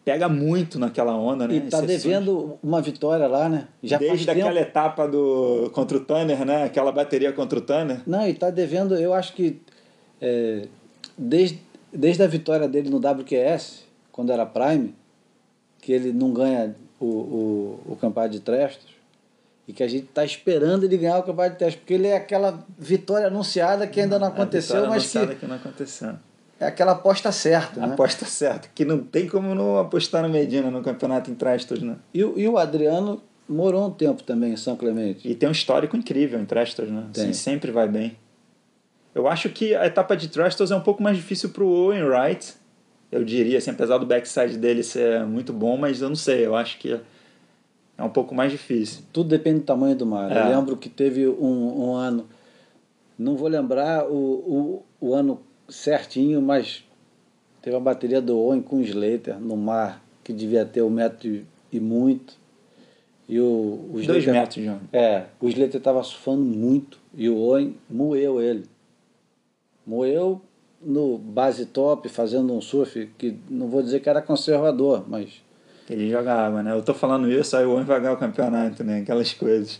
pega 0.03 0.29
muito 0.29 0.77
naquela 0.77 1.15
onda, 1.15 1.47
né? 1.47 1.55
E 1.55 1.61
tá 1.61 1.81
devendo 1.81 2.59
uma 2.61 2.79
vitória 2.79 3.27
lá, 3.27 3.49
né? 3.49 3.67
Já 3.81 3.97
Desde 3.97 4.29
aquela 4.29 4.53
tempo... 4.53 4.61
etapa 4.61 5.07
do 5.07 5.71
contra 5.73 5.97
o 5.97 5.99
Tanner, 6.01 6.45
né? 6.45 6.63
Aquela 6.63 6.91
bateria 6.91 7.33
contra 7.33 7.57
o 7.57 7.61
Tanner. 7.61 8.01
Não, 8.05 8.27
e 8.27 8.33
tá 8.33 8.51
devendo, 8.51 8.95
eu 8.95 9.13
acho 9.15 9.33
que 9.33 9.59
é, 10.21 10.67
desde, 11.17 11.59
desde 11.91 12.21
a 12.21 12.27
vitória 12.27 12.67
dele 12.67 12.89
no 12.89 12.97
WQS, 12.97 13.83
quando 14.11 14.31
era 14.31 14.45
Prime, 14.45 14.93
que 15.81 15.91
ele 15.91 16.13
não 16.13 16.31
ganha 16.31 16.75
o, 16.99 17.05
o, 17.05 17.93
o 17.93 17.95
campeonato 17.95 18.33
de 18.33 18.39
Trestos, 18.39 18.95
e 19.67 19.73
que 19.73 19.81
a 19.81 19.87
gente 19.87 20.05
está 20.05 20.23
esperando 20.23 20.83
ele 20.83 20.97
ganhar 20.97 21.17
o 21.17 21.23
campeonato 21.23 21.53
de 21.53 21.59
Trestos, 21.59 21.79
porque 21.81 21.93
ele 21.93 22.07
é 22.07 22.15
aquela 22.15 22.63
vitória 22.77 23.27
anunciada 23.27 23.87
que 23.87 23.99
ainda 23.99 24.19
não 24.19 24.27
aconteceu, 24.27 24.87
mas 24.87 25.11
que, 25.11 25.35
que 25.35 25.45
não 25.45 25.55
aconteceu 25.55 26.15
é 26.59 26.65
aquela 26.67 26.93
aposta 26.93 27.31
certa, 27.31 27.79
né? 27.79 27.93
Aposta 27.93 28.25
certa, 28.25 28.69
que 28.73 28.85
não 28.85 28.99
tem 28.99 29.27
como 29.27 29.53
não 29.53 29.77
apostar 29.77 30.23
no 30.23 30.29
Medina 30.29 30.71
no 30.71 30.81
campeonato 30.81 31.29
em 31.29 31.35
Trestos, 31.35 31.81
né? 31.81 31.97
E, 32.13 32.19
e 32.19 32.47
o 32.47 32.57
Adriano 32.57 33.21
morou 33.47 33.87
um 33.87 33.91
tempo 33.91 34.23
também 34.23 34.53
em 34.53 34.57
São 34.57 34.75
Clemente. 34.75 35.27
E 35.27 35.35
tem 35.35 35.49
um 35.49 35.51
histórico 35.51 35.95
incrível 35.95 36.39
em 36.39 36.45
Trestos, 36.45 36.89
né? 36.89 37.05
Tem. 37.13 37.25
Assim, 37.25 37.33
sempre 37.33 37.71
vai 37.71 37.87
bem. 37.87 38.17
Eu 39.13 39.27
acho 39.27 39.49
que 39.49 39.75
a 39.75 39.85
etapa 39.85 40.15
de 40.15 40.27
Trestos 40.27 40.71
é 40.71 40.75
um 40.75 40.81
pouco 40.81 41.03
mais 41.03 41.17
difícil 41.17 41.49
para 41.49 41.63
o 41.63 41.67
Owen 41.67 42.03
Wright, 42.03 42.53
eu 43.15 43.23
diria, 43.23 43.57
assim, 43.57 43.71
apesar 43.71 43.97
do 43.97 44.05
backside 44.05 44.57
dele 44.57 44.83
ser 44.83 45.25
muito 45.25 45.53
bom, 45.53 45.77
mas 45.77 46.01
eu 46.01 46.09
não 46.09 46.17
sei, 46.17 46.45
eu 46.45 46.53
acho 46.53 46.77
que 46.77 46.99
é 47.97 48.03
um 48.03 48.09
pouco 48.09 48.35
mais 48.35 48.51
difícil. 48.51 49.03
Tudo 49.13 49.29
depende 49.29 49.59
do 49.59 49.65
tamanho 49.65 49.95
do 49.95 50.05
mar. 50.05 50.29
É. 50.29 50.41
Eu 50.41 50.57
lembro 50.57 50.75
que 50.75 50.89
teve 50.89 51.25
um, 51.25 51.85
um 51.85 51.95
ano, 51.95 52.27
não 53.17 53.37
vou 53.37 53.47
lembrar 53.47 54.05
o, 54.05 54.13
o, 54.13 54.83
o 54.99 55.13
ano 55.13 55.39
certinho, 55.69 56.41
mas 56.41 56.83
teve 57.61 57.77
a 57.77 57.79
bateria 57.79 58.21
do 58.21 58.37
Owen 58.37 58.61
com 58.61 58.77
o 58.77 58.81
Slater 58.81 59.39
no 59.39 59.55
mar, 59.55 60.03
que 60.21 60.33
devia 60.33 60.65
ter 60.65 60.81
um 60.81 60.89
metro 60.89 61.45
e 61.71 61.79
muito. 61.79 62.37
E 63.29 63.39
o, 63.39 63.91
o 63.93 64.01
Dois 64.05 64.25
metros, 64.25 64.63
João. 64.63 64.81
É, 64.91 65.23
o 65.39 65.47
Slater 65.47 65.77
estava 65.77 66.03
surfando 66.03 66.43
muito 66.43 66.99
e 67.15 67.29
o 67.29 67.37
Owen 67.37 67.77
moeu 67.89 68.41
ele. 68.41 68.65
Moeu 69.87 70.41
no 70.85 71.17
base 71.17 71.65
top, 71.65 72.07
fazendo 72.07 72.53
um 72.53 72.61
surf 72.61 73.09
que 73.17 73.35
não 73.49 73.67
vou 73.67 73.81
dizer 73.81 73.99
que 73.99 74.09
era 74.09 74.21
conservador, 74.21 75.03
mas. 75.07 75.43
Ele 75.89 76.09
jogava, 76.09 76.63
né? 76.63 76.71
Eu 76.71 76.81
tô 76.81 76.93
falando 76.93 77.29
isso, 77.29 77.55
aí 77.55 77.65
o 77.65 77.71
Owen 77.71 77.83
vai 77.83 77.99
ganhar 77.99 78.13
o 78.13 78.17
campeonato, 78.17 78.83
né? 78.83 79.01
Aquelas 79.01 79.33
coisas. 79.33 79.79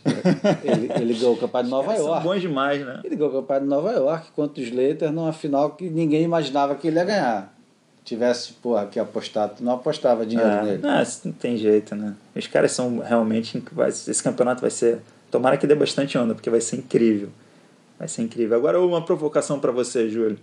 Ele, 0.63 0.91
ele 0.99 1.13
ganhou 1.13 1.33
o 1.33 1.37
campeonato 1.37 1.65
de 1.65 1.71
Nova 1.71 1.93
York. 1.95 2.23
São 2.23 2.31
bons 2.31 2.41
demais, 2.41 2.85
né? 2.85 3.01
Ele 3.03 3.15
ganhou 3.15 3.31
o 3.31 3.35
campeonato 3.41 3.65
de 3.65 3.69
Nova 3.69 3.91
York 3.91 4.31
contra 4.35 4.61
o 4.61 4.63
Slater 4.63 5.11
numa 5.11 5.33
final 5.33 5.71
que 5.71 5.89
ninguém 5.89 6.23
imaginava 6.23 6.75
que 6.75 6.87
ele 6.87 6.97
ia 6.97 7.05
ganhar. 7.05 7.55
Tivesse, 8.03 8.53
porra, 8.53 8.85
que 8.85 8.99
apostado, 8.99 9.63
não 9.63 9.73
apostava 9.73 10.27
dinheiro 10.27 10.51
é, 10.51 10.63
nele. 10.63 10.81
Não, 10.83 11.03
não 11.25 11.31
tem 11.31 11.57
jeito, 11.57 11.95
né? 11.95 12.13
Os 12.35 12.45
caras 12.45 12.71
são 12.71 12.99
realmente. 12.99 13.63
Esse 13.87 14.21
campeonato 14.21 14.61
vai 14.61 14.69
ser. 14.69 14.99
Tomara 15.31 15.57
que 15.57 15.65
dê 15.65 15.73
bastante 15.73 16.15
onda, 16.19 16.35
porque 16.35 16.51
vai 16.51 16.61
ser 16.61 16.75
incrível. 16.75 17.29
Vai 17.97 18.07
ser 18.07 18.21
incrível. 18.21 18.55
Agora, 18.55 18.79
uma 18.79 19.03
provocação 19.03 19.59
para 19.59 19.71
você, 19.71 20.07
Júlio. 20.07 20.37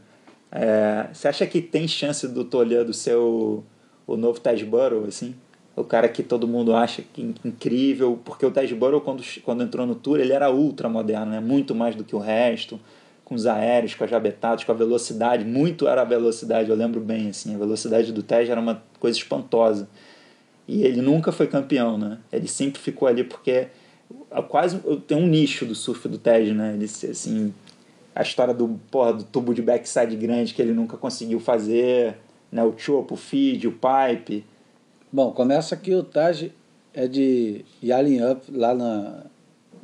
É, 0.53 1.09
você 1.13 1.29
acha 1.29 1.47
que 1.47 1.63
tem 1.63 1.89
chance 1.89 2.29
do 2.29 2.45
Toledo 2.45 2.93
ser 2.93 3.17
o, 3.17 3.65
o 4.07 4.17
novo 4.17 4.39
Tasborough, 4.39 5.07
assim? 5.09 5.35
O 5.75 5.83
cara 5.83 6.07
que 6.07 6.23
todo 6.23 6.47
mundo 6.47 6.77
acha 6.77 7.01
que 7.01 7.35
incrível, 7.43 8.21
porque 8.23 8.45
o 8.45 8.51
Tasborough, 8.51 9.01
quando, 9.01 9.23
quando 9.43 9.65
entrou 9.65 9.87
no 9.87 9.95
Tour, 9.95 10.21
ele 10.21 10.35
era 10.35 10.51
ultra 10.51 10.89
moderno, 10.91 11.33
né? 11.33 11.41
muito 11.41 11.75
mais 11.75 11.97
do 11.97 12.05
que 12.05 12.15
o 12.15 12.19
resto, 12.19 12.79
com 13.25 13.35
os 13.35 13.47
aéreos, 13.47 13.95
com 13.95 14.05
as 14.05 14.11
jabetadas, 14.11 14.65
com 14.65 14.73
a 14.73 14.75
velocidade, 14.75 15.43
muito 15.43 15.89
era 15.89 16.03
a 16.03 16.05
velocidade, 16.05 16.69
eu 16.69 16.77
lembro 16.77 17.01
bem, 17.01 17.31
assim, 17.31 17.55
a 17.55 17.59
velocidade 17.59 18.13
do 18.13 18.23
Tej 18.23 18.51
era 18.51 18.61
uma 18.61 18.83
coisa 19.01 19.17
espantosa. 19.17 19.89
E 20.69 20.83
ele 20.83 21.01
nunca 21.01 21.33
foi 21.33 21.47
campeão, 21.47 21.97
né? 21.97 22.19
Ele 22.31 22.47
sempre 22.47 22.81
ficou 22.81 23.09
ali 23.09 23.25
porque 23.25 23.69
quase 24.49 24.79
tem 25.07 25.17
um 25.17 25.27
nicho 25.27 25.65
do 25.65 25.75
surf 25.75 26.07
do 26.09 26.19
Tej, 26.19 26.53
né? 26.53 26.75
Ele 26.75 26.85
assim, 26.85 27.55
a 28.15 28.23
história 28.23 28.53
do, 28.53 28.81
porra, 28.91 29.15
do 29.15 29.25
tubo 29.25 29.55
de 29.55 29.63
backside 29.63 30.17
grande 30.17 30.55
que 30.55 30.61
ele 30.61 30.73
nunca 30.73 30.97
conseguiu 30.97 31.41
fazer, 31.41 32.17
né? 32.51 32.63
o 32.63 32.77
chopo, 32.77 33.15
o 33.15 33.17
feed, 33.17 33.67
o 33.67 33.73
pipe. 33.73 34.45
Bom, 35.11 35.33
começa 35.33 35.77
que 35.77 35.95
o 35.95 36.03
Taj 36.03 36.53
é 36.95 37.07
de 37.07 37.65
Yalin 37.83 38.31
Up, 38.31 38.51
lá 38.51 38.75
na, 38.75 39.25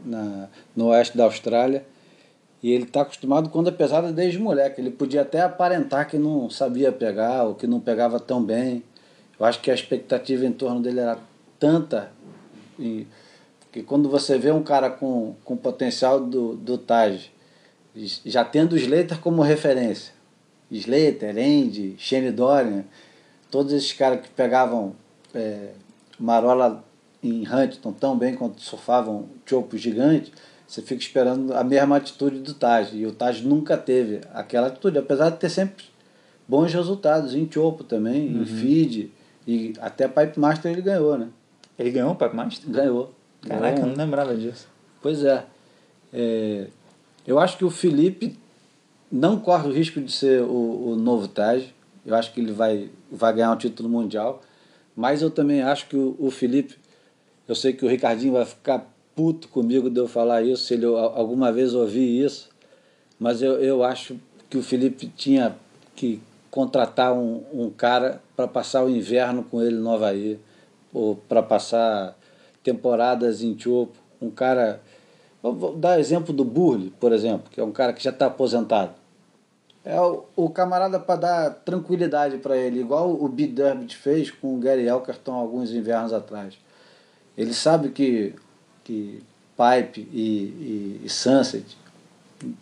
na, 0.04 0.48
no 0.76 0.86
oeste 0.88 1.16
da 1.16 1.24
Austrália. 1.24 1.84
E 2.62 2.72
ele 2.72 2.84
está 2.84 3.02
acostumado 3.02 3.50
quando 3.50 3.68
é 3.68 3.72
pesada 3.72 4.12
desde 4.12 4.38
moleque. 4.38 4.80
Ele 4.80 4.90
podia 4.90 5.22
até 5.22 5.40
aparentar 5.40 6.08
que 6.08 6.18
não 6.18 6.50
sabia 6.50 6.90
pegar 6.90 7.44
ou 7.44 7.54
que 7.54 7.66
não 7.66 7.78
pegava 7.78 8.18
tão 8.18 8.42
bem. 8.42 8.82
Eu 9.38 9.46
acho 9.46 9.60
que 9.60 9.70
a 9.70 9.74
expectativa 9.74 10.44
em 10.44 10.52
torno 10.52 10.80
dele 10.80 11.00
era 11.00 11.18
tanta. 11.58 12.10
E, 12.78 13.06
que 13.70 13.82
quando 13.82 14.08
você 14.08 14.38
vê 14.38 14.50
um 14.50 14.62
cara 14.62 14.90
com, 14.90 15.34
com 15.44 15.56
potencial 15.56 16.20
do, 16.20 16.56
do 16.56 16.76
Taj 16.78 17.30
já 18.24 18.44
tendo 18.44 18.72
o 18.74 18.76
Slater 18.76 19.18
como 19.18 19.42
referência. 19.42 20.12
Slater, 20.70 21.30
Andy, 21.30 21.96
Shane 21.98 22.30
Dorian, 22.30 22.84
todos 23.50 23.72
esses 23.72 23.92
caras 23.92 24.20
que 24.20 24.28
pegavam 24.28 24.94
é, 25.34 25.70
marola 26.18 26.84
em 27.22 27.42
Huntington 27.42 27.92
tão 27.92 28.16
bem 28.16 28.34
quanto 28.34 28.60
surfavam 28.60 29.28
chopo 29.46 29.76
gigante, 29.76 30.32
você 30.66 30.82
fica 30.82 31.00
esperando 31.00 31.54
a 31.54 31.64
mesma 31.64 31.96
atitude 31.96 32.40
do 32.40 32.52
Taj. 32.52 32.94
E 32.94 33.06
o 33.06 33.12
Taj 33.12 33.42
nunca 33.42 33.76
teve 33.76 34.20
aquela 34.34 34.66
atitude, 34.66 34.98
apesar 34.98 35.30
de 35.30 35.38
ter 35.38 35.48
sempre 35.48 35.84
bons 36.46 36.72
resultados 36.72 37.34
em 37.34 37.50
chopo 37.50 37.82
também, 37.82 38.34
uhum. 38.34 38.42
em 38.42 38.46
feed, 38.46 39.12
e 39.46 39.72
até 39.80 40.06
Pipe 40.06 40.38
Master 40.38 40.70
ele 40.70 40.82
ganhou, 40.82 41.16
né? 41.16 41.28
Ele 41.78 41.90
ganhou 41.90 42.12
o 42.12 42.14
Pipe 42.14 42.36
Master? 42.36 42.70
Ganhou. 42.70 43.14
Caraca, 43.40 43.76
ganhou. 43.76 43.88
eu 43.88 43.96
não 43.96 44.04
lembrava 44.04 44.36
disso. 44.36 44.68
Pois 45.00 45.24
é. 45.24 45.44
é 46.12 46.66
eu 47.28 47.38
acho 47.38 47.58
que 47.58 47.64
o 47.64 47.68
Felipe 47.68 48.38
não 49.12 49.38
corre 49.38 49.68
o 49.68 49.70
risco 49.70 50.00
de 50.00 50.10
ser 50.10 50.40
o, 50.40 50.92
o 50.92 50.96
novo 50.96 51.28
Taj. 51.28 51.74
Eu 52.06 52.14
acho 52.14 52.32
que 52.32 52.40
ele 52.40 52.52
vai, 52.52 52.88
vai 53.12 53.34
ganhar 53.34 53.52
um 53.52 53.56
título 53.56 53.86
mundial. 53.86 54.40
Mas 54.96 55.20
eu 55.20 55.30
também 55.30 55.60
acho 55.60 55.88
que 55.88 55.96
o, 55.96 56.16
o 56.18 56.30
Felipe, 56.30 56.76
eu 57.46 57.54
sei 57.54 57.74
que 57.74 57.84
o 57.84 57.88
Ricardinho 57.88 58.32
vai 58.32 58.46
ficar 58.46 58.90
puto 59.14 59.46
comigo 59.48 59.90
de 59.90 60.00
eu 60.00 60.08
falar 60.08 60.40
isso, 60.40 60.62
se 60.62 60.72
ele 60.72 60.86
alguma 60.86 61.52
vez 61.52 61.74
ouvir 61.74 62.24
isso. 62.24 62.48
Mas 63.20 63.42
eu, 63.42 63.60
eu 63.60 63.84
acho 63.84 64.18
que 64.48 64.56
o 64.56 64.62
Felipe 64.62 65.12
tinha 65.14 65.54
que 65.94 66.22
contratar 66.50 67.12
um, 67.12 67.42
um 67.52 67.68
cara 67.68 68.22
para 68.34 68.48
passar 68.48 68.82
o 68.82 68.88
inverno 68.88 69.44
com 69.44 69.60
ele 69.60 69.76
no 69.76 69.92
Havaí, 69.92 70.40
ou 70.94 71.14
para 71.14 71.42
passar 71.42 72.16
temporadas 72.62 73.42
em 73.42 73.58
Chopo. 73.58 73.98
Um 74.18 74.30
cara 74.30 74.80
Vou 75.42 75.76
dar 75.76 76.00
exemplo 76.00 76.32
do 76.32 76.44
Burley, 76.44 76.92
por 76.98 77.12
exemplo, 77.12 77.48
que 77.50 77.60
é 77.60 77.64
um 77.64 77.70
cara 77.70 77.92
que 77.92 78.02
já 78.02 78.10
está 78.10 78.26
aposentado. 78.26 78.92
É 79.84 79.98
o, 80.00 80.24
o 80.36 80.50
camarada 80.50 80.98
para 80.98 81.20
dar 81.20 81.50
tranquilidade 81.64 82.38
para 82.38 82.56
ele, 82.56 82.80
igual 82.80 83.10
o 83.10 83.28
B. 83.28 83.46
Durbit 83.46 83.96
fez 83.96 84.30
com 84.30 84.56
o 84.56 84.58
Gary 84.58 84.86
Elkerton 84.86 85.32
alguns 85.32 85.72
invernos 85.72 86.12
atrás. 86.12 86.58
Ele 87.36 87.54
sabe 87.54 87.90
que, 87.90 88.34
que 88.84 89.22
Pipe 89.56 90.08
e, 90.12 90.20
e, 90.20 91.00
e 91.04 91.08
Sunset 91.08 91.64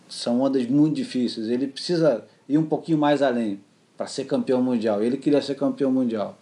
são 0.07 0.41
ondas 0.41 0.65
muito 0.67 0.95
difíceis. 0.95 1.49
Ele 1.49 1.67
precisa 1.67 2.23
ir 2.47 2.57
um 2.57 2.65
pouquinho 2.65 2.97
mais 2.97 3.21
além 3.21 3.59
para 3.97 4.07
ser 4.07 4.25
campeão 4.25 4.61
mundial. 4.61 5.03
Ele 5.03 5.17
queria 5.17 5.41
ser 5.41 5.55
campeão 5.55 5.91
mundial. 5.91 6.37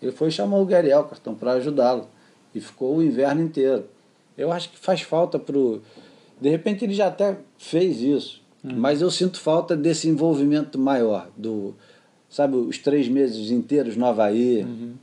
Ele 0.00 0.12
foi 0.12 0.30
chamar 0.30 0.58
o 0.58 0.66
Gary 0.66 0.90
Elkerton 0.90 1.34
para 1.34 1.52
ajudá-lo 1.52 2.06
e 2.54 2.60
ficou 2.60 2.96
o 2.96 3.02
inverno 3.02 3.42
inteiro. 3.42 3.84
Eu 4.38 4.52
acho 4.52 4.70
que 4.70 4.78
faz 4.78 5.02
falta 5.02 5.38
pro. 5.38 5.82
De 6.40 6.48
repente 6.48 6.84
ele 6.84 6.94
já 6.94 7.08
até 7.08 7.36
fez 7.58 8.00
isso, 8.00 8.40
hum. 8.64 8.70
mas 8.76 9.02
eu 9.02 9.10
sinto 9.10 9.40
falta 9.40 9.76
desse 9.76 10.08
envolvimento 10.08 10.78
maior, 10.78 11.28
do, 11.36 11.74
sabe, 12.30 12.56
os 12.56 12.78
três 12.78 13.08
meses 13.08 13.50
inteiros 13.50 13.96
no 13.96 14.06
Havaí. 14.06 14.62
Uhum. 14.62 14.94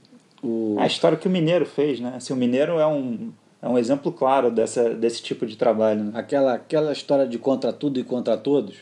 O... 0.42 0.76
A 0.80 0.88
história 0.88 1.18
que 1.18 1.28
o 1.28 1.32
Mineiro 1.32 1.66
fez, 1.66 2.00
né? 2.00 2.14
Assim, 2.16 2.32
o 2.32 2.38
Mineiro 2.38 2.80
é 2.80 2.88
um, 2.88 3.32
é 3.62 3.68
um 3.68 3.78
exemplo 3.78 4.12
claro 4.12 4.50
dessa, 4.50 4.94
desse 4.94 5.22
tipo 5.22 5.46
de 5.46 5.58
trabalho. 5.58 6.06
Né? 6.06 6.12
Aquela, 6.14 6.54
aquela 6.54 6.94
história 6.94 7.28
de 7.28 7.38
contra 7.38 7.74
tudo 7.74 8.00
e 8.00 8.04
contra 8.04 8.38
todos, 8.38 8.76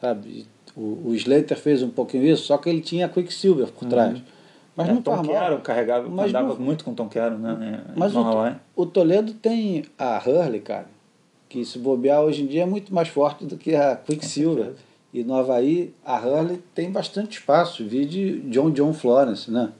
sabe? 0.00 0.46
O, 0.74 1.08
o 1.08 1.14
Slater 1.14 1.58
fez 1.58 1.82
um 1.82 1.90
pouquinho 1.90 2.24
isso, 2.24 2.44
só 2.44 2.56
que 2.56 2.70
ele 2.70 2.80
tinha 2.80 3.08
Quicksilver 3.08 3.68
por 3.68 3.86
trás. 3.86 4.14
Uhum. 4.14 4.35
Mas 4.76 4.88
é, 4.88 4.92
não 4.92 5.00
Tom 5.00 5.22
Quero 5.22 5.58
carregava, 5.60 6.08
mas 6.08 6.28
andava 6.28 6.48
não, 6.48 6.56
muito 6.56 6.84
com 6.84 6.94
Tom 6.94 7.08
Quero, 7.08 7.38
né? 7.38 7.82
Mas 7.96 8.14
o, 8.14 8.22
o, 8.76 8.84
Toledo 8.84 9.32
tem 9.32 9.86
a 9.98 10.18
Hurley, 10.18 10.60
cara, 10.60 10.86
que 11.48 11.64
se 11.64 11.78
bobear 11.78 12.20
hoje 12.20 12.42
em 12.42 12.46
dia 12.46 12.64
é 12.64 12.66
muito 12.66 12.94
mais 12.94 13.08
forte 13.08 13.46
do 13.46 13.56
que 13.56 13.74
a 13.74 13.96
Quicksilver. 13.96 14.74
E 15.14 15.24
no 15.24 15.34
Havaí, 15.34 15.94
a 16.04 16.18
Hurley 16.18 16.62
tem 16.74 16.90
bastante 16.90 17.38
espaço. 17.38 17.86
Vi 17.86 18.04
de 18.04 18.40
John 18.50 18.70
John 18.70 18.92
Florence, 18.92 19.50
né? 19.50 19.72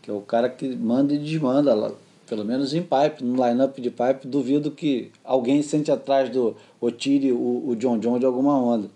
Que 0.00 0.10
é 0.10 0.14
o 0.14 0.22
cara 0.22 0.48
que 0.48 0.74
manda 0.74 1.12
e 1.12 1.18
desmanda 1.18 1.74
lá. 1.74 1.92
Pelo 2.26 2.44
menos 2.44 2.72
em 2.72 2.80
pipe, 2.80 3.22
no 3.22 3.46
line-up 3.46 3.78
de 3.78 3.90
pipe, 3.90 4.26
duvido 4.26 4.70
que 4.70 5.10
alguém 5.22 5.62
sente 5.62 5.90
atrás 5.90 6.30
do 6.30 6.56
ou 6.80 6.90
tire 6.90 7.30
o, 7.30 7.64
o 7.68 7.76
John 7.76 7.98
John 7.98 8.18
de 8.18 8.24
alguma 8.24 8.56
onda. 8.56 8.88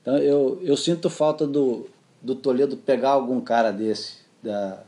Então 0.00 0.16
eu, 0.16 0.58
eu 0.62 0.76
sinto 0.76 1.08
falta 1.08 1.46
do, 1.46 1.86
do 2.20 2.34
Toledo 2.34 2.76
pegar 2.76 3.10
algum 3.10 3.40
cara 3.40 3.70
desse 3.70 4.21
da, 4.42 4.78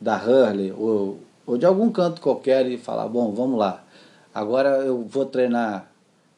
da 0.00 0.16
Hurley 0.16 0.72
ou, 0.72 1.18
ou 1.46 1.56
de 1.56 1.64
algum 1.64 1.90
canto 1.90 2.20
qualquer 2.20 2.66
e 2.66 2.76
falar, 2.76 3.08
bom, 3.08 3.32
vamos 3.32 3.58
lá. 3.58 3.82
Agora 4.34 4.68
eu 4.78 5.02
vou 5.02 5.26
treinar 5.26 5.90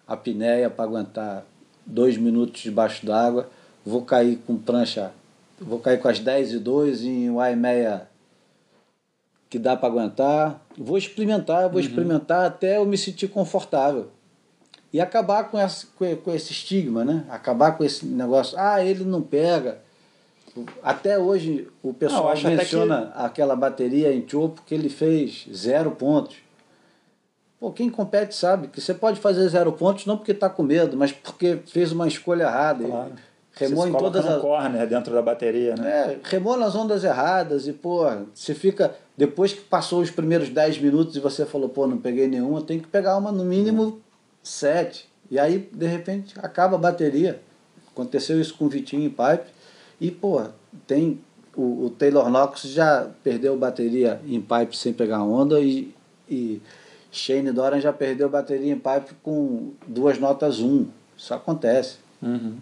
a 0.06 0.16
pinéia 0.16 0.68
para 0.68 0.84
aguentar 0.84 1.44
dois 1.86 2.16
minutos 2.16 2.62
debaixo 2.62 3.04
d'água, 3.04 3.48
vou 3.84 4.02
cair 4.02 4.38
com 4.46 4.56
prancha, 4.56 5.12
vou 5.58 5.78
cair 5.78 6.00
com 6.00 6.08
as 6.08 6.18
10 6.18 6.52
e 6.52 6.58
2 6.58 7.04
em 7.04 7.30
um 7.30 7.56
meia 7.56 8.08
que 9.54 9.58
dá 9.58 9.76
para 9.76 9.88
aguentar. 9.88 10.60
Vou 10.76 10.98
experimentar, 10.98 11.68
vou 11.68 11.74
uhum. 11.74 11.86
experimentar 11.86 12.44
até 12.44 12.76
eu 12.76 12.84
me 12.84 12.98
sentir 12.98 13.28
confortável. 13.28 14.08
E 14.92 15.00
acabar 15.00 15.44
com 15.44 15.60
esse, 15.60 15.86
com 15.86 16.34
esse 16.34 16.52
estigma, 16.52 17.04
né? 17.04 17.24
Acabar 17.28 17.78
com 17.78 17.84
esse 17.84 18.04
negócio, 18.04 18.58
ah, 18.58 18.84
ele 18.84 19.04
não 19.04 19.22
pega, 19.22 19.78
até 20.82 21.18
hoje 21.18 21.68
o 21.82 21.92
pessoal 21.92 22.34
não, 22.34 22.50
menciona 22.50 23.06
que... 23.06 23.22
aquela 23.22 23.56
bateria 23.56 24.12
em 24.12 24.26
Chopo 24.26 24.62
que 24.64 24.74
ele 24.74 24.88
fez 24.88 25.46
zero 25.52 25.90
pontos. 25.92 26.36
Pô, 27.58 27.70
quem 27.72 27.88
compete 27.88 28.34
sabe 28.34 28.68
que 28.68 28.80
você 28.80 28.92
pode 28.92 29.20
fazer 29.20 29.48
zero 29.48 29.72
pontos 29.72 30.06
não 30.06 30.16
porque 30.16 30.32
está 30.32 30.48
com 30.48 30.62
medo, 30.62 30.96
mas 30.96 31.12
porque 31.12 31.58
fez 31.66 31.92
uma 31.92 32.06
escolha 32.06 32.44
errada. 32.44 32.84
Claro. 32.84 33.12
Remou 33.56 33.86
em 33.86 33.92
todas 33.92 34.26
as. 34.26 34.42
corner 34.42 34.86
dentro 34.86 35.14
da 35.14 35.22
bateria, 35.22 35.76
né? 35.76 35.88
É, 35.88 36.18
remou 36.24 36.56
nas 36.56 36.74
ondas 36.74 37.04
erradas 37.04 37.68
e, 37.68 37.72
pô, 37.72 38.04
você 38.34 38.52
fica. 38.52 38.92
Depois 39.16 39.52
que 39.52 39.60
passou 39.60 40.00
os 40.00 40.10
primeiros 40.10 40.48
10 40.48 40.78
minutos 40.78 41.14
e 41.14 41.20
você 41.20 41.46
falou, 41.46 41.68
pô, 41.68 41.86
não 41.86 41.98
peguei 41.98 42.26
nenhuma, 42.26 42.62
tem 42.62 42.80
que 42.80 42.88
pegar 42.88 43.16
uma 43.16 43.30
no 43.30 43.44
mínimo 43.44 44.00
7. 44.42 45.08
E 45.30 45.38
aí, 45.38 45.70
de 45.72 45.86
repente, 45.86 46.34
acaba 46.38 46.74
a 46.74 46.78
bateria. 46.78 47.40
Aconteceu 47.92 48.40
isso 48.40 48.56
com 48.56 48.64
o 48.64 48.68
Vitinho 48.68 49.04
em 49.04 49.08
pipe. 49.08 49.53
E, 50.00 50.10
pô, 50.10 50.42
tem. 50.86 51.20
O, 51.56 51.86
o 51.86 51.90
Taylor 51.90 52.28
Knox 52.28 52.62
já 52.62 53.08
perdeu 53.22 53.56
bateria 53.56 54.20
em 54.26 54.40
pipe 54.40 54.76
sem 54.76 54.92
pegar 54.92 55.22
onda 55.22 55.60
e, 55.60 55.94
e 56.28 56.60
Shane 57.12 57.52
Doran 57.52 57.80
já 57.80 57.92
perdeu 57.92 58.28
bateria 58.28 58.72
em 58.72 58.78
pipe 58.78 59.14
com 59.22 59.70
duas 59.86 60.18
notas 60.18 60.58
1. 60.58 60.66
Um. 60.66 60.88
Isso 61.16 61.32
acontece. 61.32 61.98
Uhum. 62.20 62.56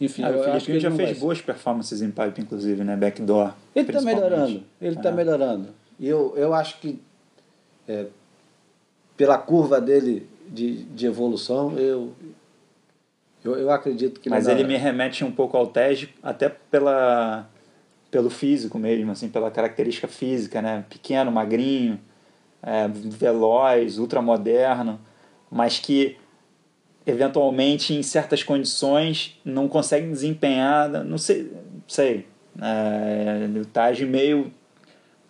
Enfim, 0.00 0.24
ah, 0.24 0.30
o 0.30 0.60
Felipe 0.60 0.80
já 0.80 0.90
fez 0.90 1.18
boas 1.18 1.40
performances 1.40 2.02
em 2.02 2.10
pipe, 2.10 2.40
inclusive, 2.40 2.82
né? 2.82 2.96
Backdoor. 2.96 3.52
Ele 3.74 3.86
está 3.86 4.00
melhorando. 4.00 4.62
Ele 4.80 4.96
está 4.96 5.10
é. 5.10 5.12
melhorando. 5.12 5.68
E 6.00 6.08
eu, 6.08 6.32
eu 6.36 6.54
acho 6.54 6.80
que 6.80 7.00
é, 7.86 8.06
pela 9.16 9.38
curva 9.38 9.80
dele 9.80 10.26
de, 10.48 10.82
de 10.84 11.06
evolução, 11.06 11.78
eu, 11.78 12.12
eu, 13.44 13.56
eu 13.56 13.70
acredito 13.70 14.20
que 14.20 14.30
Mas 14.30 14.46
ele 14.46 14.64
me 14.64 14.76
remete 14.76 15.24
um 15.24 15.32
pouco 15.32 15.56
ao 15.56 15.66
Tej, 15.66 16.08
até 16.22 16.48
pela, 16.48 17.48
pelo 18.10 18.30
físico 18.30 18.78
mesmo, 18.78 19.10
assim, 19.10 19.28
pela 19.28 19.50
característica 19.50 20.06
física, 20.06 20.62
né? 20.62 20.84
Pequeno, 20.88 21.30
magrinho, 21.32 22.00
é, 22.62 22.88
veloz, 22.88 23.98
ultramoderno, 23.98 25.00
mas 25.50 25.78
que 25.78 26.16
eventualmente 27.04 27.92
em 27.94 28.02
certas 28.02 28.42
condições 28.42 29.40
não 29.44 29.68
consegue 29.68 30.08
desempenhar, 30.08 30.88
não 30.88 31.18
sei, 31.18 31.52
sei. 31.88 32.26
É, 32.60 33.58
o 33.58 33.64
Taj 33.64 34.04
meio 34.04 34.52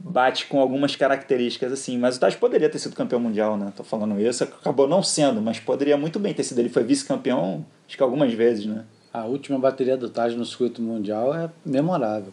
bate 0.04 0.46
com 0.46 0.60
algumas 0.60 0.96
características 0.96 1.72
assim, 1.72 1.96
mas 1.96 2.16
o 2.16 2.20
Taj 2.20 2.36
poderia 2.36 2.68
ter 2.68 2.78
sido 2.78 2.96
campeão 2.96 3.20
mundial, 3.20 3.56
né? 3.56 3.72
Tô 3.76 3.84
falando 3.84 4.20
isso, 4.20 4.42
acabou 4.42 4.88
não 4.88 5.02
sendo, 5.02 5.40
mas 5.40 5.60
poderia 5.60 5.96
muito 5.96 6.18
bem 6.18 6.34
ter 6.34 6.42
sido. 6.42 6.58
Ele 6.58 6.68
foi 6.68 6.82
vice-campeão, 6.82 7.64
acho 7.86 7.96
que 7.96 8.02
algumas 8.02 8.32
vezes, 8.34 8.66
né? 8.66 8.84
A 9.12 9.24
última 9.24 9.58
bateria 9.58 9.96
do 9.96 10.08
Taj 10.08 10.34
no 10.36 10.44
circuito 10.44 10.82
mundial 10.82 11.34
é 11.34 11.50
memorável. 11.64 12.32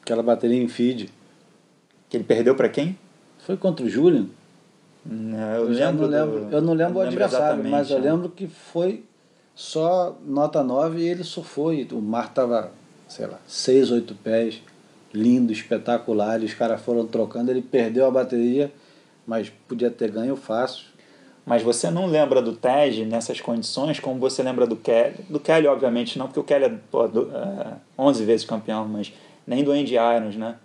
Aquela 0.00 0.22
bateria 0.22 0.62
em 0.62 0.68
feed. 0.68 1.10
Que 2.08 2.16
ele 2.16 2.24
perdeu 2.24 2.54
para 2.54 2.68
quem? 2.68 2.96
Foi 3.38 3.56
contra 3.56 3.84
o 3.84 3.88
Julian. 3.88 4.26
Não, 5.04 5.38
eu, 5.54 5.72
eu, 5.72 5.92
não 5.92 6.06
lembro, 6.06 6.40
do, 6.44 6.54
eu 6.54 6.62
não 6.62 6.72
lembro 6.72 6.98
o 6.98 7.00
adversário, 7.02 7.62
mas 7.64 7.90
eu 7.90 7.98
lembro 7.98 8.30
que 8.30 8.46
foi 8.46 9.04
só 9.54 10.16
nota 10.24 10.62
9 10.62 11.00
e 11.00 11.08
ele 11.08 11.24
surfou. 11.24 11.74
E 11.74 11.86
o 11.90 12.00
mar 12.00 12.32
tava, 12.32 12.70
sei 13.08 13.26
lá, 13.26 13.38
6, 13.46 13.90
8 13.90 14.14
pés 14.22 14.62
lindo, 15.14 15.52
espetacular. 15.52 16.42
E 16.42 16.44
os 16.44 16.54
caras 16.54 16.80
foram 16.82 17.06
trocando, 17.06 17.50
ele 17.50 17.62
perdeu 17.62 18.06
a 18.06 18.10
bateria, 18.10 18.72
mas 19.26 19.50
podia 19.68 19.90
ter 19.90 20.10
ganho 20.10 20.36
fácil. 20.36 20.86
Mas 21.46 21.62
você 21.62 21.90
não 21.90 22.06
lembra 22.06 22.40
do 22.40 22.54
Tej 22.54 23.04
nessas 23.04 23.40
condições 23.40 24.00
como 24.00 24.18
você 24.18 24.42
lembra 24.42 24.66
do 24.66 24.76
Kelly. 24.76 25.16
Do 25.28 25.38
Kelly, 25.38 25.66
obviamente, 25.66 26.18
não, 26.18 26.26
porque 26.26 26.40
o 26.40 26.44
Kelly 26.44 26.64
é 26.64 26.74
pô, 26.90 27.06
do, 27.06 27.30
é, 27.34 27.74
11 27.98 28.24
vezes 28.24 28.46
campeão, 28.46 28.88
mas 28.88 29.12
nem 29.46 29.62
do 29.62 29.70
Andy 29.70 29.94
Irons, 29.94 30.36
né? 30.36 30.56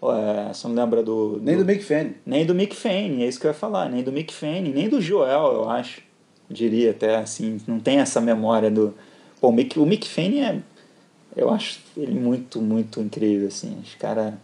É, 0.00 0.52
você 0.52 0.68
não 0.68 0.74
lembra 0.74 1.02
do, 1.02 1.38
do. 1.38 1.44
Nem 1.44 1.56
do 1.56 1.64
Mick 1.64 1.82
Fanny. 1.84 2.16
Nem 2.24 2.46
do 2.46 2.54
Mick 2.54 2.74
Fanny, 2.74 3.24
é 3.24 3.28
isso 3.28 3.40
que 3.40 3.46
eu 3.46 3.50
ia 3.50 3.54
falar. 3.54 3.88
Nem 3.88 4.02
do 4.02 4.12
Mick 4.12 4.32
Fanny, 4.32 4.72
nem 4.72 4.88
do 4.88 5.00
Joel, 5.00 5.52
eu 5.54 5.70
acho. 5.70 6.02
diria 6.48 6.92
até, 6.92 7.16
assim, 7.16 7.60
não 7.66 7.80
tem 7.80 7.98
essa 7.98 8.20
memória 8.20 8.70
do. 8.70 8.94
Pô, 9.40 9.48
o 9.48 9.52
Mick, 9.52 9.78
o 9.78 9.86
Mick 9.86 10.08
Fanny 10.08 10.40
é 10.40 10.60
eu 11.36 11.50
acho 11.50 11.80
ele 11.96 12.18
muito, 12.18 12.60
muito 12.60 13.00
incrível, 13.00 13.48
assim. 13.48 13.78
Os 13.82 13.94
cara 13.94 14.38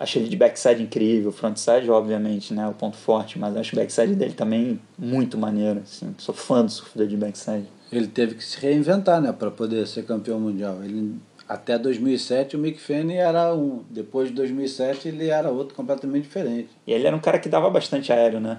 Acho 0.00 0.18
ele 0.18 0.30
de 0.30 0.36
backside 0.36 0.82
incrível, 0.82 1.30
frontside, 1.30 1.90
obviamente, 1.90 2.54
né? 2.54 2.66
O 2.66 2.72
ponto 2.72 2.96
forte, 2.96 3.38
mas 3.38 3.54
acho 3.54 3.76
o 3.76 3.78
backside 3.78 4.14
dele 4.14 4.32
também 4.32 4.80
muito 4.98 5.36
maneiro, 5.36 5.80
assim. 5.80 6.14
Sou 6.16 6.34
fã 6.34 6.64
do 6.64 6.70
surfador 6.70 7.06
de 7.06 7.18
backside. 7.18 7.66
Ele 7.92 8.06
teve 8.06 8.34
que 8.34 8.42
se 8.42 8.58
reinventar, 8.58 9.20
né? 9.20 9.30
para 9.30 9.50
poder 9.50 9.86
ser 9.86 10.06
campeão 10.06 10.40
mundial. 10.40 10.82
Ele, 10.82 11.16
até 11.46 11.78
2007 11.78 12.56
o 12.56 12.58
Mick 12.58 12.80
Fanny 12.80 13.16
era 13.16 13.54
um. 13.54 13.84
Depois 13.90 14.30
de 14.30 14.34
2007 14.36 15.06
ele 15.06 15.28
era 15.28 15.50
outro 15.50 15.74
completamente 15.74 16.22
diferente. 16.22 16.70
E 16.86 16.92
ele 16.94 17.06
era 17.06 17.14
um 17.14 17.20
cara 17.20 17.38
que 17.38 17.50
dava 17.50 17.68
bastante 17.68 18.10
aéreo, 18.10 18.40
né? 18.40 18.58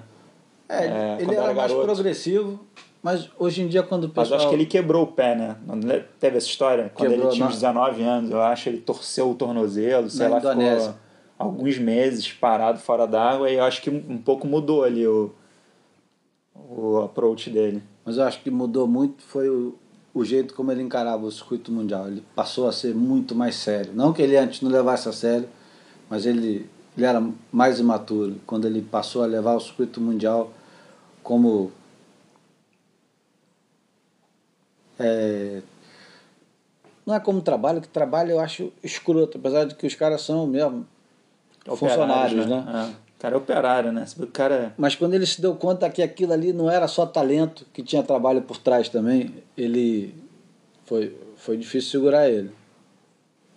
É, 0.68 0.84
é 0.84 1.16
ele 1.18 1.34
era, 1.34 1.46
era 1.46 1.54
mais 1.54 1.72
progressivo 1.72 2.64
mas 3.02 3.28
hoje 3.36 3.62
em 3.62 3.68
dia, 3.68 3.82
quando 3.82 4.04
o 4.04 4.08
pessoal. 4.08 4.30
Mas 4.30 4.40
acho 4.42 4.48
que 4.48 4.54
ele 4.54 4.66
quebrou 4.66 5.02
o 5.02 5.06
pé, 5.08 5.34
né? 5.34 5.56
teve 6.20 6.36
essa 6.36 6.46
história? 6.46 6.90
Quando 6.94 7.10
quebrou, 7.10 7.28
ele 7.28 7.34
tinha 7.36 7.48
uns 7.48 7.54
19 7.54 8.02
anos, 8.02 8.30
eu 8.30 8.40
acho, 8.40 8.68
ele 8.68 8.78
torceu 8.78 9.30
o 9.30 9.34
tornozelo, 9.34 10.08
sei 10.08 10.28
lá, 10.28 10.40
ficou 10.40 10.94
alguns 11.36 11.78
meses 11.78 12.32
parado 12.32 12.78
fora 12.78 13.06
d'água 13.06 13.50
e 13.50 13.56
eu 13.56 13.64
acho 13.64 13.82
que 13.82 13.90
um 13.90 14.16
pouco 14.18 14.46
mudou 14.46 14.84
ali 14.84 15.04
o, 15.04 15.32
o 16.54 16.98
approach 16.98 17.50
dele. 17.50 17.82
Mas 18.04 18.16
eu 18.16 18.24
acho 18.24 18.40
que 18.40 18.50
mudou 18.50 18.86
muito 18.86 19.22
foi 19.24 19.48
o, 19.48 19.74
o 20.14 20.24
jeito 20.24 20.54
como 20.54 20.70
ele 20.70 20.82
encarava 20.82 21.24
o 21.24 21.32
circuito 21.32 21.72
mundial. 21.72 22.06
Ele 22.06 22.22
passou 22.36 22.68
a 22.68 22.72
ser 22.72 22.94
muito 22.94 23.34
mais 23.34 23.56
sério. 23.56 23.92
Não 23.92 24.12
que 24.12 24.22
ele 24.22 24.36
antes 24.36 24.60
não 24.60 24.70
levasse 24.70 25.08
a 25.08 25.12
sério, 25.12 25.48
mas 26.08 26.24
ele, 26.24 26.68
ele 26.96 27.06
era 27.06 27.20
mais 27.50 27.80
imaturo. 27.80 28.36
Quando 28.46 28.66
ele 28.66 28.80
passou 28.80 29.24
a 29.24 29.26
levar 29.26 29.56
o 29.56 29.60
circuito 29.60 30.00
mundial 30.00 30.52
como 31.22 31.72
É, 35.02 35.62
não 37.04 37.14
é 37.14 37.20
como 37.20 37.42
trabalho, 37.42 37.80
que 37.80 37.88
trabalho 37.88 38.32
eu 38.32 38.40
acho 38.40 38.72
escroto, 38.82 39.38
apesar 39.38 39.64
de 39.64 39.74
que 39.74 39.86
os 39.86 39.94
caras 39.94 40.22
são 40.22 40.46
mesmo 40.46 40.86
funcionários, 41.76 42.46
né? 42.46 42.60
né? 42.60 42.88
É. 42.88 43.12
O 43.18 43.22
cara 43.22 43.34
é 43.34 43.38
operário, 43.38 43.92
né? 43.92 44.04
O 44.18 44.26
cara... 44.26 44.74
Mas 44.76 44.96
quando 44.96 45.14
ele 45.14 45.26
se 45.26 45.40
deu 45.40 45.54
conta 45.54 45.88
que 45.88 46.02
aquilo 46.02 46.32
ali 46.32 46.52
não 46.52 46.70
era 46.70 46.88
só 46.88 47.06
talento, 47.06 47.64
que 47.72 47.82
tinha 47.82 48.02
trabalho 48.02 48.42
por 48.42 48.56
trás 48.58 48.88
também, 48.88 49.32
ele 49.56 50.14
foi, 50.84 51.16
foi 51.36 51.56
difícil 51.56 51.90
segurar 51.90 52.28
ele. 52.28 52.50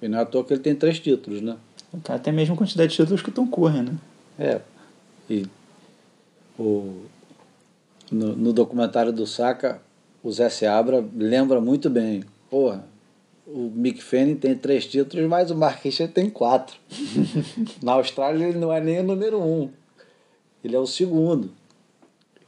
E 0.02 0.08
não 0.08 0.20
é 0.20 0.22
à 0.22 0.26
toa 0.26 0.44
que 0.44 0.54
ele 0.54 0.62
tem 0.62 0.76
três 0.76 1.00
títulos, 1.00 1.42
né? 1.42 1.58
O 1.92 2.00
cara 2.00 2.20
tem 2.20 2.32
a 2.32 2.36
mesma 2.36 2.56
quantidade 2.56 2.92
de 2.92 2.96
títulos 2.96 3.22
que 3.22 3.30
o 3.30 3.32
Tom 3.32 3.48
né? 3.72 3.98
É. 4.38 4.62
E 5.30 5.48
o, 6.60 7.06
no, 8.12 8.36
no 8.36 8.54
documentário 8.54 9.12
do 9.12 9.26
Saka, 9.26 9.82
o 10.26 10.32
Zé 10.32 10.50
Seabra 10.50 11.06
lembra 11.16 11.62
muito 11.62 11.88
bem. 11.88 12.24
Porra, 12.50 12.84
o 13.46 13.72
Mick 13.76 14.04
Fanning 14.04 14.36
tem 14.36 14.56
três 14.56 14.88
títulos, 14.88 15.30
mas 15.30 15.52
o 15.52 15.56
Mark 15.56 15.84
Richard 15.84 16.12
tem 16.12 16.32
quatro. 16.32 16.76
Na 17.80 17.92
Austrália 17.92 18.48
ele 18.48 18.58
não 18.58 18.74
é 18.74 18.82
nem 18.82 19.02
o 19.02 19.04
número 19.04 19.40
um. 19.40 19.70
Ele 20.64 20.76
é 20.76 20.80
o 20.80 20.88
segundo. 20.88 21.52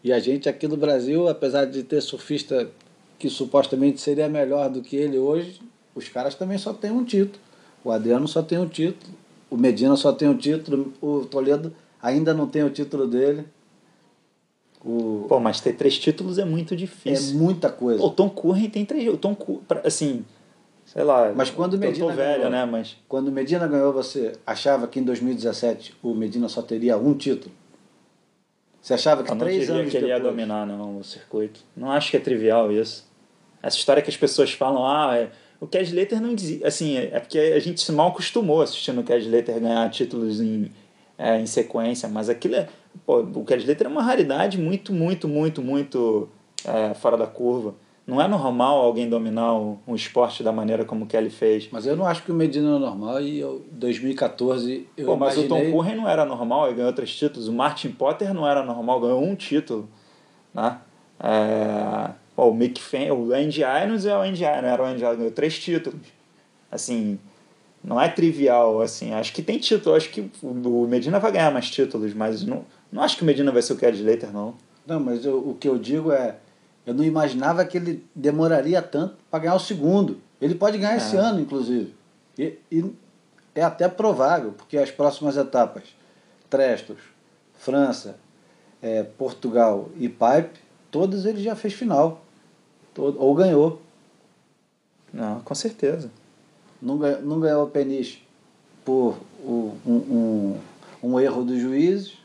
E 0.03 0.11
a 0.11 0.17
gente 0.19 0.49
aqui 0.49 0.67
no 0.67 0.75
Brasil, 0.75 1.27
apesar 1.27 1.65
de 1.65 1.83
ter 1.83 2.01
surfista 2.01 2.67
que 3.19 3.29
supostamente 3.29 4.01
seria 4.01 4.27
melhor 4.27 4.71
do 4.71 4.81
que 4.81 4.95
ele 4.95 5.19
hoje, 5.19 5.61
os 5.93 6.09
caras 6.09 6.33
também 6.33 6.57
só 6.57 6.73
têm 6.73 6.89
um 6.89 7.05
título. 7.05 7.39
O 7.83 7.91
Adriano 7.91 8.27
só 8.27 8.41
tem 8.41 8.57
um 8.57 8.67
título, 8.67 9.13
o 9.51 9.55
Medina 9.55 9.95
só 9.95 10.11
tem 10.11 10.27
um 10.27 10.35
título, 10.35 10.93
o 10.99 11.25
Toledo 11.25 11.71
ainda 12.01 12.33
não 12.33 12.47
tem 12.47 12.63
o 12.63 12.71
título 12.71 13.05
dele. 13.05 13.45
O... 14.87 15.25
Pô, 15.27 15.37
mas 15.37 15.59
ter 15.59 15.73
três 15.73 15.99
títulos 15.99 16.39
é 16.39 16.45
muito 16.45 16.73
difícil. 16.73 17.35
É 17.35 17.41
muita 17.41 17.69
coisa. 17.69 18.01
o 18.01 18.09
Tom 18.09 18.29
Curren 18.29 18.69
tem 18.69 18.85
três. 18.85 19.05
O 19.09 19.17
Tom 19.17 19.35
Curren, 19.35 19.59
assim, 19.83 20.23
sei 20.85 21.03
lá. 21.03 21.33
Mas 21.35 21.49
quando 21.49 21.73
o 21.73 21.77
Medina. 21.77 22.13
Velho, 22.13 22.37
ganhou, 22.37 22.49
né? 22.49 22.65
Mas... 22.65 22.95
Quando 23.05 23.27
o 23.27 23.31
Medina 23.31 23.67
ganhou, 23.67 23.91
você 23.91 24.31
achava 24.45 24.87
que 24.87 24.97
em 24.97 25.03
2017 25.03 25.93
o 26.01 26.13
Medina 26.13 26.47
só 26.47 26.61
teria 26.61 26.97
um 26.97 27.13
título? 27.13 27.53
Você 28.81 28.93
achava 28.93 29.23
que 29.23 29.29
eu 29.29 29.35
três 29.35 29.69
anos 29.69 29.91
que 29.91 29.97
ele 29.97 30.07
ia 30.07 30.19
dominar 30.21 30.65
não, 30.65 30.99
o 30.99 31.03
circuito. 31.03 31.59
Não 31.75 31.91
acho 31.91 32.09
que 32.09 32.15
é 32.15 32.19
trivial 32.21 32.71
isso. 32.71 33.05
Essa 33.61 33.75
história 33.75 34.01
que 34.01 34.09
as 34.09 34.15
pessoas 34.15 34.53
falam, 34.53 34.87
ah, 34.87 35.17
é, 35.17 35.29
o 35.59 35.67
Cash 35.67 35.91
Later 35.91 36.21
não 36.21 36.33
dizia. 36.33 36.65
Assim, 36.65 36.95
é 36.95 37.19
porque 37.19 37.37
a 37.37 37.59
gente 37.59 37.81
se 37.81 37.91
mal 37.91 38.07
acostumou 38.07 38.61
assistindo 38.61 39.01
o 39.01 39.03
Cash 39.03 39.27
Later 39.27 39.59
ganhar 39.59 39.89
títulos 39.89 40.39
em, 40.39 40.71
é, 41.17 41.37
em 41.37 41.45
sequência, 41.45 42.07
mas 42.07 42.29
aquilo 42.29 42.55
é 42.55 42.69
pô, 43.05 43.19
o 43.19 43.45
Kelly 43.45 43.61
Slater 43.61 43.87
é 43.87 43.89
uma 43.89 44.01
raridade 44.01 44.57
muito, 44.57 44.93
muito, 44.93 45.27
muito, 45.27 45.61
muito 45.61 46.29
é, 46.65 46.93
fora 46.93 47.17
da 47.17 47.27
curva. 47.27 47.75
Não 48.07 48.21
é 48.21 48.27
normal 48.27 48.77
alguém 48.77 49.09
dominar 49.09 49.53
um, 49.53 49.93
esporte 49.93 50.41
da 50.41 50.51
maneira 50.51 50.85
como 50.85 51.03
o 51.03 51.07
Kelly 51.07 51.29
fez. 51.29 51.67
Mas 51.69 51.85
eu 51.85 51.97
não 51.97 52.07
acho 52.07 52.23
que 52.23 52.31
o 52.31 52.33
Medina 52.33 52.77
é 52.77 52.79
normal 52.79 53.19
e 53.21 53.41
em 53.41 53.61
2014 53.69 54.87
eu 54.95 55.05
Pô, 55.05 55.17
mas 55.17 55.35
imaginei... 55.35 55.61
o 55.61 55.65
Tom 55.65 55.71
Curren 55.73 55.95
não 55.97 56.07
era 56.07 56.23
normal, 56.23 56.67
ele 56.67 56.77
ganhou 56.77 56.93
três 56.93 57.13
títulos. 57.13 57.49
O 57.49 57.53
Martin 57.53 57.89
Potter 57.91 58.33
não 58.33 58.47
era 58.47 58.63
normal, 58.63 59.01
ganhou 59.01 59.21
um 59.21 59.35
título. 59.35 59.89
Né? 60.53 60.77
É... 61.19 62.11
Pô, 62.33 62.49
o 62.49 62.53
Mick 62.53 62.81
Fan, 62.81 63.13
o 63.13 63.33
Andy 63.33 63.61
Irons 63.61 64.05
é 64.05 64.15
o 64.15 64.21
Andy 64.21 64.41
Irons, 64.41 64.63
era 64.63 64.81
o 64.81 64.85
Andy 64.85 65.01
Irons, 65.01 65.17
ganhou 65.17 65.31
três 65.31 65.59
títulos. 65.59 65.99
Assim, 66.71 67.19
não 67.83 67.99
é 67.99 68.07
trivial, 68.07 68.79
assim. 68.81 69.13
Acho 69.13 69.33
que 69.33 69.41
tem 69.41 69.57
título, 69.57 69.95
acho 69.95 70.09
que 70.09 70.29
o 70.41 70.87
Medina 70.87 71.19
vai 71.19 71.31
ganhar 71.31 71.51
mais 71.51 71.69
títulos, 71.69 72.13
mas 72.13 72.43
não 72.43 72.63
não 72.91 73.01
acho 73.03 73.17
que 73.17 73.23
o 73.23 73.25
Medina 73.25 73.51
vai 73.51 73.61
ser 73.61 73.73
o 73.73 73.77
Kelly 73.77 73.97
Slater, 73.97 74.31
não. 74.31 74.55
Não, 74.85 74.99
mas 74.99 75.25
eu, 75.25 75.37
o 75.37 75.55
que 75.55 75.67
eu 75.67 75.77
digo 75.77 76.11
é, 76.11 76.37
eu 76.85 76.93
não 76.93 77.03
imaginava 77.03 77.65
que 77.65 77.77
ele 77.77 78.05
demoraria 78.15 78.81
tanto 78.81 79.15
para 79.29 79.39
ganhar 79.39 79.55
o 79.55 79.59
segundo. 79.59 80.17
Ele 80.39 80.55
pode 80.55 80.77
ganhar 80.77 80.93
é. 80.93 80.97
esse 80.97 81.15
ano, 81.15 81.39
inclusive. 81.39 81.93
E, 82.37 82.57
e, 82.71 82.85
é 83.53 83.63
até 83.63 83.89
provável, 83.89 84.51
porque 84.51 84.77
as 84.77 84.91
próximas 84.91 85.35
etapas, 85.35 85.83
Trestos, 86.49 86.99
França, 87.57 88.17
é, 88.81 89.03
Portugal 89.03 89.89
e 89.97 90.07
Pipe, 90.07 90.59
todas 90.91 91.25
ele 91.25 91.41
já 91.41 91.55
fez 91.55 91.73
final. 91.73 92.23
Todo, 92.93 93.19
ou 93.21 93.33
ganhou. 93.33 93.81
Não, 95.11 95.41
com 95.41 95.55
certeza. 95.55 96.09
Não, 96.81 96.97
ganhou, 96.97 97.21
não 97.21 97.39
ganhou 97.39 97.63
o 97.65 97.69
Peniche 97.69 98.21
por 98.85 99.17
um, 99.43 99.75
um, 99.85 100.59
um, 101.03 101.19
erro 101.19 101.43
dos 101.43 101.59
juízes, 101.59 102.16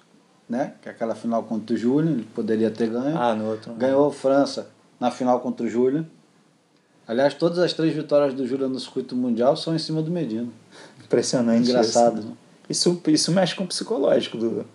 né? 0.53 0.75
Que 0.83 0.91
é 0.91 0.93
aquela 0.93 1.15
final 1.15 1.43
contra 1.45 1.75
o 1.75 1.79
Júlio, 1.79 2.11
ele 2.11 2.29
poderia 2.35 2.71
ter 2.71 2.91
ganho. 2.91 3.17
Ah, 3.17 3.35
no 3.35 3.49
outro. 3.49 3.73
Ganhou 3.73 4.07
a 4.07 4.13
França 4.13 4.69
na 5.01 5.11
final 5.11 5.41
contra 5.41 5.65
o 5.65 5.69
Júlio. 5.69 6.07
Aliás, 7.09 7.33
todas 7.33 7.59
as 7.59 7.73
três 7.73 7.95
vitórias 7.95 8.35
do 8.35 8.47
Júlio 8.47 8.69
no 8.69 8.79
circuito 8.79 9.17
mundial 9.17 9.57
são 9.57 9.75
em 9.75 9.79
cima 9.79 10.03
do 10.03 10.11
Medina. 10.11 10.49
Impressionante. 11.03 11.71
Engraçado. 11.71 12.19
Isso, 12.19 12.29
né? 12.29 12.35
isso, 12.69 13.03
isso 13.07 13.33
mexe 13.33 13.55
com 13.55 13.65
o 13.65 13.67
psicológico 13.67 14.37
do. 14.37 14.67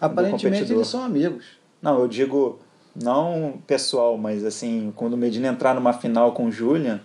Aparentemente 0.00 0.66
do 0.66 0.74
eles 0.74 0.86
são 0.86 1.02
amigos. 1.02 1.44
Não, 1.82 1.98
eu 1.98 2.06
digo 2.06 2.60
não 2.94 3.60
pessoal, 3.66 4.16
mas 4.16 4.44
assim, 4.44 4.92
quando 4.94 5.14
o 5.14 5.16
Medina 5.16 5.48
entrar 5.48 5.74
numa 5.74 5.92
final 5.92 6.32
com 6.34 6.46
o 6.46 6.52
Julian, 6.52 7.00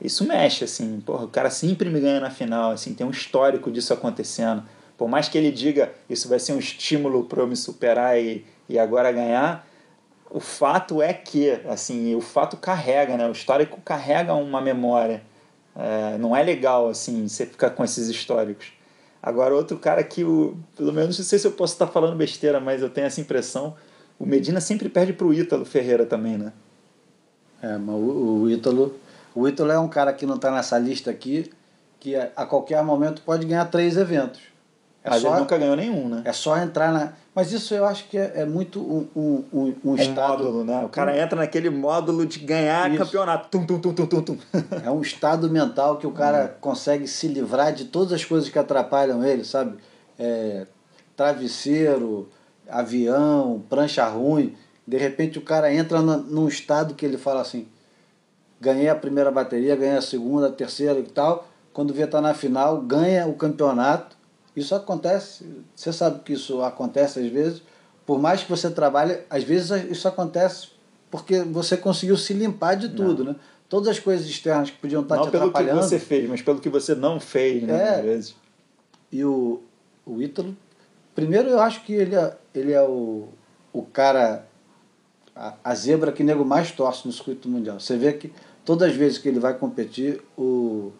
isso 0.00 0.24
mexe, 0.24 0.64
assim, 0.64 0.98
porra, 1.04 1.26
o 1.26 1.28
cara 1.28 1.50
sempre 1.50 1.90
me 1.90 2.00
ganha 2.00 2.20
na 2.20 2.30
final, 2.30 2.70
assim, 2.70 2.94
tem 2.94 3.06
um 3.06 3.10
histórico 3.10 3.70
disso 3.70 3.92
acontecendo. 3.92 4.62
Por 4.96 5.08
mais 5.08 5.28
que 5.28 5.36
ele 5.36 5.50
diga 5.50 5.92
isso 6.08 6.28
vai 6.28 6.38
ser 6.38 6.52
um 6.52 6.58
estímulo 6.58 7.24
para 7.24 7.42
eu 7.42 7.46
me 7.46 7.56
superar 7.56 8.18
e, 8.18 8.44
e 8.68 8.78
agora 8.78 9.12
ganhar, 9.12 9.66
o 10.30 10.40
fato 10.40 11.02
é 11.02 11.12
que, 11.12 11.50
assim, 11.68 12.14
o 12.14 12.20
fato 12.20 12.56
carrega, 12.56 13.16
né? 13.16 13.28
O 13.28 13.32
histórico 13.32 13.80
carrega 13.84 14.34
uma 14.34 14.60
memória. 14.60 15.22
É, 15.76 16.18
não 16.18 16.34
é 16.34 16.42
legal, 16.42 16.88
assim, 16.88 17.28
você 17.28 17.46
ficar 17.46 17.70
com 17.70 17.84
esses 17.84 18.08
históricos. 18.08 18.72
Agora, 19.22 19.54
outro 19.54 19.78
cara 19.78 20.02
que, 20.02 20.24
o, 20.24 20.56
pelo 20.76 20.92
menos, 20.92 21.18
não 21.18 21.24
sei 21.24 21.38
se 21.38 21.46
eu 21.46 21.52
posso 21.52 21.74
estar 21.74 21.86
falando 21.86 22.16
besteira, 22.16 22.60
mas 22.60 22.82
eu 22.82 22.88
tenho 22.88 23.06
essa 23.06 23.20
impressão, 23.20 23.74
o 24.18 24.24
Medina 24.26 24.60
sempre 24.60 24.88
perde 24.88 25.12
para 25.12 25.26
o 25.26 25.34
Ítalo 25.34 25.64
Ferreira 25.64 26.06
também, 26.06 26.38
né? 26.38 26.52
É, 27.62 27.76
mas 27.76 27.94
o, 27.94 28.42
o 28.42 28.50
Ítalo 28.50 28.98
o 29.36 29.46
Ítalo 29.46 29.70
é 29.70 29.78
um 29.78 29.86
cara 29.86 30.14
que 30.14 30.24
não 30.24 30.36
está 30.36 30.50
nessa 30.50 30.78
lista 30.78 31.10
aqui, 31.10 31.52
que 32.00 32.16
a 32.16 32.46
qualquer 32.46 32.82
momento 32.82 33.20
pode 33.20 33.46
ganhar 33.46 33.66
três 33.66 33.98
eventos. 33.98 34.40
É 35.06 35.10
Mas 35.10 35.22
só, 35.22 35.28
ele 35.28 35.38
nunca 35.38 35.56
ganhou 35.56 35.76
nenhum, 35.76 36.08
né? 36.08 36.22
É 36.24 36.32
só 36.32 36.58
entrar 36.58 36.92
na. 36.92 37.12
Mas 37.32 37.52
isso 37.52 37.72
eu 37.72 37.86
acho 37.86 38.08
que 38.08 38.18
é, 38.18 38.32
é 38.38 38.44
muito 38.44 38.80
um, 38.80 39.06
um, 39.14 39.44
um, 39.52 39.74
um, 39.84 39.94
estado. 39.94 40.42
módulo, 40.42 40.64
né? 40.64 40.84
O 40.84 40.88
cara 40.88 41.16
entra 41.16 41.38
naquele 41.38 41.70
módulo 41.70 42.26
de 42.26 42.40
ganhar 42.40 42.90
isso. 42.90 43.04
campeonato. 43.04 43.48
Tum, 43.48 43.64
tum, 43.64 43.78
tum, 43.78 43.94
tum, 43.94 44.06
tum, 44.06 44.22
tum. 44.22 44.38
É 44.84 44.90
um 44.90 45.00
estado 45.00 45.48
mental 45.48 45.98
que 45.98 46.08
o 46.08 46.10
cara 46.10 46.46
hum. 46.56 46.58
consegue 46.60 47.06
se 47.06 47.28
livrar 47.28 47.72
de 47.72 47.84
todas 47.84 48.12
as 48.12 48.24
coisas 48.24 48.48
que 48.48 48.58
atrapalham 48.58 49.22
ele, 49.22 49.44
sabe? 49.44 49.76
É, 50.18 50.66
travesseiro, 51.16 52.28
avião, 52.68 53.62
prancha 53.68 54.04
ruim. 54.08 54.56
De 54.84 54.96
repente 54.96 55.38
o 55.38 55.42
cara 55.42 55.72
entra 55.72 56.02
num 56.02 56.48
estado 56.48 56.94
que 56.94 57.06
ele 57.06 57.16
fala 57.16 57.42
assim: 57.42 57.68
ganhei 58.60 58.88
a 58.88 58.96
primeira 58.96 59.30
bateria, 59.30 59.76
ganhei 59.76 59.98
a 59.98 60.02
segunda, 60.02 60.48
a 60.48 60.52
terceira 60.52 60.98
e 60.98 61.04
tal. 61.04 61.46
Quando 61.72 61.94
vê 61.94 62.08
tá 62.08 62.20
na 62.20 62.34
final, 62.34 62.80
ganha 62.80 63.28
o 63.28 63.34
campeonato. 63.34 64.15
Isso 64.56 64.74
acontece, 64.74 65.44
você 65.74 65.92
sabe 65.92 66.20
que 66.20 66.32
isso 66.32 66.62
acontece 66.62 67.20
às 67.20 67.30
vezes. 67.30 67.62
Por 68.06 68.18
mais 68.18 68.42
que 68.42 68.48
você 68.48 68.70
trabalhe, 68.70 69.18
às 69.28 69.44
vezes 69.44 69.70
isso 69.90 70.08
acontece 70.08 70.68
porque 71.10 71.40
você 71.42 71.76
conseguiu 71.76 72.16
se 72.16 72.32
limpar 72.32 72.74
de 72.74 72.88
tudo, 72.88 73.22
não. 73.22 73.32
né? 73.32 73.38
Todas 73.68 73.88
as 73.88 73.98
coisas 73.98 74.26
externas 74.26 74.70
que 74.70 74.78
podiam 74.78 75.02
estar 75.02 75.16
não 75.16 75.24
te 75.24 75.28
atrapalhando. 75.28 75.52
Não 75.52 75.74
pelo 75.74 75.80
que 75.80 75.88
você 75.88 75.98
fez, 75.98 76.28
mas 76.28 76.40
pelo 76.40 76.60
que 76.60 76.68
você 76.68 76.94
não 76.94 77.20
fez, 77.20 77.62
né? 77.64 77.76
É, 77.76 77.88
às 77.96 78.04
vezes. 78.04 78.36
E 79.12 79.24
o, 79.24 79.60
o 80.06 80.22
Ítalo, 80.22 80.56
primeiro 81.14 81.48
eu 81.48 81.60
acho 81.60 81.84
que 81.84 81.92
ele 81.92 82.14
é, 82.14 82.36
ele 82.54 82.72
é 82.72 82.82
o, 82.82 83.28
o 83.72 83.82
cara 83.82 84.46
a, 85.34 85.54
a 85.62 85.74
zebra 85.74 86.12
que 86.12 86.24
nego 86.24 86.44
mais 86.44 86.70
torce 86.70 87.06
no 87.06 87.12
circuito 87.12 87.48
mundial. 87.48 87.78
Você 87.78 87.96
vê 87.96 88.12
que 88.12 88.32
todas 88.64 88.90
as 88.90 88.96
vezes 88.96 89.18
que 89.18 89.28
ele 89.28 89.38
vai 89.38 89.52
competir, 89.54 90.22
o, 90.38 90.92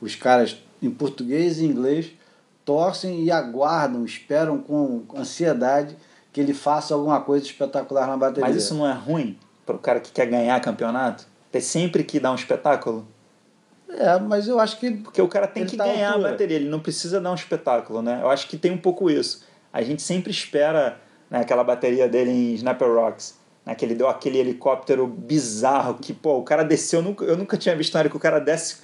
os 0.00 0.14
caras 0.14 0.58
em 0.82 0.90
português 0.90 1.60
e 1.60 1.64
inglês 1.64 2.12
torcem 2.64 3.22
e 3.22 3.30
aguardam, 3.30 4.04
esperam 4.04 4.58
com 4.58 5.04
ansiedade 5.16 5.96
que 6.32 6.40
ele 6.40 6.54
faça 6.54 6.94
alguma 6.94 7.20
coisa 7.20 7.44
espetacular 7.44 8.06
na 8.06 8.16
bateria. 8.16 8.48
Mas 8.48 8.56
isso 8.56 8.74
não 8.74 8.88
é 8.88 8.92
ruim 8.92 9.38
para 9.64 9.76
o 9.76 9.78
cara 9.78 10.00
que 10.00 10.10
quer 10.10 10.26
ganhar 10.26 10.58
campeonato? 10.60 11.26
Ter 11.52 11.60
sempre 11.60 12.02
que 12.02 12.18
dar 12.18 12.32
um 12.32 12.34
espetáculo? 12.34 13.06
É, 13.88 14.18
mas 14.18 14.48
eu 14.48 14.58
acho 14.58 14.78
que. 14.80 14.90
Porque 14.90 15.22
o 15.22 15.28
cara 15.28 15.46
tem 15.46 15.64
que 15.64 15.76
tá 15.76 15.84
ganhar 15.84 16.14
a 16.14 16.18
bateria, 16.18 16.56
ele 16.56 16.68
não 16.68 16.80
precisa 16.80 17.20
dar 17.20 17.30
um 17.30 17.34
espetáculo, 17.34 18.02
né? 18.02 18.20
Eu 18.22 18.28
acho 18.28 18.48
que 18.48 18.56
tem 18.56 18.72
um 18.72 18.78
pouco 18.78 19.08
isso. 19.08 19.44
A 19.72 19.82
gente 19.82 20.02
sempre 20.02 20.32
espera 20.32 20.98
né, 21.30 21.40
aquela 21.40 21.62
bateria 21.62 22.08
dele 22.08 22.30
em 22.30 22.54
Snapper 22.54 22.88
Rocks 22.88 23.36
né, 23.64 23.74
que 23.74 23.84
ele 23.84 23.94
deu 23.94 24.08
aquele 24.08 24.38
helicóptero 24.38 25.06
bizarro 25.06 25.94
que, 25.94 26.12
pô, 26.12 26.38
o 26.38 26.42
cara 26.42 26.62
desceu, 26.62 27.00
eu 27.00 27.04
nunca, 27.04 27.24
eu 27.24 27.36
nunca 27.36 27.56
tinha 27.56 27.74
visto 27.74 27.94
na 27.94 28.00
hora 28.00 28.08
que 28.08 28.16
o 28.16 28.20
cara 28.20 28.38
desce 28.38 28.78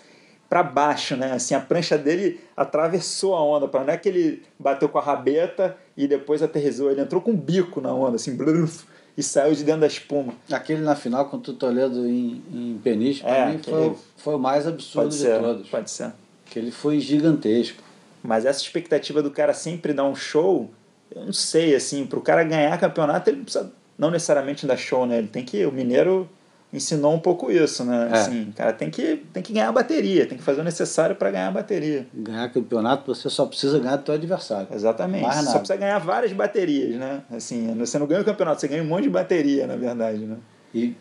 para 0.51 0.65
baixo, 0.65 1.17
né? 1.17 1.31
Assim, 1.31 1.55
a 1.55 1.61
prancha 1.61 1.97
dele 1.97 2.41
atravessou 2.57 3.37
a 3.37 3.43
onda, 3.43 3.69
para 3.69 3.85
não 3.85 3.93
é 3.93 3.97
que 3.97 4.09
ele 4.09 4.43
bateu 4.59 4.89
com 4.89 4.99
a 4.99 5.01
rabeta 5.01 5.77
e 5.97 6.09
depois 6.09 6.43
aterrizou, 6.43 6.91
ele 6.91 7.01
entrou 7.01 7.23
com 7.23 7.31
o 7.31 7.37
bico 7.37 7.81
na 7.81 7.95
onda, 7.95 8.17
assim, 8.17 8.37
bluf, 8.37 8.85
e 9.17 9.23
saiu 9.23 9.55
de 9.55 9.63
dentro 9.63 9.83
da 9.83 9.87
espuma. 9.87 10.35
Aquele 10.51 10.83
na 10.83 10.97
final 10.97 11.27
contra 11.31 11.53
o 11.53 11.55
Toledo 11.55 12.05
em, 12.05 12.43
em 12.53 12.81
Peniche, 12.83 13.23
para 13.23 13.37
é, 13.37 13.53
mim 13.53 13.61
foi, 13.63 13.95
foi 14.17 14.35
o 14.35 14.39
mais 14.41 14.67
absurdo 14.67 15.09
de 15.09 15.15
ser, 15.15 15.41
todos. 15.41 15.69
Pode 15.69 15.89
ser. 15.89 16.13
Que 16.47 16.59
ele 16.59 16.73
foi 16.73 16.99
gigantesco. 16.99 17.81
Mas 18.21 18.45
essa 18.45 18.61
expectativa 18.61 19.23
do 19.23 19.31
cara 19.31 19.55
sempre 19.55 19.93
dar 19.93 20.05
um 20.05 20.17
show, 20.17 20.69
eu 21.15 21.27
não 21.27 21.33
sei, 21.33 21.77
assim, 21.77 22.05
pro 22.05 22.21
cara 22.21 22.43
ganhar 22.43 22.77
campeonato, 22.77 23.31
ele 23.31 23.37
não 23.37 23.45
precisa 23.45 23.73
não 23.97 24.11
necessariamente 24.11 24.67
dar 24.67 24.77
show, 24.77 25.07
né? 25.07 25.19
Ele 25.19 25.29
tem 25.29 25.45
que. 25.45 25.65
O 25.65 25.71
mineiro 25.71 26.29
ensinou 26.73 27.15
um 27.15 27.19
pouco 27.19 27.51
isso, 27.51 27.85
né? 27.85 28.09
É. 28.11 28.15
Assim, 28.15 28.53
cara, 28.57 28.73
tem 28.73 28.91
que, 28.91 29.17
tem 29.33 29.43
que 29.43 29.53
ganhar 29.53 29.69
a 29.69 29.73
bateria, 29.73 30.27
tem 30.27 30.39
que 30.39 30.45
fazer 30.45 30.61
o 30.61 30.65
necessário 30.65 31.17
para 31.17 31.31
ganhar 31.31 31.49
a 31.49 31.53
bateria. 31.53 32.07
Ganhar 32.15 32.49
campeonato, 32.51 33.15
você 33.15 33.29
só 33.29 33.47
precisa 33.47 33.79
ganhar 33.79 33.97
do 33.97 34.07
seu 34.07 34.15
adversário. 34.15 34.69
Exatamente. 34.73 35.25
Você 35.25 35.45
só 35.45 35.59
precisa 35.59 35.77
ganhar 35.77 35.99
várias 35.99 36.33
baterias, 36.33 36.97
né? 36.97 37.23
Assim, 37.31 37.75
você 37.75 37.99
não 37.99 38.07
ganha 38.07 38.21
o 38.21 38.25
campeonato, 38.25 38.61
você 38.61 38.69
ganha 38.69 38.83
um 38.83 38.87
monte 38.87 39.05
de 39.05 39.11
bateria, 39.11 39.67
na 39.67 39.77
verdade, 39.77 40.19
né? 40.19 40.37
E 40.73 40.95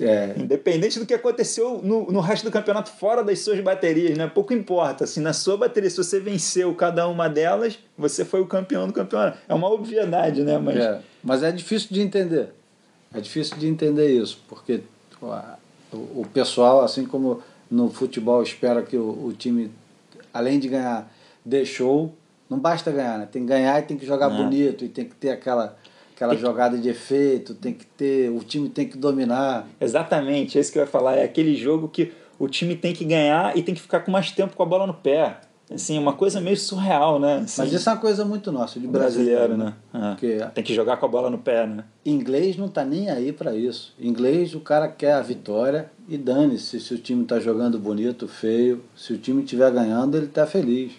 é... 0.00 0.34
Independente 0.36 0.98
do 0.98 1.06
que 1.06 1.14
aconteceu 1.14 1.80
no, 1.82 2.10
no 2.10 2.20
resto 2.20 2.44
do 2.44 2.50
campeonato 2.50 2.90
fora 2.90 3.22
das 3.22 3.38
suas 3.40 3.60
baterias, 3.60 4.18
né? 4.18 4.26
Pouco 4.26 4.52
importa. 4.52 5.04
Assim, 5.04 5.20
na 5.20 5.32
sua 5.32 5.56
bateria, 5.56 5.88
se 5.88 5.96
você 5.96 6.18
venceu 6.18 6.74
cada 6.74 7.06
uma 7.06 7.28
delas, 7.28 7.78
você 7.96 8.24
foi 8.24 8.40
o 8.40 8.46
campeão 8.46 8.88
do 8.88 8.92
campeonato. 8.92 9.38
É 9.48 9.54
uma 9.54 9.70
obviedade, 9.70 10.42
né? 10.42 10.58
Mas 10.58 10.76
é, 10.76 11.00
mas 11.22 11.42
é 11.42 11.52
difícil 11.52 11.88
de 11.92 12.00
entender. 12.00 12.48
É 13.12 13.20
difícil 13.20 13.56
de 13.56 13.66
entender 13.66 14.10
isso, 14.16 14.40
porque 14.48 14.82
o, 15.92 16.24
pessoal, 16.32 16.82
assim 16.82 17.04
como 17.04 17.42
no 17.70 17.90
futebol, 17.90 18.42
espera 18.42 18.82
que 18.82 18.96
o, 18.96 19.26
o 19.26 19.34
time, 19.36 19.70
além 20.32 20.58
de 20.58 20.68
ganhar, 20.68 21.12
dê 21.44 21.64
show. 21.64 22.14
Não 22.48 22.58
basta 22.58 22.90
ganhar, 22.90 23.18
né? 23.18 23.28
Tem 23.30 23.42
que 23.42 23.48
ganhar 23.48 23.78
e 23.78 23.82
tem 23.82 23.96
que 23.96 24.04
jogar 24.04 24.32
é. 24.32 24.36
bonito 24.36 24.84
e 24.84 24.88
tem 24.88 25.04
que 25.04 25.14
ter 25.14 25.30
aquela 25.30 25.76
aquela 26.14 26.34
tem 26.34 26.40
jogada 26.40 26.76
de 26.76 26.88
efeito, 26.88 27.54
tem 27.54 27.72
que 27.72 27.86
ter, 27.86 28.30
o 28.30 28.40
time 28.40 28.68
tem 28.68 28.86
que 28.86 28.98
dominar. 28.98 29.66
Exatamente, 29.80 30.58
esse 30.58 30.70
que 30.70 30.78
eu 30.78 30.82
ia 30.82 30.86
falar, 30.86 31.16
é 31.16 31.24
aquele 31.24 31.56
jogo 31.56 31.88
que 31.88 32.12
o 32.38 32.46
time 32.46 32.76
tem 32.76 32.92
que 32.92 33.04
ganhar 33.04 33.56
e 33.56 33.62
tem 33.62 33.74
que 33.74 33.80
ficar 33.80 34.00
com 34.00 34.10
mais 34.10 34.30
tempo 34.30 34.54
com 34.54 34.62
a 34.62 34.66
bola 34.66 34.86
no 34.86 34.92
pé. 34.92 35.40
Assim, 35.72 35.96
uma 35.98 36.14
coisa 36.14 36.40
meio 36.40 36.56
surreal, 36.56 37.20
né? 37.20 37.42
Assim, 37.44 37.62
Mas 37.62 37.72
isso 37.72 37.88
é 37.88 37.92
uma 37.92 37.98
coisa 38.00 38.24
muito 38.24 38.50
nossa, 38.50 38.80
de 38.80 38.88
brasileiro, 38.88 39.56
brasileiro 39.56 39.56
né? 39.56 39.74
né? 39.92 40.10
Porque 40.10 40.38
tem 40.52 40.64
que 40.64 40.74
jogar 40.74 40.96
com 40.96 41.06
a 41.06 41.08
bola 41.08 41.30
no 41.30 41.38
pé, 41.38 41.64
né? 41.64 41.84
Inglês 42.04 42.56
não 42.56 42.68
tá 42.68 42.84
nem 42.84 43.08
aí 43.08 43.32
para 43.32 43.54
isso. 43.54 43.94
Inglês, 43.98 44.52
o 44.54 44.60
cara 44.60 44.88
quer 44.88 45.12
a 45.12 45.22
vitória 45.22 45.90
e 46.08 46.18
dane-se 46.18 46.80
se 46.80 46.92
o 46.92 46.98
time 46.98 47.24
tá 47.24 47.38
jogando 47.38 47.78
bonito, 47.78 48.26
feio. 48.26 48.82
Se 48.96 49.12
o 49.12 49.18
time 49.18 49.44
estiver 49.44 49.70
ganhando, 49.70 50.16
ele 50.16 50.26
tá 50.26 50.44
feliz. 50.44 50.92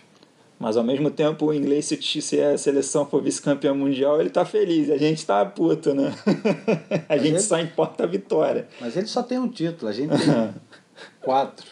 Mas 0.57 0.77
ao 0.77 0.83
mesmo 0.83 1.09
tempo, 1.09 1.47
o 1.47 1.53
inglês, 1.53 1.85
se, 1.85 1.99
se 2.21 2.39
a 2.39 2.55
seleção 2.55 3.03
for 3.05 3.21
vice-campeão 3.21 3.75
mundial, 3.75 4.21
ele 4.21 4.29
tá 4.29 4.45
feliz. 4.45 4.91
A 4.91 4.97
gente 4.97 5.25
tá 5.25 5.43
puto, 5.43 5.93
né? 5.93 6.13
a 7.09 7.15
mas 7.15 7.21
gente 7.23 7.33
ele... 7.33 7.39
só 7.39 7.59
importa 7.59 8.03
a 8.03 8.07
vitória. 8.07 8.67
Mas 8.79 8.95
ele 8.95 9.07
só 9.07 9.23
tem 9.23 9.39
um 9.39 9.49
título, 9.49 9.89
a 9.89 9.93
gente 9.93 10.11
tem 10.11 10.53
quatro. 11.19 11.65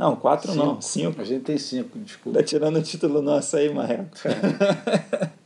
Não, 0.00 0.16
quatro 0.16 0.52
cinco. 0.52 0.64
não, 0.64 0.80
cinco. 0.80 1.20
A 1.20 1.24
gente 1.24 1.42
tem 1.42 1.58
cinco, 1.58 1.98
desculpa. 1.98 2.38
Tá 2.38 2.44
tirando 2.44 2.78
o 2.78 2.82
título 2.82 3.20
nosso 3.20 3.54
aí, 3.56 3.72
Marreco. 3.72 4.16
É. 4.24 5.30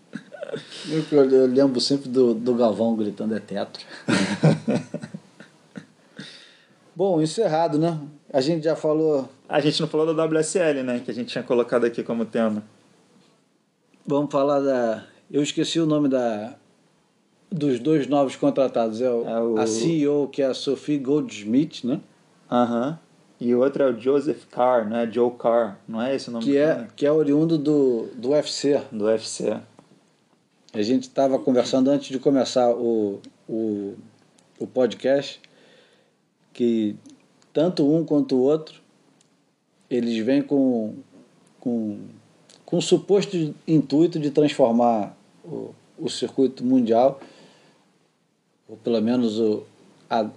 Eu, 0.89 1.29
eu, 1.29 1.47
lembro 1.49 1.81
sempre 1.81 2.09
do, 2.09 2.33
do 2.33 2.55
Galvão 2.55 2.95
gritando 2.95 3.35
é 3.35 3.41
teatro. 3.41 3.85
Bom, 6.95 7.21
encerrado, 7.21 7.77
né? 7.77 7.99
A 8.33 8.41
gente 8.41 8.63
já 8.63 8.77
falou 8.77 9.29
a 9.49 9.61
gente 9.61 9.81
não 9.81 9.89
falou 9.89 10.13
da 10.13 10.25
WSL, 10.25 10.83
né? 10.83 11.01
Que 11.05 11.11
a 11.11 11.15
gente 11.15 11.29
tinha 11.29 11.45
colocado 11.45 11.85
aqui 11.85 12.03
como 12.03 12.25
tema. 12.25 12.63
Vamos 14.07 14.33
falar 14.33 14.61
da. 14.61 15.05
Eu 15.31 15.43
esqueci 15.43 15.81
o 15.81 15.87
nome 15.87 16.09
da 16.09 16.55
dos 17.51 17.79
dois 17.79 18.07
novos 18.07 18.37
contratados. 18.37 19.01
É, 19.01 19.11
o, 19.11 19.29
é 19.29 19.43
o... 19.43 19.59
a 19.59 19.67
CEO, 19.67 20.29
que 20.29 20.43
é 20.43 20.47
a 20.47 20.55
Sophie 20.55 20.99
Goldsmith, 20.99 21.85
né? 21.85 22.01
Aham. 22.51 22.99
E 23.45 23.55
o 23.55 23.61
outro 23.61 23.82
é 23.82 23.90
o 23.90 24.01
Joseph 24.01 24.47
Carr, 24.47 24.88
né? 24.88 25.07
Joe 25.12 25.30
Carr, 25.32 25.78
não 25.86 26.01
é 26.01 26.16
esse 26.16 26.30
o 26.30 26.32
nome 26.32 26.47
que 26.47 26.57
é 26.57 26.88
Que 26.97 27.05
é 27.05 27.12
oriundo 27.12 27.59
do, 27.59 28.09
do 28.14 28.30
UFC. 28.30 28.80
Do 28.90 29.05
UFC. 29.05 29.61
A 30.72 30.80
gente 30.80 31.03
estava 31.03 31.38
conversando 31.38 31.90
antes 31.90 32.09
de 32.09 32.18
começar 32.18 32.70
o, 32.70 33.20
o, 33.47 33.97
o 34.59 34.66
podcast 34.66 35.42
que 36.55 36.97
tanto 37.53 37.86
um 37.86 38.03
quanto 38.03 38.34
o 38.34 38.40
outro, 38.40 38.80
eles 39.90 40.24
vêm 40.24 40.40
com, 40.40 40.95
com, 41.61 41.99
com 42.64 42.78
o 42.78 42.82
suposto 42.82 43.55
intuito 43.68 44.18
de 44.18 44.30
transformar 44.30 45.14
o, 45.45 45.74
o 45.99 46.09
circuito 46.09 46.64
mundial, 46.64 47.20
ou 48.66 48.78
pelo 48.78 49.03
menos 49.03 49.38
o, 49.38 49.64
a, 50.09 50.30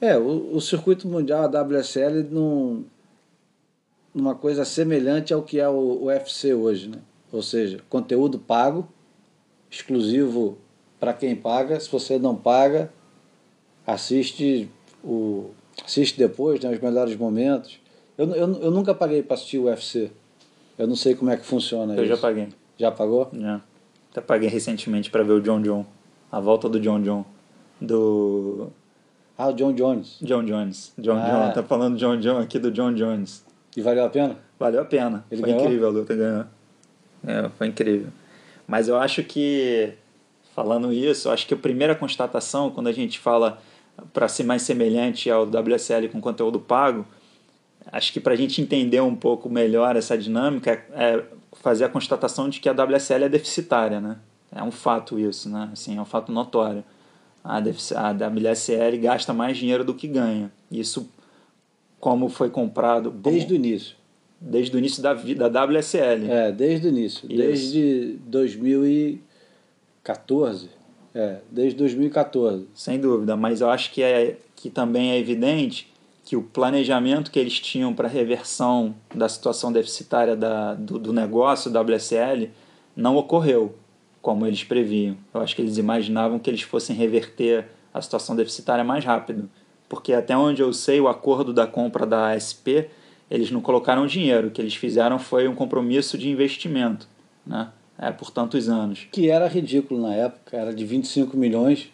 é, 0.00 0.16
o, 0.16 0.54
o 0.54 0.60
circuito 0.60 1.08
mundial, 1.08 1.44
a 1.44 1.62
WSL, 1.62 2.22
num, 2.30 2.84
numa 4.14 4.34
coisa 4.34 4.64
semelhante 4.64 5.32
ao 5.32 5.42
que 5.42 5.58
é 5.58 5.68
o, 5.68 6.04
UFC 6.04 6.54
hoje, 6.54 6.88
né? 6.88 6.98
Ou 7.32 7.42
seja, 7.42 7.80
conteúdo 7.88 8.38
pago, 8.38 8.88
exclusivo 9.70 10.58
para 10.98 11.12
quem 11.12 11.34
paga. 11.34 11.78
Se 11.80 11.90
você 11.90 12.18
não 12.18 12.34
paga, 12.34 12.92
assiste 13.86 14.70
o 15.02 15.50
assiste 15.84 16.18
depois, 16.18 16.60
né, 16.60 16.70
os 16.70 16.80
melhores 16.80 17.16
momentos. 17.16 17.78
Eu, 18.16 18.26
eu, 18.34 18.52
eu 18.62 18.70
nunca 18.70 18.94
paguei 18.94 19.22
para 19.22 19.34
assistir 19.34 19.58
o 19.58 19.64
UFC. 19.64 20.10
Eu 20.78 20.86
não 20.86 20.96
sei 20.96 21.14
como 21.14 21.30
é 21.30 21.36
que 21.36 21.44
funciona 21.44 21.94
eu 21.94 22.04
isso. 22.04 22.14
já 22.14 22.16
paguei. 22.16 22.48
Já 22.78 22.90
pagou? 22.90 23.28
Já. 23.32 23.60
Até 24.10 24.20
paguei 24.20 24.48
recentemente 24.48 25.10
para 25.10 25.22
ver 25.22 25.32
o 25.32 25.40
John 25.40 25.60
John. 25.60 25.84
A 26.30 26.40
volta 26.40 26.68
do 26.68 26.80
John 26.80 27.02
John. 27.02 27.24
Do. 27.80 28.72
Ah, 29.38 29.48
o 29.48 29.52
John 29.52 29.72
Jones. 29.74 30.16
John 30.22 30.44
Jones. 30.44 30.92
John 30.98 31.16
Ah. 31.18 31.48
John. 31.48 31.52
Tá 31.52 31.62
falando 31.62 31.96
John 31.98 32.16
John 32.18 32.38
aqui 32.38 32.58
do 32.58 32.70
John 32.70 32.94
Jones. 32.94 33.44
E 33.76 33.82
valeu 33.82 34.04
a 34.04 34.08
pena? 34.08 34.36
Valeu 34.58 34.80
a 34.80 34.84
pena. 34.84 35.24
Ele 35.30 35.42
foi 35.42 35.50
ganhou? 35.50 35.64
incrível 35.64 35.88
a 35.88 35.90
luta, 35.90 36.14
ganhou. 36.14 36.44
É, 37.26 37.48
foi 37.58 37.66
incrível. 37.66 38.08
Mas 38.66 38.88
eu 38.88 38.96
acho 38.98 39.22
que, 39.22 39.92
falando 40.54 40.92
isso, 40.92 41.28
eu 41.28 41.32
acho 41.32 41.46
que 41.46 41.54
a 41.54 41.56
primeira 41.56 41.94
constatação, 41.94 42.70
quando 42.70 42.86
a 42.88 42.92
gente 42.92 43.18
fala 43.18 43.58
para 44.12 44.28
ser 44.28 44.44
mais 44.44 44.62
semelhante 44.62 45.30
ao 45.30 45.44
WSL 45.44 46.08
com 46.08 46.20
conteúdo 46.20 46.58
pago, 46.58 47.06
acho 47.92 48.12
que 48.12 48.20
para 48.20 48.32
a 48.32 48.36
gente 48.36 48.60
entender 48.60 49.00
um 49.00 49.14
pouco 49.14 49.48
melhor 49.48 49.96
essa 49.96 50.16
dinâmica 50.16 50.70
é 50.92 51.16
é 51.16 51.24
fazer 51.62 51.84
a 51.84 51.88
constatação 51.88 52.48
de 52.50 52.60
que 52.60 52.68
a 52.68 52.72
WSL 52.72 53.24
é 53.24 53.28
deficitária, 53.28 53.98
né? 54.00 54.18
É 54.54 54.62
um 54.62 54.70
fato 54.70 55.18
isso, 55.18 55.48
né? 55.48 55.70
Assim, 55.72 55.96
é 55.96 56.00
um 56.00 56.04
fato 56.04 56.30
notório. 56.30 56.84
A, 57.48 57.58
a 57.58 58.12
WSL 58.12 58.98
gasta 58.98 59.32
mais 59.32 59.56
dinheiro 59.56 59.84
do 59.84 59.94
que 59.94 60.08
ganha. 60.08 60.50
Isso, 60.70 61.08
como 62.00 62.28
foi 62.28 62.50
comprado... 62.50 63.10
como- 63.10 63.22
Desde 63.22 63.52
o 63.52 63.56
início. 63.56 63.96
desde 64.40 64.74
o 64.76 64.78
início 64.78 65.02
da, 65.02 65.14
da 65.14 65.64
WSL. 65.64 66.28
É, 66.30 66.52
desde 66.52 66.86
o 66.88 66.90
início. 66.90 67.26
Isso. 67.28 67.36
Desde 67.36 68.18
2014. 68.26 70.68
É, 71.14 71.38
desde 71.50 71.78
2014. 71.78 72.66
Sem 72.74 73.00
dúvida, 73.00 73.36
mas 73.36 73.60
eu 73.60 73.70
acho 73.70 73.92
que, 73.92 74.02
é, 74.02 74.36
que 74.54 74.68
também 74.68 75.12
é 75.12 75.18
evidente 75.18 75.90
que 76.24 76.36
o 76.36 76.42
planejamento 76.42 77.30
que 77.30 77.38
eles 77.38 77.58
tinham 77.60 77.94
para 77.94 78.08
a 78.08 78.10
reversão 78.10 78.94
da 79.14 79.28
situação 79.28 79.72
deficitária 79.72 80.34
da, 80.36 80.74
do, 80.74 80.98
do 80.98 81.12
negócio 81.12 81.70
WSL 81.70 82.50
não 82.96 83.16
ocorreu 83.16 83.74
como 84.26 84.44
eles 84.44 84.64
previam. 84.64 85.16
Eu 85.32 85.40
acho 85.40 85.54
que 85.54 85.62
eles 85.62 85.78
imaginavam 85.78 86.36
que 86.36 86.50
eles 86.50 86.62
fossem 86.62 86.96
reverter 86.96 87.68
a 87.94 88.02
situação 88.02 88.34
deficitária 88.34 88.82
mais 88.82 89.04
rápido. 89.04 89.48
Porque 89.88 90.12
até 90.12 90.36
onde 90.36 90.60
eu 90.60 90.72
sei, 90.72 91.00
o 91.00 91.06
acordo 91.06 91.54
da 91.54 91.64
compra 91.64 92.04
da 92.04 92.32
ASP, 92.32 92.88
eles 93.30 93.52
não 93.52 93.60
colocaram 93.60 94.04
dinheiro. 94.04 94.48
O 94.48 94.50
que 94.50 94.60
eles 94.60 94.74
fizeram 94.74 95.16
foi 95.20 95.46
um 95.46 95.54
compromisso 95.54 96.18
de 96.18 96.28
investimento 96.28 97.06
né? 97.46 97.68
é, 97.96 98.10
por 98.10 98.32
tantos 98.32 98.68
anos. 98.68 99.06
Que 99.12 99.30
era 99.30 99.46
ridículo 99.46 100.02
na 100.02 100.12
época, 100.12 100.56
era 100.56 100.74
de 100.74 100.84
25 100.84 101.36
milhões. 101.36 101.88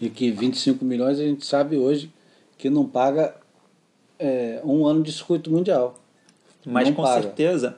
E 0.00 0.08
que 0.08 0.30
25 0.30 0.84
milhões 0.84 1.18
a 1.18 1.24
gente 1.24 1.44
sabe 1.44 1.76
hoje 1.76 2.08
que 2.56 2.70
não 2.70 2.86
paga 2.86 3.34
é, 4.16 4.60
um 4.62 4.86
ano 4.86 5.02
de 5.02 5.10
circuito 5.10 5.50
mundial. 5.50 5.98
Mas 6.64 6.86
Não 6.86 6.94
com 6.94 7.02
paga. 7.02 7.22
certeza, 7.22 7.76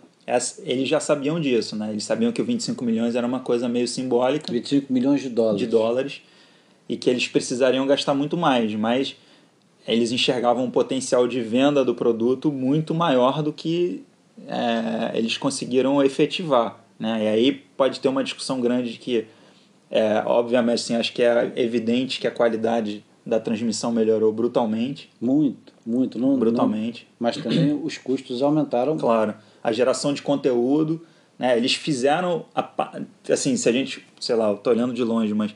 eles 0.65 0.89
já 0.89 1.01
sabiam 1.01 1.41
disso, 1.41 1.75
né? 1.77 1.91
Eles 1.91 2.05
sabiam 2.05 2.31
que 2.33 2.41
o 2.41 2.45
25 2.45 2.85
milhões 2.85 3.15
era 3.17 3.27
uma 3.27 3.41
coisa 3.41 3.69
meio 3.69 3.89
simbólica 3.89 4.53
25 4.53 4.93
milhões 4.93 5.21
de 5.21 5.29
dólares. 5.29 5.59
de 5.59 5.67
dólares 5.67 6.23
e 6.89 6.97
que 6.97 7.11
eles 7.11 7.27
precisariam 7.29 7.87
gastar 7.87 8.15
muito 8.15 8.37
mais, 8.37 8.75
mas 8.75 9.17
eles 9.87 10.13
enxergavam 10.13 10.65
um 10.65 10.71
potencial 10.71 11.27
de 11.27 11.41
venda 11.41 11.85
do 11.85 11.95
produto 11.95 12.53
muito 12.53 12.95
maior 12.95 13.43
do 13.43 13.53
que 13.53 14.05
é, 14.47 15.17
eles 15.19 15.37
conseguiram 15.37 16.03
efetivar, 16.03 16.79
né? 16.99 17.25
E 17.25 17.29
aí 17.29 17.53
pode 17.77 17.99
ter 18.01 18.09
uma 18.09 18.23
discussão 18.23 18.61
grande 18.61 18.93
de 18.93 18.99
que, 18.99 19.27
é, 19.91 20.23
obviamente, 20.25 20.75
assim, 20.77 20.95
acho 20.95 21.13
que 21.13 21.23
é 21.23 21.53
evidente 21.57 22.21
que 22.21 22.27
a 22.27 22.31
qualidade 22.31 23.05
da 23.27 23.39
transmissão 23.39 23.93
melhorou 23.93 24.33
brutalmente, 24.33 25.09
Muito, 25.21 25.73
muito. 25.87 26.19
Não, 26.19 26.37
brutalmente. 26.39 27.07
não- 27.11 27.17
mas 27.21 27.37
também 27.37 27.73
os 27.83 27.97
custos 27.99 28.43
aumentaram. 28.43 28.97
Claro, 28.97 29.35
a 29.63 29.73
geração 29.73 30.13
de 30.13 30.23
conteúdo, 30.23 31.05
né? 31.39 31.57
Eles 31.57 31.75
fizeram 31.75 32.47
a, 32.55 32.69
assim, 33.31 33.57
se 33.57 33.69
a 33.69 33.73
gente, 33.73 34.07
sei 34.21 34.35
lá, 34.35 34.51
eu 34.51 34.57
tô 34.57 34.71
olhando 34.71 34.93
de 34.93 35.03
longe, 35.03 35.35
mas 35.35 35.55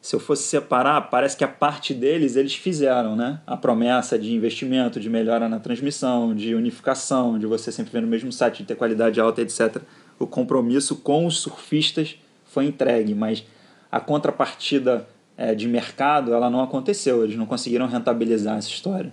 se 0.00 0.16
eu 0.16 0.20
fosse 0.20 0.44
separar, 0.44 1.00
parece 1.10 1.36
que 1.36 1.44
a 1.44 1.48
parte 1.48 1.92
deles 1.92 2.36
eles 2.36 2.54
fizeram, 2.54 3.14
né? 3.14 3.40
A 3.46 3.56
promessa 3.56 4.18
de 4.18 4.32
investimento, 4.32 4.98
de 4.98 5.10
melhora 5.10 5.48
na 5.48 5.60
transmissão, 5.60 6.34
de 6.34 6.54
unificação, 6.54 7.38
de 7.38 7.46
você 7.46 7.70
sempre 7.70 7.92
ver 7.92 8.00
no 8.00 8.08
mesmo 8.08 8.32
site, 8.32 8.58
de 8.58 8.64
ter 8.64 8.76
qualidade 8.76 9.20
alta, 9.20 9.42
etc. 9.42 9.82
O 10.18 10.26
compromisso 10.26 10.96
com 10.96 11.26
os 11.26 11.38
surfistas 11.40 12.16
foi 12.46 12.64
entregue, 12.66 13.14
mas 13.14 13.44
a 13.92 14.00
contrapartida 14.00 15.06
eh, 15.36 15.54
de 15.54 15.68
mercado 15.68 16.32
ela 16.32 16.48
não 16.48 16.62
aconteceu. 16.62 17.22
Eles 17.22 17.36
não 17.36 17.46
conseguiram 17.46 17.86
rentabilizar 17.86 18.56
essa 18.56 18.68
história 18.68 19.12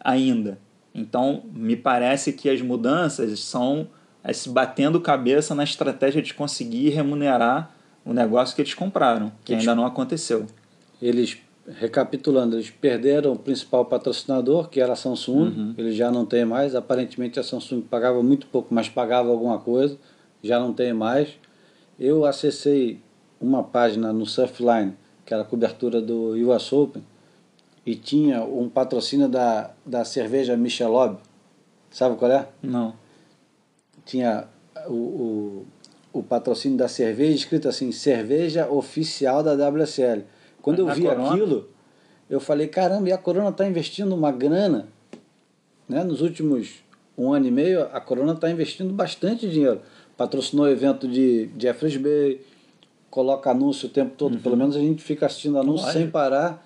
ainda. 0.00 0.58
Então, 0.96 1.42
me 1.52 1.76
parece 1.76 2.32
que 2.32 2.48
as 2.48 2.60
mudanças 2.62 3.40
são 3.40 3.86
se 4.32 4.48
batendo 4.48 5.00
cabeça 5.00 5.54
na 5.54 5.62
estratégia 5.62 6.20
de 6.22 6.34
conseguir 6.34 6.88
remunerar 6.88 7.70
o 8.04 8.12
negócio 8.12 8.56
que 8.56 8.62
eles 8.62 8.74
compraram, 8.74 9.30
que 9.44 9.52
Eles- 9.52 9.62
ainda 9.62 9.74
não 9.74 9.86
aconteceu. 9.86 10.46
Eles, 11.00 11.36
recapitulando, 11.78 12.56
eles 12.56 12.70
perderam 12.70 13.32
o 13.34 13.38
principal 13.38 13.84
patrocinador, 13.84 14.68
que 14.68 14.80
era 14.80 14.94
a 14.94 14.96
Samsung. 14.96 15.42
Uhum. 15.48 15.74
Eles 15.78 15.94
já 15.94 16.10
não 16.10 16.24
têm 16.24 16.44
mais. 16.44 16.74
Aparentemente 16.74 17.38
a 17.38 17.42
Samsung 17.42 17.82
pagava 17.82 18.22
muito 18.22 18.46
pouco, 18.46 18.74
mas 18.74 18.88
pagava 18.88 19.28
alguma 19.30 19.58
coisa. 19.58 19.96
Já 20.42 20.58
não 20.58 20.72
tem 20.72 20.92
mais. 20.92 21.28
Eu 21.98 22.24
acessei 22.24 23.00
uma 23.40 23.62
página 23.62 24.12
no 24.12 24.26
Surfline, 24.26 24.94
que 25.24 25.32
era 25.34 25.42
a 25.42 25.46
cobertura 25.46 26.00
do 26.00 26.34
US 26.48 26.72
Open, 26.72 27.02
e 27.86 27.94
tinha 27.94 28.42
um 28.42 28.68
patrocínio 28.68 29.28
da, 29.28 29.70
da 29.86 30.04
cerveja 30.04 30.56
Michelob. 30.56 31.18
Sabe 31.88 32.16
qual 32.16 32.32
é? 32.32 32.48
Não. 32.60 32.92
tinha 34.04 34.48
o, 34.88 34.92
o, 34.92 35.66
o 36.12 36.22
patrocínio 36.22 36.76
da 36.76 36.88
cerveja 36.88 37.36
escrito 37.36 37.68
assim, 37.68 37.92
cerveja 37.92 38.68
oficial 38.68 39.40
da 39.42 39.52
WSL. 39.52 40.24
Quando 40.60 40.80
eu 40.80 40.92
vi 40.92 41.02
Corona? 41.02 41.30
aquilo, 41.30 41.68
eu 42.28 42.40
falei, 42.40 42.66
caramba, 42.66 43.08
e 43.08 43.12
a 43.12 43.18
Corona 43.18 43.50
está 43.50 43.64
investindo 43.66 44.12
uma 44.16 44.32
grana, 44.32 44.88
né? 45.88 46.02
Nos 46.02 46.20
últimos 46.20 46.84
um 47.16 47.32
ano 47.32 47.46
e 47.46 47.50
meio, 47.52 47.82
a 47.92 48.00
Corona 48.00 48.32
está 48.32 48.50
investindo 48.50 48.92
bastante 48.92 49.48
dinheiro. 49.48 49.80
Patrocinou 50.16 50.66
o 50.66 50.68
evento 50.68 51.06
de 51.06 51.48
Jeffreys 51.56 51.96
Bay, 51.96 52.40
coloca 53.08 53.48
anúncio 53.48 53.88
o 53.88 53.92
tempo 53.92 54.14
todo, 54.16 54.38
pelo 54.38 54.56
menos 54.56 54.74
a 54.74 54.80
gente 54.80 55.02
fica 55.04 55.26
assistindo 55.26 55.56
anúncio 55.56 55.86
Lógico. 55.86 56.02
sem 56.02 56.10
parar 56.10 56.65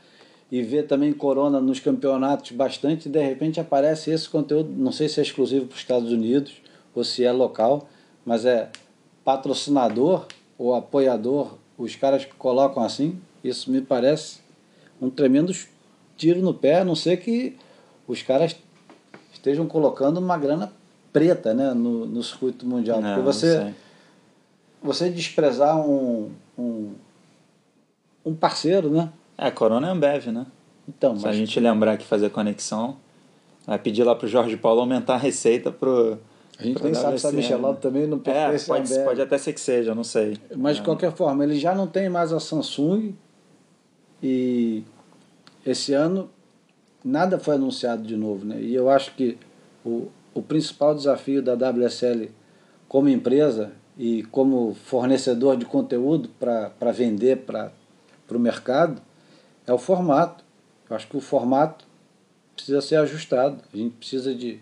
e 0.50 0.62
vê 0.62 0.82
também 0.82 1.12
Corona 1.12 1.60
nos 1.60 1.78
campeonatos 1.78 2.50
bastante, 2.52 3.08
e 3.08 3.10
de 3.10 3.22
repente 3.22 3.60
aparece 3.60 4.10
esse 4.10 4.28
conteúdo, 4.28 4.70
não 4.76 4.90
sei 4.90 5.08
se 5.08 5.20
é 5.20 5.22
exclusivo 5.22 5.66
para 5.66 5.74
os 5.74 5.80
Estados 5.80 6.10
Unidos 6.10 6.54
ou 6.94 7.04
se 7.04 7.24
é 7.24 7.30
local, 7.30 7.88
mas 8.24 8.44
é 8.44 8.68
patrocinador 9.24 10.26
ou 10.58 10.74
apoiador, 10.74 11.54
os 11.78 11.94
caras 11.94 12.26
colocam 12.38 12.82
assim, 12.82 13.18
isso 13.44 13.70
me 13.70 13.80
parece 13.80 14.40
um 15.00 15.08
tremendo 15.08 15.52
tiro 16.16 16.42
no 16.42 16.52
pé, 16.52 16.80
a 16.80 16.84
não 16.84 16.94
ser 16.94 17.16
que 17.18 17.56
os 18.06 18.22
caras 18.22 18.56
estejam 19.32 19.66
colocando 19.66 20.18
uma 20.18 20.36
grana 20.36 20.72
preta 21.12 21.54
né, 21.54 21.72
no, 21.72 22.04
no 22.06 22.22
circuito 22.22 22.66
mundial. 22.66 23.00
Não, 23.00 23.14
Porque 23.14 23.24
você, 23.24 23.74
você 24.82 25.08
desprezar 25.08 25.80
um, 25.80 26.30
um, 26.58 26.92
um 28.24 28.34
parceiro, 28.34 28.90
né? 28.90 29.10
É, 29.40 29.46
a 29.46 29.50
Corona 29.50 29.88
é 29.88 29.90
Ambev, 29.90 30.26
né? 30.30 30.46
Então, 30.88 31.16
Se 31.16 31.24
a 31.24 31.28
mas 31.28 31.36
gente 31.36 31.58
lembrar 31.58 31.96
que 31.96 32.04
fazer 32.04 32.28
conexão, 32.30 32.96
vai 33.66 33.78
pedir 33.78 34.04
lá 34.04 34.14
pro 34.14 34.28
Jorge 34.28 34.56
Paulo 34.56 34.80
aumentar 34.80 35.14
a 35.14 35.18
receita 35.18 35.70
pro. 35.72 36.18
a 36.58 36.62
gente 36.62 36.82
nem 36.82 36.92
sabe 36.92 37.18
se 37.18 37.26
a 37.26 37.30
WSL, 37.30 37.36
Michelob 37.36 37.74
né? 37.74 37.78
também 37.80 38.06
não 38.06 38.18
É, 38.18 38.20
pertence 38.20 38.70
à 38.70 38.74
pode, 38.74 38.92
Ambev. 38.92 39.04
pode 39.06 39.22
até 39.22 39.38
ser 39.38 39.52
que 39.54 39.60
seja, 39.60 39.94
não 39.94 40.04
sei. 40.04 40.36
Mas 40.56 40.76
de 40.76 40.82
É. 40.82 40.84
qualquer 40.84 41.12
forma, 41.12 41.42
ele 41.44 41.58
já 41.58 41.74
não 41.74 41.86
tem 41.86 42.08
mais 42.10 42.32
a 42.32 42.40
Samsung 42.40 43.14
e 44.22 44.82
esse 45.64 45.92
ano 45.94 46.28
nada 47.04 47.38
foi 47.38 47.54
anunciado 47.54 48.02
de 48.02 48.16
novo. 48.16 48.44
Né? 48.44 48.60
E 48.60 48.74
eu 48.74 48.90
acho 48.90 49.14
que 49.14 49.38
o, 49.84 50.08
o 50.34 50.42
principal 50.42 50.94
desafio 50.94 51.42
da 51.42 51.54
WSL 51.54 52.28
como 52.88 53.08
empresa 53.08 53.72
e 53.96 54.22
como 54.24 54.74
fornecedor 54.74 55.56
de 55.56 55.64
conteúdo 55.64 56.28
para 56.38 56.92
vender 56.92 57.38
para 57.38 57.72
o 58.30 58.38
mercado 58.38 59.00
é 59.70 59.72
o 59.72 59.78
formato. 59.78 60.44
Eu 60.88 60.96
acho 60.96 61.06
que 61.06 61.16
o 61.16 61.20
formato 61.20 61.84
precisa 62.56 62.80
ser 62.80 62.96
ajustado. 62.96 63.62
A 63.72 63.76
gente 63.76 63.94
precisa 63.94 64.34
de, 64.34 64.58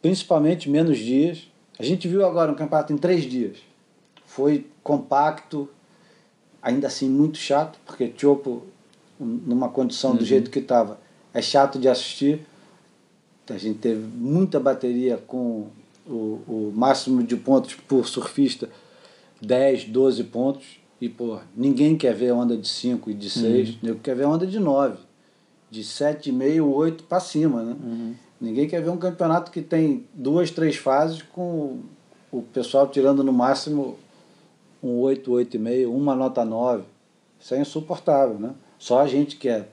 principalmente, 0.00 0.68
menos 0.70 0.98
dias. 0.98 1.46
A 1.78 1.84
gente 1.84 2.08
viu 2.08 2.24
agora 2.24 2.50
um 2.50 2.54
campeonato 2.54 2.92
em 2.92 2.96
três 2.96 3.24
dias. 3.24 3.58
Foi 4.24 4.66
compacto, 4.82 5.68
ainda 6.62 6.86
assim 6.86 7.08
muito 7.08 7.36
chato, 7.36 7.78
porque 7.84 8.12
Chopo, 8.16 8.62
numa 9.18 9.68
condição 9.68 10.14
do 10.14 10.20
uhum. 10.20 10.26
jeito 10.26 10.50
que 10.50 10.60
estava, 10.60 10.98
é 11.34 11.42
chato 11.42 11.78
de 11.78 11.88
assistir. 11.88 12.40
A 13.48 13.58
gente 13.58 13.78
teve 13.80 14.00
muita 14.00 14.58
bateria 14.58 15.18
com 15.18 15.66
o, 16.06 16.40
o 16.48 16.72
máximo 16.74 17.22
de 17.22 17.36
pontos 17.36 17.74
por 17.74 18.06
surfista, 18.06 18.70
10, 19.42 19.86
12 19.86 20.24
pontos. 20.24 20.79
E, 21.00 21.08
pô, 21.08 21.38
ninguém 21.56 21.96
quer 21.96 22.14
ver 22.14 22.32
onda 22.32 22.56
de 22.56 22.68
5 22.68 23.10
e 23.10 23.14
de 23.14 23.30
6, 23.30 23.78
uhum. 23.82 23.94
quer 24.02 24.14
ver 24.14 24.26
onda 24.26 24.46
de 24.46 24.60
9. 24.60 24.98
De 25.70 25.82
7,5, 25.82 26.62
8 26.62 27.04
para 27.04 27.20
cima, 27.20 27.62
né? 27.62 27.76
Uhum. 27.82 28.14
Ninguém 28.40 28.68
quer 28.68 28.82
ver 28.82 28.90
um 28.90 28.96
campeonato 28.96 29.50
que 29.50 29.62
tem 29.62 30.04
duas, 30.12 30.50
três 30.50 30.76
fases 30.76 31.22
com 31.22 31.80
o 32.30 32.42
pessoal 32.42 32.88
tirando 32.88 33.22
no 33.24 33.32
máximo 33.32 33.98
um 34.82 34.98
8, 34.98 35.30
8,5, 35.30 35.88
uma 35.88 36.14
nota 36.14 36.44
9. 36.44 36.84
Isso 37.38 37.54
é 37.54 37.60
insuportável, 37.60 38.38
né? 38.38 38.52
Só 38.78 39.00
a 39.00 39.06
gente 39.06 39.36
que 39.36 39.48
é 39.48 39.66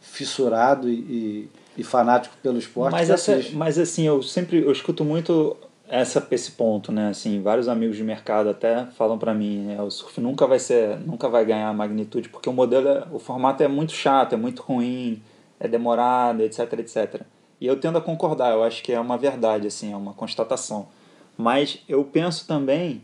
fissurado 0.00 0.88
e, 0.88 0.94
e, 0.94 1.48
e 1.78 1.84
fanático 1.84 2.36
pelo 2.42 2.58
esporte. 2.58 2.92
Mas, 2.92 3.10
essa, 3.10 3.40
mas 3.52 3.78
assim, 3.78 4.06
eu 4.06 4.22
sempre 4.22 4.62
eu 4.62 4.72
escuto 4.72 5.04
muito 5.04 5.56
essa 5.88 6.26
esse 6.30 6.52
ponto, 6.52 6.90
né? 6.90 7.08
Assim, 7.08 7.40
vários 7.42 7.68
amigos 7.68 7.96
de 7.96 8.02
mercado 8.02 8.48
até 8.48 8.86
falam 8.86 9.18
para 9.18 9.34
mim, 9.34 9.66
né? 9.66 9.82
o 9.82 9.90
surf 9.90 10.20
nunca 10.20 10.46
vai 10.46 10.58
ser, 10.58 10.98
nunca 11.00 11.28
vai 11.28 11.44
ganhar 11.44 11.72
magnitude 11.74 12.28
porque 12.28 12.48
o 12.48 12.52
modelo, 12.52 12.88
é, 12.88 13.04
o 13.12 13.18
formato 13.18 13.62
é 13.62 13.68
muito 13.68 13.92
chato, 13.92 14.32
é 14.32 14.36
muito 14.36 14.62
ruim, 14.62 15.22
é 15.60 15.68
demorado, 15.68 16.42
etc, 16.42 16.72
etc. 16.74 17.22
E 17.60 17.66
eu 17.66 17.78
tendo 17.78 17.98
a 17.98 18.00
concordar, 18.00 18.52
eu 18.52 18.62
acho 18.62 18.82
que 18.82 18.92
é 18.92 19.00
uma 19.00 19.16
verdade, 19.16 19.66
assim, 19.66 19.92
é 19.92 19.96
uma 19.96 20.12
constatação. 20.12 20.88
Mas 21.36 21.82
eu 21.88 22.04
penso 22.04 22.46
também 22.46 23.02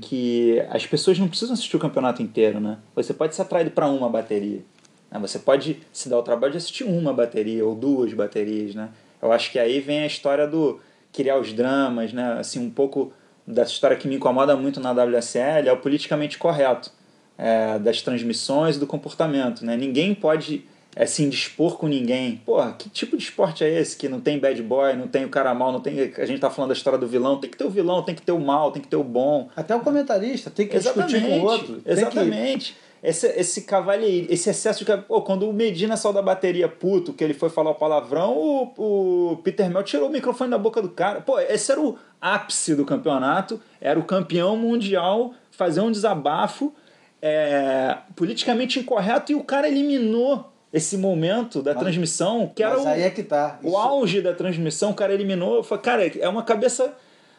que 0.00 0.64
as 0.70 0.86
pessoas 0.86 1.18
não 1.18 1.28
precisam 1.28 1.52
assistir 1.52 1.76
o 1.76 1.80
campeonato 1.80 2.22
inteiro, 2.22 2.58
né? 2.58 2.78
Você 2.94 3.12
pode 3.12 3.34
ser 3.34 3.42
atraído 3.42 3.70
para 3.70 3.86
uma 3.86 4.08
bateria. 4.08 4.64
Né? 5.10 5.18
Você 5.20 5.38
pode 5.38 5.80
se 5.92 6.08
dar 6.08 6.18
o 6.18 6.22
trabalho 6.22 6.52
de 6.52 6.58
assistir 6.58 6.84
uma 6.84 7.12
bateria 7.12 7.64
ou 7.64 7.74
duas 7.74 8.12
baterias, 8.14 8.74
né? 8.74 8.88
Eu 9.20 9.30
acho 9.30 9.52
que 9.52 9.58
aí 9.58 9.78
vem 9.78 10.00
a 10.00 10.06
história 10.06 10.46
do 10.46 10.80
criar 11.12 11.38
os 11.38 11.52
dramas, 11.52 12.12
né? 12.12 12.36
Assim, 12.38 12.58
um 12.58 12.70
pouco 12.70 13.12
dessa 13.46 13.72
história 13.72 13.96
que 13.96 14.08
me 14.08 14.16
incomoda 14.16 14.56
muito 14.56 14.80
na 14.80 14.92
WSL 14.92 15.68
é 15.68 15.72
o 15.72 15.76
politicamente 15.76 16.38
correto 16.38 16.90
é, 17.36 17.78
das 17.78 18.00
transmissões 18.02 18.76
e 18.76 18.78
do 18.78 18.86
comportamento, 18.86 19.64
né? 19.64 19.76
Ninguém 19.76 20.14
pode 20.14 20.64
é, 20.94 21.06
se 21.06 21.22
indispor 21.22 21.76
com 21.76 21.88
ninguém. 21.88 22.36
Porra, 22.44 22.72
que 22.72 22.88
tipo 22.88 23.16
de 23.16 23.24
esporte 23.24 23.64
é 23.64 23.80
esse 23.80 23.96
que 23.96 24.08
não 24.08 24.20
tem 24.20 24.38
bad 24.38 24.62
boy, 24.62 24.94
não 24.94 25.08
tem 25.08 25.24
o 25.24 25.28
cara 25.28 25.54
mal, 25.54 25.72
não 25.72 25.80
tem. 25.80 26.12
A 26.16 26.26
gente 26.26 26.40
tá 26.40 26.50
falando 26.50 26.68
da 26.68 26.74
história 26.74 26.98
do 26.98 27.06
vilão, 27.06 27.38
tem 27.38 27.50
que 27.50 27.56
ter 27.56 27.64
o 27.64 27.70
vilão, 27.70 28.02
tem 28.02 28.14
que 28.14 28.22
ter 28.22 28.32
o 28.32 28.40
mal, 28.40 28.70
tem 28.70 28.82
que 28.82 28.88
ter 28.88 28.96
o 28.96 29.04
bom. 29.04 29.48
Até 29.56 29.74
o 29.74 29.80
comentarista 29.80 30.50
tem 30.50 30.66
que 30.66 30.76
Exatamente. 30.76 31.14
discutir 31.14 31.40
com 31.40 31.40
o 31.40 31.50
outro. 31.50 31.82
Exatamente. 31.84 32.76
Esse, 33.02 33.26
esse 33.26 33.62
cavalheiro, 33.62 34.32
esse 34.32 34.48
excesso 34.48 34.84
de. 34.84 34.96
Pô, 34.96 35.22
quando 35.22 35.48
o 35.48 35.52
Medina 35.52 35.96
saiu 35.96 36.12
da 36.12 36.22
bateria 36.22 36.68
puto, 36.68 37.12
que 37.12 37.24
ele 37.24 37.34
foi 37.34 37.50
falar 37.50 37.70
o 37.70 37.74
palavrão, 37.74 38.36
o, 38.36 39.32
o 39.32 39.36
Peter 39.38 39.68
Mel 39.68 39.82
tirou 39.82 40.08
o 40.08 40.12
microfone 40.12 40.50
da 40.52 40.58
boca 40.58 40.80
do 40.80 40.88
cara. 40.88 41.20
Pô, 41.20 41.40
esse 41.40 41.72
era 41.72 41.80
o 41.80 41.98
ápice 42.20 42.76
do 42.76 42.84
campeonato, 42.84 43.60
era 43.80 43.98
o 43.98 44.04
campeão 44.04 44.56
mundial 44.56 45.34
fazer 45.50 45.80
um 45.80 45.90
desabafo 45.90 46.72
é, 47.20 47.98
politicamente 48.14 48.78
incorreto 48.78 49.32
e 49.32 49.34
o 49.34 49.42
cara 49.42 49.66
eliminou 49.66 50.52
esse 50.72 50.96
momento 50.96 51.60
da 51.60 51.74
mas, 51.74 51.82
transmissão, 51.82 52.52
que 52.54 52.62
era 52.62 52.80
o, 52.80 52.88
é 52.88 53.10
que 53.10 53.24
tá. 53.24 53.58
o 53.64 53.76
auge 53.76 54.22
da 54.22 54.32
transmissão, 54.32 54.92
o 54.92 54.94
cara 54.94 55.12
eliminou. 55.12 55.64
Falei, 55.64 55.82
cara, 55.82 56.18
é 56.20 56.28
uma 56.28 56.44
cabeça. 56.44 56.94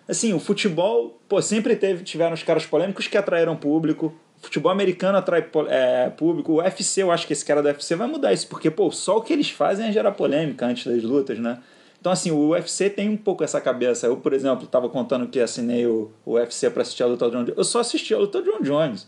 Assim, 0.05 0.34
o 0.34 0.39
futebol, 0.39 1.18
pô, 1.30 1.41
sempre 1.41 1.78
teve, 1.78 2.03
tiveram 2.03 2.34
os 2.34 2.43
caras 2.43 2.66
polêmicos 2.66 3.07
que 3.07 3.18
atraíram 3.18 3.55
público 3.55 4.14
futebol 4.44 4.72
americano 4.72 5.18
atrai 5.18 5.46
é, 5.70 6.10
público. 6.10 6.54
O 6.54 6.56
UFC, 6.58 7.02
eu 7.02 7.12
acho 7.12 7.26
que 7.26 7.34
esse 7.34 7.46
cara 7.46 7.62
do 7.62 7.68
UFC 7.68 7.96
vai 7.96 8.08
mudar 8.08 8.34
isso, 8.34 8.48
porque 8.48 8.70
pô, 8.70 8.91
só 8.91 9.18
o 9.18 9.22
que 9.22 9.34
eles 9.34 9.50
fazem 9.50 9.88
é 9.88 9.91
gerar 9.91 10.12
polêmica 10.12 10.66
antes 10.66 10.86
das 10.86 11.02
lutas, 11.02 11.39
né? 11.39 11.60
Então, 12.00 12.12
assim, 12.12 12.32
o 12.32 12.50
UFC 12.50 12.89
tem 12.89 13.08
um 13.08 13.16
pouco 13.16 13.46
essa 13.46 13.62
cabeça. 13.62 14.08
Eu, 14.08 14.18
por 14.18 14.34
exemplo, 14.34 14.66
estava 14.66 14.89
contando 14.89 15.26
que 15.26 15.39
assinei 15.39 15.88
o, 15.88 16.12
o 16.26 16.34
UFC 16.34 16.70
para 16.70 16.82
assistir 16.82 17.02
a 17.02 17.06
luta 17.06 17.30
do 17.30 17.32
John 17.32 17.44
Jones. 17.46 17.58
Eu 17.58 17.64
só 17.64 17.80
assisti 17.80 18.14
a 18.14 18.18
luta 18.18 18.41
do 18.41 18.52
John 18.52 18.62
Jones. 18.62 19.08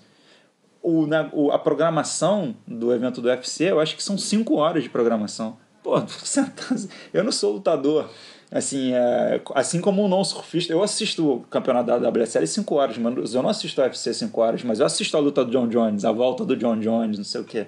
O, 0.81 1.05
na, 1.05 1.29
o, 1.33 1.51
a 1.51 1.59
programação 1.59 2.55
do 2.65 2.93
evento 2.93 3.19
do 3.19 3.27
UFC, 3.27 3.65
eu 3.65 3.81
acho 3.81 3.97
que 3.97 4.03
são 4.03 4.17
5 4.17 4.55
horas 4.55 4.83
de 4.83 4.89
programação. 4.89 5.57
Pô, 5.83 5.95
eu 7.13 7.21
não 7.21 7.33
sou 7.33 7.51
lutador. 7.55 8.09
Assim, 8.55 8.93
é, 8.93 9.41
assim 9.53 9.81
como 9.81 10.01
um 10.01 10.07
não 10.07 10.23
surfista, 10.23 10.71
eu 10.71 10.81
assisto 10.81 11.29
o 11.29 11.39
campeonato 11.41 11.99
da 11.99 12.09
WSL 12.09 12.47
5 12.47 12.75
horas, 12.75 12.97
mas 12.97 13.33
eu 13.33 13.43
não 13.43 13.49
assisto 13.49 13.81
o 13.81 13.83
UFC 13.83 14.13
5 14.13 14.41
horas, 14.41 14.63
mas 14.63 14.79
eu 14.79 14.85
assisto 14.85 15.17
a 15.17 15.19
luta 15.19 15.43
do 15.43 15.51
John 15.51 15.67
Jones, 15.67 16.05
a 16.05 16.11
volta 16.13 16.45
do 16.45 16.55
John 16.55 16.79
Jones, 16.79 17.17
não 17.17 17.25
sei 17.25 17.41
o 17.41 17.43
que. 17.43 17.67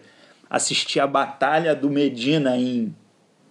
Assisti 0.49 0.97
a 0.97 1.05
batalha 1.05 1.75
do 1.75 1.89
Medina 1.89 2.55
em, 2.55 2.95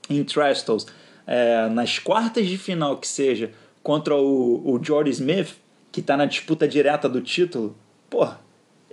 em 0.09 0.24
Trestles, 0.24 0.87
é, 1.26 1.68
nas 1.68 1.99
quartas 1.99 2.47
de 2.47 2.57
final 2.57 2.97
que 2.97 3.07
seja, 3.07 3.53
contra 3.82 4.16
o, 4.16 4.72
o 4.72 4.82
Jordy 4.82 5.11
Smith, 5.11 5.57
que 5.93 6.01
está 6.01 6.16
na 6.16 6.24
disputa 6.24 6.66
direta 6.66 7.07
do 7.07 7.20
título. 7.20 7.76
Pô, 8.09 8.26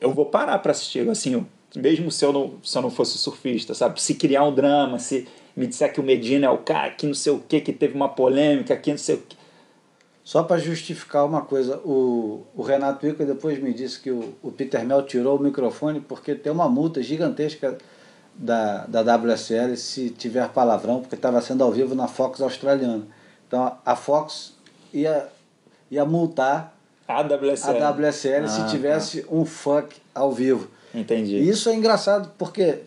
eu 0.01 0.13
vou 0.13 0.25
parar 0.25 0.59
para 0.59 0.73
assistir, 0.73 1.09
assim, 1.09 1.45
mesmo 1.73 2.11
se 2.11 2.25
eu, 2.25 2.33
não, 2.33 2.55
se 2.61 2.77
eu 2.77 2.81
não 2.81 2.91
fosse 2.91 3.17
surfista, 3.17 3.73
sabe? 3.73 4.01
Se 4.01 4.15
criar 4.15 4.43
um 4.43 4.53
drama, 4.53 4.99
se 4.99 5.29
me 5.55 5.67
disser 5.67 5.91
que 5.93 5.99
o 5.99 6.03
Medina 6.03 6.47
é 6.47 6.49
o 6.49 6.57
cara 6.57 6.91
que 6.91 7.05
não 7.05 7.13
sei 7.13 7.31
o 7.31 7.39
que, 7.39 7.61
que 7.61 7.73
teve 7.73 7.95
uma 7.95 8.09
polêmica, 8.09 8.75
que 8.75 8.91
não 8.91 8.97
sei 8.97 9.15
o 9.15 9.19
que. 9.19 9.37
Só 10.23 10.41
para 10.43 10.57
justificar 10.57 11.25
uma 11.25 11.41
coisa, 11.41 11.77
o, 11.79 12.45
o 12.55 12.61
Renato 12.61 13.05
Ica 13.05 13.25
depois 13.25 13.61
me 13.61 13.73
disse 13.73 13.99
que 13.99 14.09
o, 14.09 14.33
o 14.41 14.51
Peter 14.51 14.85
Mel 14.85 15.03
tirou 15.03 15.37
o 15.37 15.41
microfone 15.41 15.99
porque 15.99 16.33
tem 16.33 16.51
uma 16.51 16.69
multa 16.69 17.03
gigantesca 17.03 17.77
da, 18.33 18.85
da 18.85 19.15
WSL 19.15 19.75
se 19.75 20.09
tiver 20.09 20.47
palavrão, 20.49 21.01
porque 21.01 21.15
estava 21.15 21.41
sendo 21.41 21.63
ao 21.63 21.71
vivo 21.71 21.93
na 21.93 22.07
Fox 22.07 22.41
australiana. 22.41 23.05
Então 23.47 23.77
a 23.85 23.95
Fox 23.95 24.53
ia, 24.93 25.27
ia 25.91 26.05
multar 26.05 26.73
a 27.05 27.21
WSL, 27.21 27.83
a 27.83 27.91
WSL 27.91 28.45
ah, 28.45 28.47
se 28.47 28.67
tivesse 28.71 29.21
tá. 29.23 29.27
um 29.29 29.45
fuck 29.45 29.95
ao 30.15 30.31
vivo. 30.31 30.69
Entendi. 30.95 31.35
E 31.35 31.49
isso 31.49 31.69
é 31.69 31.75
engraçado 31.75 32.31
porque 32.37 32.79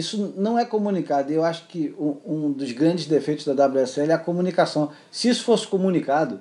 isso 0.00 0.34
não 0.36 0.58
é 0.58 0.64
comunicado. 0.64 1.32
Eu 1.32 1.44
acho 1.44 1.66
que 1.66 1.94
um 1.98 2.52
dos 2.52 2.72
grandes 2.72 3.06
defeitos 3.06 3.44
da 3.44 3.66
WSL 3.66 4.10
é 4.10 4.14
a 4.14 4.18
comunicação. 4.18 4.90
Se 5.10 5.28
isso 5.28 5.44
fosse 5.44 5.66
comunicado, 5.66 6.40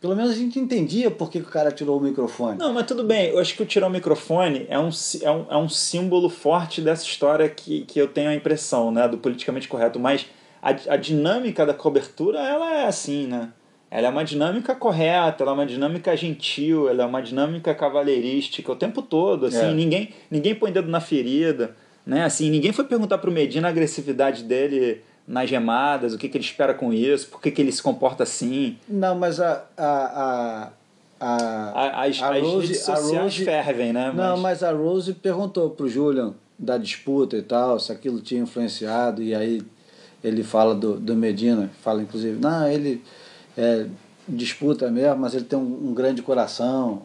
pelo 0.00 0.14
menos 0.14 0.30
a 0.30 0.34
gente 0.34 0.58
entendia 0.58 1.10
por 1.10 1.30
que, 1.30 1.38
o 1.38 1.44
cara 1.44 1.72
tirou 1.72 1.98
o 1.98 2.00
microfone. 2.00 2.58
Não, 2.58 2.72
mas 2.72 2.86
tudo 2.86 3.02
bem. 3.02 3.30
Eu 3.30 3.38
acho 3.38 3.54
que 3.54 3.62
o 3.62 3.66
tirar 3.66 3.88
o 3.88 3.90
microfone 3.90 4.66
é 4.68 4.78
um, 4.78 4.90
é 5.22 5.30
um, 5.30 5.46
é 5.50 5.56
um 5.56 5.68
símbolo 5.68 6.28
forte 6.28 6.80
dessa 6.80 7.04
história 7.04 7.48
que, 7.48 7.82
que 7.82 8.00
eu 8.00 8.08
tenho 8.08 8.30
a 8.30 8.34
impressão, 8.34 8.92
né? 8.92 9.08
Do 9.08 9.18
politicamente 9.18 9.66
correto. 9.66 9.98
Mas 9.98 10.26
a, 10.62 10.70
a 10.70 10.96
dinâmica 10.96 11.66
da 11.66 11.74
cobertura, 11.74 12.38
ela 12.38 12.74
é 12.74 12.86
assim, 12.86 13.26
né? 13.26 13.50
Ela 13.90 14.08
é 14.08 14.10
uma 14.10 14.24
dinâmica 14.24 14.74
correta, 14.74 15.42
ela 15.42 15.52
é 15.52 15.54
uma 15.54 15.66
dinâmica 15.66 16.14
gentil, 16.16 16.88
ela 16.88 17.02
é 17.04 17.06
uma 17.06 17.22
dinâmica 17.22 17.74
cavalheirística 17.74 18.70
o 18.70 18.76
tempo 18.76 19.02
todo. 19.02 19.46
Assim, 19.46 19.70
é. 19.70 19.72
ninguém, 19.72 20.10
ninguém 20.30 20.54
põe 20.54 20.70
dedo 20.70 20.88
na 20.88 21.00
ferida. 21.00 21.74
Né? 22.08 22.24
Assim, 22.24 22.48
ninguém 22.48 22.72
foi 22.72 22.86
perguntar 22.86 23.18
para 23.18 23.28
o 23.28 23.32
Medina 23.32 23.68
a 23.68 23.70
agressividade 23.70 24.42
dele 24.42 25.02
nas 25.26 25.46
gemadas, 25.46 26.14
o 26.14 26.18
que, 26.18 26.26
que 26.26 26.38
ele 26.38 26.44
espera 26.44 26.72
com 26.72 26.90
isso, 26.90 27.28
por 27.28 27.38
que, 27.38 27.50
que 27.50 27.60
ele 27.60 27.70
se 27.70 27.82
comporta 27.82 28.22
assim. 28.22 28.78
Não, 28.88 29.14
mas 29.14 29.38
a. 29.38 29.66
a, 29.76 30.70
a, 31.20 31.26
a 31.26 32.04
as, 32.04 32.22
a 32.22 32.38
Rose, 32.38 32.74
sociais 32.74 33.10
Rose, 33.10 33.44
fervem, 33.44 33.92
né? 33.92 34.10
Não, 34.16 34.38
mas... 34.38 34.62
mas 34.62 34.62
a 34.62 34.72
Rose 34.72 35.12
perguntou 35.12 35.68
para 35.68 35.84
o 35.84 35.88
Julian 35.88 36.32
da 36.58 36.78
disputa 36.78 37.36
e 37.36 37.42
tal, 37.42 37.78
se 37.78 37.92
aquilo 37.92 38.20
tinha 38.20 38.40
influenciado, 38.40 39.22
e 39.22 39.34
aí 39.34 39.60
ele 40.24 40.42
fala 40.42 40.74
do, 40.74 40.94
do 40.98 41.14
Medina, 41.14 41.70
fala 41.82 42.00
inclusive, 42.00 42.40
não, 42.40 42.66
ele 42.66 43.04
é, 43.54 43.86
disputa 44.26 44.90
mesmo, 44.90 45.18
mas 45.18 45.34
ele 45.34 45.44
tem 45.44 45.58
um, 45.58 45.90
um 45.90 45.92
grande 45.92 46.22
coração 46.22 47.02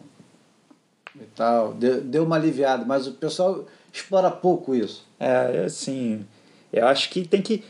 e 1.14 1.26
tal. 1.36 1.74
Deu, 1.74 2.00
deu 2.00 2.24
uma 2.24 2.36
aliviada, 2.36 2.86
mas 2.86 3.06
o 3.06 3.12
pessoal 3.12 3.66
explora 3.94 4.30
pouco 4.30 4.74
isso. 4.74 5.06
É, 5.20 5.64
assim, 5.64 6.26
eu 6.72 6.86
acho 6.86 7.08
que 7.10 7.26
tem 7.26 7.40
que. 7.40 7.62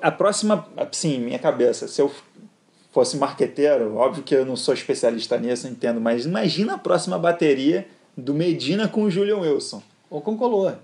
A 0.00 0.10
próxima, 0.10 0.66
assim, 0.76 1.18
minha 1.18 1.38
cabeça, 1.38 1.86
se 1.86 2.00
eu 2.00 2.10
fosse 2.90 3.18
marqueteiro, 3.18 3.94
óbvio 3.96 4.24
que 4.24 4.34
eu 4.34 4.46
não 4.46 4.56
sou 4.56 4.72
especialista 4.72 5.38
nisso, 5.38 5.68
entendo, 5.68 6.00
mas 6.00 6.24
imagina 6.24 6.74
a 6.74 6.78
próxima 6.78 7.18
bateria 7.18 7.86
do 8.16 8.32
Medina 8.32 8.88
com 8.88 9.02
o 9.02 9.10
Julian 9.10 9.36
Wilson. 9.36 9.82
Ou 10.08 10.22
com 10.22 10.32
o 10.32 10.36
Color. 10.38 10.76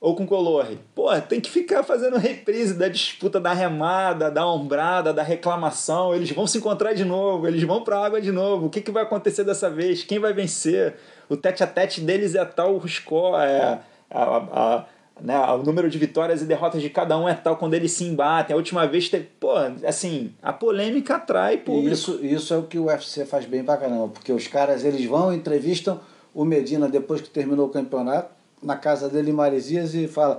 Ou 0.00 0.14
com 0.14 0.24
o 0.24 0.26
Color. 0.26 0.66
Pô, 0.94 1.08
tem 1.22 1.40
que 1.40 1.50
ficar 1.50 1.82
fazendo 1.82 2.18
reprise 2.18 2.74
da 2.74 2.88
disputa 2.88 3.40
da 3.40 3.54
remada, 3.54 4.30
da 4.30 4.46
ombrada, 4.46 5.14
da 5.14 5.22
reclamação. 5.22 6.14
Eles 6.14 6.30
vão 6.30 6.46
se 6.46 6.58
encontrar 6.58 6.92
de 6.92 7.04
novo, 7.04 7.48
eles 7.48 7.62
vão 7.62 7.82
pra 7.82 8.04
água 8.04 8.20
de 8.20 8.30
novo. 8.30 8.66
O 8.66 8.70
que, 8.70 8.82
que 8.82 8.90
vai 8.90 9.02
acontecer 9.02 9.44
dessa 9.44 9.70
vez? 9.70 10.04
Quem 10.04 10.18
vai 10.18 10.34
vencer? 10.34 10.96
O 11.28 11.36
tete 11.36 11.64
a 11.64 11.66
tete 11.66 12.02
deles 12.02 12.34
é 12.34 12.44
tal 12.44 12.86
score, 12.86 13.42
é 13.42 13.78
a, 14.10 14.36
a, 14.36 14.86
né, 15.20 15.38
o 15.52 15.62
número 15.62 15.88
de 15.88 15.98
vitórias 15.98 16.42
e 16.42 16.44
derrotas 16.44 16.82
de 16.82 16.90
cada 16.90 17.16
um 17.16 17.28
é 17.28 17.34
tal 17.34 17.56
quando 17.56 17.74
eles 17.74 17.92
se 17.92 18.04
embatem. 18.04 18.54
A 18.54 18.56
última 18.56 18.86
vez 18.86 19.08
teve, 19.08 19.28
pô, 19.38 19.52
assim, 19.86 20.34
a 20.42 20.52
polêmica 20.52 21.16
atrai 21.16 21.58
público. 21.58 21.92
Isso, 21.92 22.24
isso 22.24 22.54
é 22.54 22.56
o 22.56 22.64
que 22.64 22.78
o 22.78 22.86
UFC 22.86 23.24
faz 23.24 23.44
bem 23.46 23.64
pra 23.64 23.76
caramba, 23.76 24.08
porque 24.08 24.32
os 24.32 24.46
caras 24.48 24.84
eles 24.84 25.04
vão, 25.04 25.32
entrevistam 25.32 26.00
o 26.34 26.44
Medina 26.44 26.88
depois 26.88 27.20
que 27.20 27.30
terminou 27.30 27.66
o 27.66 27.70
campeonato, 27.70 28.34
na 28.62 28.76
casa 28.76 29.08
dele 29.08 29.30
em 29.30 29.34
Maresias 29.34 29.94
e 29.94 30.08
fala: 30.08 30.38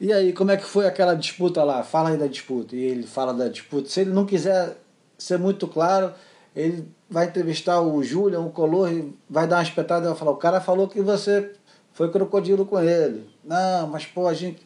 "E 0.00 0.12
aí, 0.12 0.32
como 0.32 0.50
é 0.50 0.56
que 0.56 0.64
foi 0.64 0.86
aquela 0.86 1.14
disputa 1.14 1.62
lá? 1.62 1.82
Fala 1.82 2.10
aí 2.10 2.16
da 2.16 2.26
disputa". 2.26 2.74
E 2.74 2.82
ele 2.82 3.06
fala 3.06 3.34
da 3.34 3.48
disputa. 3.48 3.88
Se 3.88 4.00
ele 4.00 4.10
não 4.10 4.24
quiser 4.24 4.78
ser 5.18 5.38
muito 5.38 5.66
claro, 5.66 6.12
ele 6.54 6.88
vai 7.10 7.26
entrevistar 7.26 7.80
o 7.80 8.02
Julian, 8.02 8.40
o 8.40 8.50
Color, 8.50 8.92
e 8.92 9.14
vai 9.28 9.46
dar 9.46 9.56
uma 9.56 9.62
espetada 9.62 10.06
e 10.06 10.08
vai 10.08 10.16
falar: 10.16 10.30
"O 10.30 10.36
cara 10.36 10.60
falou 10.60 10.88
que 10.88 11.02
você 11.02 11.52
foi 11.94 12.10
crocodilo 12.10 12.66
com 12.66 12.78
ele". 12.78 13.26
Não, 13.42 13.86
mas 13.86 14.04
pô, 14.04 14.28
a 14.28 14.34
gente 14.34 14.60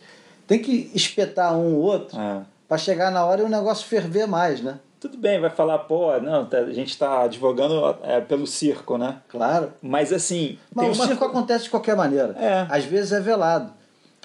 tem 0.46 0.58
que 0.58 0.90
espetar 0.94 1.56
um 1.56 1.74
ou 1.76 1.80
outro 1.82 2.18
É. 2.20 2.42
para 2.66 2.76
chegar 2.78 3.10
na 3.12 3.24
hora 3.24 3.42
e 3.42 3.44
o 3.44 3.48
negócio 3.48 3.86
ferver 3.86 4.26
mais, 4.26 4.60
né? 4.60 4.78
Tudo 5.00 5.16
bem, 5.16 5.40
vai 5.40 5.50
falar, 5.50 5.78
pô, 5.80 6.18
não, 6.18 6.44
tá- 6.44 6.58
a 6.58 6.72
gente 6.72 6.90
está 6.90 7.22
advogando 7.22 7.96
é, 8.02 8.20
pelo 8.20 8.48
circo, 8.48 8.98
né? 8.98 9.18
Claro. 9.28 9.72
Mas 9.80 10.12
assim, 10.12 10.58
Mas 10.74 10.88
o 10.88 11.00
uma 11.00 11.06
circo 11.06 11.24
acontece 11.24 11.64
de 11.64 11.70
qualquer 11.70 11.94
maneira. 11.94 12.34
É. 12.36 12.66
Às 12.68 12.84
vezes 12.84 13.12
é 13.12 13.20
velado. 13.20 13.72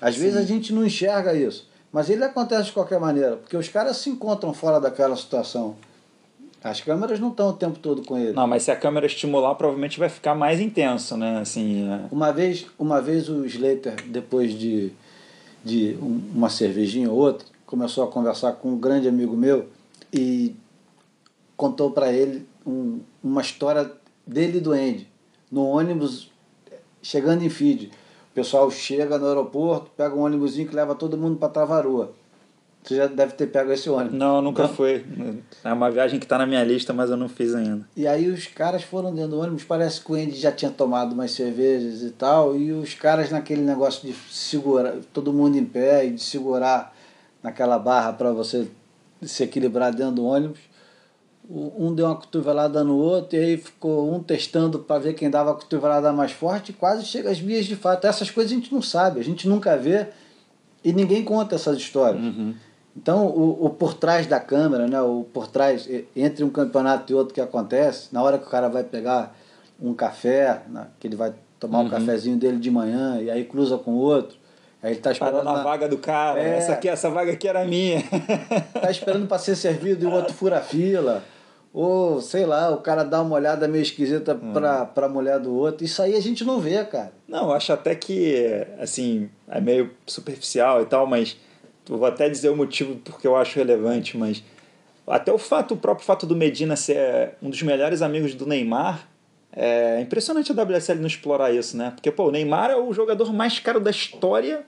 Às 0.02 0.18
vezes 0.18 0.36
a 0.36 0.42
gente 0.42 0.74
não 0.74 0.84
enxerga 0.84 1.36
isso. 1.36 1.70
Mas 1.92 2.10
ele 2.10 2.24
acontece 2.24 2.64
de 2.66 2.72
qualquer 2.72 3.00
maneira, 3.00 3.36
porque 3.38 3.56
os 3.56 3.70
caras 3.70 3.98
se 3.98 4.10
encontram 4.10 4.52
fora 4.52 4.80
daquela 4.82 5.16
situação. 5.16 5.76
As 6.64 6.80
câmeras 6.80 7.20
não 7.20 7.30
estão 7.30 7.50
o 7.50 7.54
tempo 7.54 7.78
todo 7.80 8.04
com 8.04 8.18
ele. 8.18 8.32
Não, 8.34 8.48
mas 8.48 8.64
se 8.64 8.72
a 8.72 8.76
câmera 8.76 9.06
estimular, 9.06 9.54
provavelmente 9.56 10.00
vai 10.00 10.08
ficar 10.08 10.34
mais 10.34 10.62
intenso, 10.62 11.18
né? 11.18 11.40
Assim, 11.40 11.92
é... 11.92 12.06
Uma 12.10 12.32
vez, 12.32 12.66
uma 12.80 13.02
vez 13.02 13.28
o 13.28 13.46
Slater, 13.46 13.96
depois 14.08 14.54
de, 14.58 14.92
de 15.64 15.98
um- 16.02 16.22
uma 16.34 16.50
cervejinha 16.50 17.12
ou 17.12 17.18
outra, 17.18 17.46
começou 17.66 18.04
a 18.04 18.08
conversar 18.08 18.54
com 18.54 18.70
um 18.70 18.78
grande 18.78 19.10
amigo 19.10 19.36
meu 19.36 19.68
e 20.14 20.56
contou 21.58 21.92
para 21.92 22.12
ele 22.14 22.48
um- 22.66 23.00
uma 23.22 23.42
história 23.42 23.92
dele 24.26 24.60
e 24.60 24.62
do 24.62 24.72
Andy. 24.72 25.08
No 25.52 25.66
ônibus, 25.66 26.32
chegando 27.02 27.44
em 27.44 27.50
Fiji. 27.50 27.88
O 28.32 28.34
pessoal 28.34 28.72
chega 28.72 29.18
no 29.20 29.28
aeroporto, 29.28 29.92
pega 29.98 30.16
um 30.16 30.22
ônibusinho 30.22 30.68
que 30.68 30.76
leva 30.76 30.96
todo 30.96 31.18
mundo 31.18 31.36
para 31.38 31.50
Tavarua. 31.50 32.14
Você 32.84 32.98
já 32.98 33.08
deve 33.08 33.34
ter 33.34 33.48
pego 33.48 33.72
esse 33.72 33.90
ônibus. 33.90 34.18
Não, 34.18 34.42
nunca 34.42 34.68
foi. 34.68 35.06
É 35.64 35.72
uma 35.72 35.90
viagem 35.90 36.20
que 36.20 36.26
está 36.26 36.38
na 36.38 36.46
minha 36.46 36.64
lista, 36.64 36.94
mas 36.94 37.10
eu 37.10 37.16
não 37.16 37.30
fiz 37.30 37.56
ainda. 37.56 37.88
E 37.96 38.06
aí 38.06 38.28
os 38.28 38.48
caras 38.48 38.84
foram 38.84 39.14
dentro 39.14 39.32
do 39.32 39.40
ônibus, 39.40 39.64
parece 39.64 40.02
que 40.02 40.12
o 40.12 40.16
Andy 40.16 40.36
já 40.36 40.52
tinha 40.52 40.70
tomado 40.70 41.14
umas 41.14 41.32
cervejas 41.32 42.02
e 42.02 42.10
tal, 42.12 42.58
e 42.58 42.74
os 42.74 42.94
caras 42.94 43.32
naquele 43.32 43.62
negócio 43.62 44.06
de 44.06 44.14
segurar, 44.30 44.96
todo 45.14 45.32
mundo 45.32 45.58
em 45.58 45.64
pé 45.64 46.06
e 46.06 46.12
de 46.12 46.22
segurar 46.22 46.94
naquela 47.42 47.80
barra 47.80 48.12
para 48.12 48.32
você 48.32 48.68
se 49.22 49.44
equilibrar 49.44 49.94
dentro 49.94 50.16
do 50.16 50.26
ônibus. 50.26 50.60
Um 51.50 51.94
deu 51.94 52.06
uma 52.06 52.16
cotovelada 52.16 52.84
no 52.84 52.98
outro, 52.98 53.38
e 53.38 53.40
aí 53.40 53.58
ficou 53.58 54.14
um 54.14 54.22
testando 54.22 54.80
para 54.80 55.00
ver 55.00 55.14
quem 55.14 55.30
dava 55.30 55.52
a 55.52 55.54
cotovelada 55.54 56.12
mais 56.12 56.32
forte, 56.32 56.72
e 56.72 56.74
quase 56.74 57.06
chega 57.06 57.30
às 57.30 57.40
vias 57.40 57.66
de 57.66 57.76
fato. 57.78 58.08
Essas 58.08 58.30
coisas 58.30 58.52
a 58.52 58.56
gente 58.56 58.74
não 58.74 58.82
sabe, 58.82 59.22
a 59.22 59.24
gente 59.24 59.48
nunca 59.48 59.78
vê 59.78 60.08
e 60.84 60.92
ninguém 60.92 61.24
conta 61.24 61.56
essas 61.56 61.78
histórias. 61.78 62.22
Então, 62.96 63.26
o, 63.28 63.66
o 63.66 63.70
por 63.72 63.94
trás 63.96 64.28
da 64.28 64.40
câmera, 64.40 64.88
né, 64.88 65.02
o 65.02 65.26
por 65.34 65.48
trás, 65.48 65.90
entre 66.16 66.44
um 66.44 66.50
campeonato 66.50 67.12
e 67.12 67.16
outro 67.16 67.34
que 67.34 67.42
acontece, 67.42 68.10
na 68.12 68.22
hora 68.22 68.38
que 68.38 68.46
o 68.46 68.50
cara 68.50 68.70
vai 68.70 68.84
pegar 68.84 69.36
um 69.82 69.94
café, 69.94 70.62
né, 70.70 70.88
que 71.00 71.08
ele 71.08 71.16
vai 71.16 71.34
tomar 71.60 71.80
Uhum. 71.80 71.86
um 71.86 71.90
cafezinho 71.90 72.38
dele 72.38 72.58
de 72.58 72.70
manhã, 72.70 73.20
e 73.22 73.32
aí 73.32 73.46
cruza 73.46 73.78
com 73.80 73.92
o 73.92 73.98
outro, 73.98 74.38
aí 74.82 74.92
ele 74.92 75.00
está 75.00 75.12
esperando, 75.12 75.44
na 75.44 75.54
na- 75.54 75.64
vaga 75.64 75.88
do 75.90 75.98
cara. 75.98 76.40
É. 76.40 76.58
Essa 76.58 76.74
aqui, 76.74 76.88
essa 76.88 77.10
vaga 77.10 77.32
aqui 77.32 77.48
era 77.48 77.66
minha. 77.66 78.04
tá 78.80 78.92
esperando 78.92 79.26
para 79.28 79.40
ser 79.40 79.56
servido 79.56 80.04
e 80.06 80.08
o 80.08 80.12
outro 80.12 80.34
fura 80.34 80.58
a 80.58 80.62
fila. 80.62 81.24
Ou, 81.74 82.22
sei 82.22 82.46
lá, 82.46 82.70
o 82.70 82.78
cara 82.78 83.04
dá 83.04 83.20
uma 83.24 83.34
olhada 83.36 83.68
meio 83.68 83.82
esquisita 83.82 84.36
Hum. 84.36 84.54
pra, 84.54 84.86
pra 84.86 85.10
mulher 85.10 85.40
do 85.40 85.56
outro. 85.56 85.84
Isso 85.84 86.04
aí 86.04 86.16
a 86.16 86.22
gente 86.22 86.44
não 86.44 86.60
vê, 86.60 86.84
cara. 86.86 87.12
Não, 87.28 87.46
eu 87.46 87.54
acho 87.54 87.74
até 87.74 87.96
que, 87.96 88.46
assim, 88.80 89.28
é 89.48 89.60
meio 89.60 89.90
superficial 90.06 90.84
e 90.84 90.86
tal, 90.86 91.08
mas 91.08 91.36
vou 91.88 92.06
até 92.06 92.30
dizer 92.30 92.50
o 92.50 92.56
motivo 92.56 92.96
porque 93.04 93.28
eu 93.28 93.36
acho 93.36 93.58
relevante, 93.58 94.18
mas 94.18 94.44
até 95.08 95.32
o 95.32 95.38
fato, 95.38 95.74
o 95.74 95.78
próprio 95.78 96.06
fato 96.06 96.26
do 96.26 96.36
Medina 96.36 96.76
ser 96.76 97.32
um 97.42 97.50
dos 97.50 97.62
melhores 97.62 98.02
amigos 98.02 98.34
do 98.36 98.46
Neymar, 98.46 99.08
é 99.56 100.00
impressionante 100.02 100.52
a 100.52 100.56
WSL 100.64 101.00
não 101.00 101.08
explorar 101.08 101.52
isso, 101.54 101.78
né? 101.78 101.92
Porque, 101.92 102.10
pô, 102.10 102.28
o 102.30 102.32
Neymar 102.32 102.72
é 102.72 102.76
o 102.76 102.92
jogador 102.94 103.32
mais 103.34 103.60
caro 103.60 103.80
da 103.80 103.92
história 103.92 104.66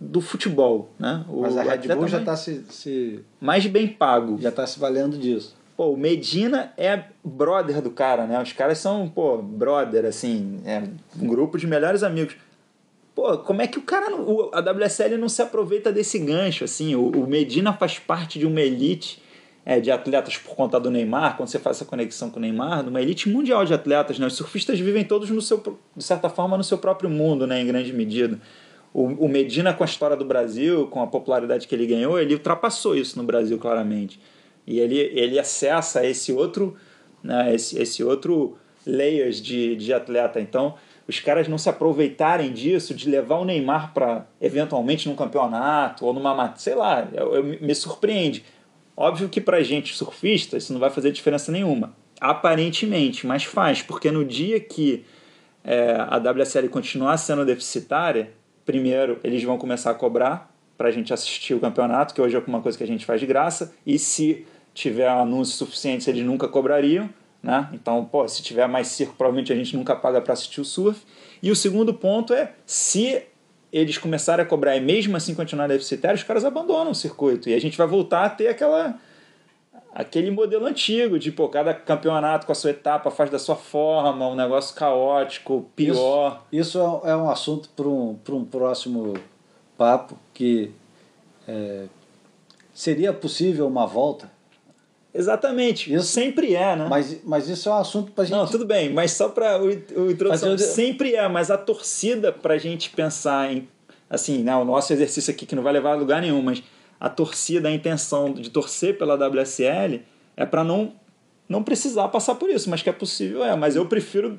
do 0.00 0.20
futebol, 0.20 0.90
né? 0.98 1.24
O 1.28 1.40
Mas 1.42 1.56
a 1.56 1.62
Red 1.62 1.88
Bull 1.94 2.06
já 2.08 2.18
mais- 2.18 2.24
tá 2.24 2.36
se, 2.36 2.64
se, 2.70 3.20
mais 3.40 3.66
bem 3.66 3.88
pago. 3.88 4.38
já 4.40 4.52
tá 4.52 4.66
se 4.66 4.78
valendo 4.78 5.16
disso. 5.16 5.56
Pô, 5.76 5.90
o 5.92 5.96
Medina 5.96 6.72
é 6.76 7.04
brother 7.24 7.80
do 7.80 7.90
cara, 7.90 8.26
né? 8.26 8.40
Os 8.42 8.52
caras 8.52 8.78
são, 8.78 9.08
pô, 9.08 9.38
brother, 9.38 10.04
assim, 10.04 10.60
é 10.64 10.82
um 11.20 11.26
grupo 11.26 11.56
de 11.56 11.66
melhores 11.66 12.02
amigos. 12.02 12.34
Pô, 13.18 13.36
como 13.38 13.60
é 13.60 13.66
que 13.66 13.80
o 13.80 13.82
cara, 13.82 14.14
o- 14.14 14.48
a 14.54 14.60
WSL 14.60 15.16
não 15.18 15.28
se 15.28 15.42
aproveita 15.42 15.90
desse 15.90 16.20
gancho, 16.20 16.62
assim? 16.62 16.94
O, 16.94 17.08
o 17.08 17.26
Medina 17.26 17.72
faz 17.72 17.98
parte 17.98 18.38
de 18.38 18.46
uma 18.46 18.60
elite 18.60 19.20
é, 19.66 19.80
de 19.80 19.90
atletas 19.90 20.36
por 20.36 20.54
conta 20.54 20.78
do 20.78 20.88
Neymar, 20.88 21.36
quando 21.36 21.48
você 21.48 21.58
faz 21.58 21.78
essa 21.78 21.84
conexão 21.84 22.30
com 22.30 22.38
o 22.38 22.40
Neymar, 22.40 22.84
de 22.84 22.90
uma 22.90 23.02
elite 23.02 23.28
mundial 23.28 23.64
de 23.64 23.74
atletas, 23.74 24.20
né? 24.20 24.26
Os 24.28 24.34
surfistas 24.34 24.78
vivem 24.78 25.02
todos, 25.02 25.30
no 25.30 25.42
seu, 25.42 25.60
de 25.96 26.04
certa 26.04 26.28
forma, 26.28 26.56
no 26.56 26.62
seu 26.62 26.78
próprio 26.78 27.10
mundo, 27.10 27.44
né? 27.44 27.60
Em 27.60 27.66
grande 27.66 27.92
medida. 27.92 28.40
O, 28.94 29.06
o 29.24 29.28
Medina, 29.28 29.74
com 29.74 29.82
a 29.82 29.86
história 29.86 30.16
do 30.16 30.24
Brasil, 30.24 30.86
com 30.86 31.02
a 31.02 31.06
popularidade 31.08 31.66
que 31.66 31.74
ele 31.74 31.88
ganhou, 31.88 32.20
ele 32.20 32.34
ultrapassou 32.34 32.94
isso 32.96 33.18
no 33.18 33.24
Brasil, 33.24 33.58
claramente. 33.58 34.20
E 34.64 34.78
ele, 34.78 34.96
ele 34.96 35.40
acessa 35.40 36.06
esse 36.06 36.32
outro, 36.32 36.76
né, 37.20 37.52
esse, 37.52 37.82
esse 37.82 38.04
outro 38.04 38.56
layers 38.86 39.42
de, 39.42 39.74
de 39.74 39.92
atleta. 39.92 40.40
Então, 40.40 40.76
os 41.08 41.18
caras 41.20 41.48
não 41.48 41.56
se 41.56 41.68
aproveitarem 41.70 42.52
disso, 42.52 42.94
de 42.94 43.08
levar 43.08 43.38
o 43.38 43.44
Neymar 43.44 43.92
para, 43.94 44.26
eventualmente, 44.40 45.08
num 45.08 45.16
campeonato 45.16 46.04
ou 46.04 46.12
numa. 46.12 46.34
mat- 46.34 46.58
Sei 46.58 46.74
lá, 46.74 47.08
eu, 47.14 47.34
eu- 47.36 47.44
me 47.60 47.74
surpreende. 47.74 48.44
Óbvio 48.96 49.28
que 49.28 49.40
pra 49.40 49.62
gente 49.62 49.94
surfista 49.96 50.56
isso 50.56 50.72
não 50.72 50.80
vai 50.80 50.90
fazer 50.90 51.10
diferença 51.10 51.50
nenhuma. 51.50 51.94
Aparentemente, 52.20 53.26
mas 53.26 53.44
faz, 53.44 53.80
porque 53.82 54.10
no 54.10 54.24
dia 54.24 54.60
que 54.60 55.04
é, 55.64 55.96
a 55.98 56.16
WSL 56.18 56.68
continuar 56.68 57.16
sendo 57.16 57.44
deficitária, 57.44 58.32
primeiro 58.66 59.18
eles 59.24 59.42
vão 59.42 59.56
começar 59.58 59.90
a 59.90 59.94
cobrar 59.94 60.52
para 60.76 60.88
a 60.88 60.90
gente 60.90 61.12
assistir 61.12 61.54
o 61.54 61.60
campeonato, 61.60 62.14
que 62.14 62.20
hoje 62.20 62.36
é 62.36 62.42
uma 62.46 62.60
coisa 62.60 62.76
que 62.78 62.84
a 62.84 62.86
gente 62.86 63.04
faz 63.04 63.20
de 63.20 63.26
graça, 63.26 63.74
e 63.86 63.98
se 63.98 64.46
tiver 64.74 65.08
anúncios 65.08 65.58
suficientes, 65.58 66.06
eles 66.06 66.24
nunca 66.24 66.46
cobrariam. 66.46 67.08
Né? 67.42 67.68
Então, 67.72 68.04
pô, 68.04 68.26
se 68.26 68.42
tiver 68.42 68.66
mais 68.66 68.88
circo, 68.88 69.14
provavelmente 69.16 69.52
a 69.52 69.56
gente 69.56 69.76
nunca 69.76 69.94
paga 69.94 70.20
para 70.20 70.32
assistir 70.32 70.60
o 70.60 70.64
surf. 70.64 71.00
E 71.42 71.50
o 71.50 71.56
segundo 71.56 71.94
ponto 71.94 72.34
é, 72.34 72.52
se 72.66 73.22
eles 73.72 73.98
começarem 73.98 74.44
a 74.44 74.48
cobrar 74.48 74.76
e 74.76 74.80
mesmo 74.80 75.16
assim 75.16 75.34
continuar 75.34 75.68
deficitário, 75.68 76.16
os 76.16 76.22
caras 76.22 76.44
abandonam 76.44 76.90
o 76.90 76.94
circuito. 76.94 77.48
E 77.48 77.54
a 77.54 77.60
gente 77.60 77.76
vai 77.76 77.86
voltar 77.86 78.24
a 78.24 78.30
ter 78.30 78.48
aquela 78.48 78.98
aquele 79.94 80.30
modelo 80.30 80.66
antigo 80.66 81.18
de 81.18 81.32
pô, 81.32 81.48
cada 81.48 81.74
campeonato 81.74 82.46
com 82.46 82.52
a 82.52 82.54
sua 82.54 82.70
etapa 82.70 83.10
faz 83.10 83.30
da 83.30 83.38
sua 83.38 83.56
forma, 83.56 84.28
um 84.28 84.34
negócio 84.34 84.74
caótico, 84.74 85.68
pior. 85.74 86.44
Isso, 86.52 86.78
isso 86.78 87.00
é 87.04 87.16
um 87.16 87.28
assunto 87.28 87.68
para 87.70 87.88
um, 87.88 88.16
um 88.30 88.44
próximo 88.44 89.14
papo 89.76 90.16
que 90.32 90.70
é, 91.46 91.86
seria 92.72 93.12
possível 93.12 93.66
uma 93.66 93.86
volta, 93.86 94.30
Exatamente, 95.18 95.92
Isso- 95.92 96.06
sempre 96.06 96.54
é, 96.54 96.76
né? 96.76 96.86
mas, 96.88 97.20
mas 97.24 97.48
isso 97.48 97.68
é 97.68 97.72
um 97.72 97.76
assunto 97.78 98.12
para 98.12 98.24
gente. 98.24 98.36
Não, 98.36 98.46
tudo 98.46 98.64
bem, 98.64 98.92
mas 98.92 99.10
só 99.12 99.28
para 99.28 99.60
o, 99.60 99.66
o 99.66 100.10
introdução, 100.10 100.50
Mas 100.52 100.60
eu- 100.62 100.66
sempre 100.68 101.14
é, 101.16 101.26
mas 101.28 101.50
a 101.50 101.58
torcida 101.58 102.30
para 102.32 102.54
a 102.54 102.58
gente 102.58 102.90
pensar 102.90 103.52
em, 103.52 103.66
assim, 104.08 104.42
né, 104.44 104.54
o 104.56 104.64
nosso 104.64 104.92
exercício 104.92 105.30
aqui 105.32 105.44
que 105.44 105.56
não 105.56 105.62
vai 105.62 105.72
levar 105.72 105.92
a 105.92 105.96
lugar 105.96 106.22
nenhum, 106.22 106.40
mas 106.40 106.62
a 107.00 107.08
torcida, 107.08 107.68
a 107.68 107.72
intenção 107.72 108.32
de 108.32 108.48
torcer 108.48 108.96
pela 108.96 109.14
WSL 109.16 110.02
é 110.36 110.46
para 110.46 110.62
não 110.64 110.92
não 111.48 111.62
precisar 111.62 112.08
passar 112.08 112.34
por 112.34 112.50
isso, 112.50 112.68
mas 112.68 112.82
que 112.82 112.90
é 112.90 112.92
possível 112.92 113.42
é, 113.42 113.56
mas 113.56 113.74
eu 113.74 113.86
prefiro, 113.86 114.38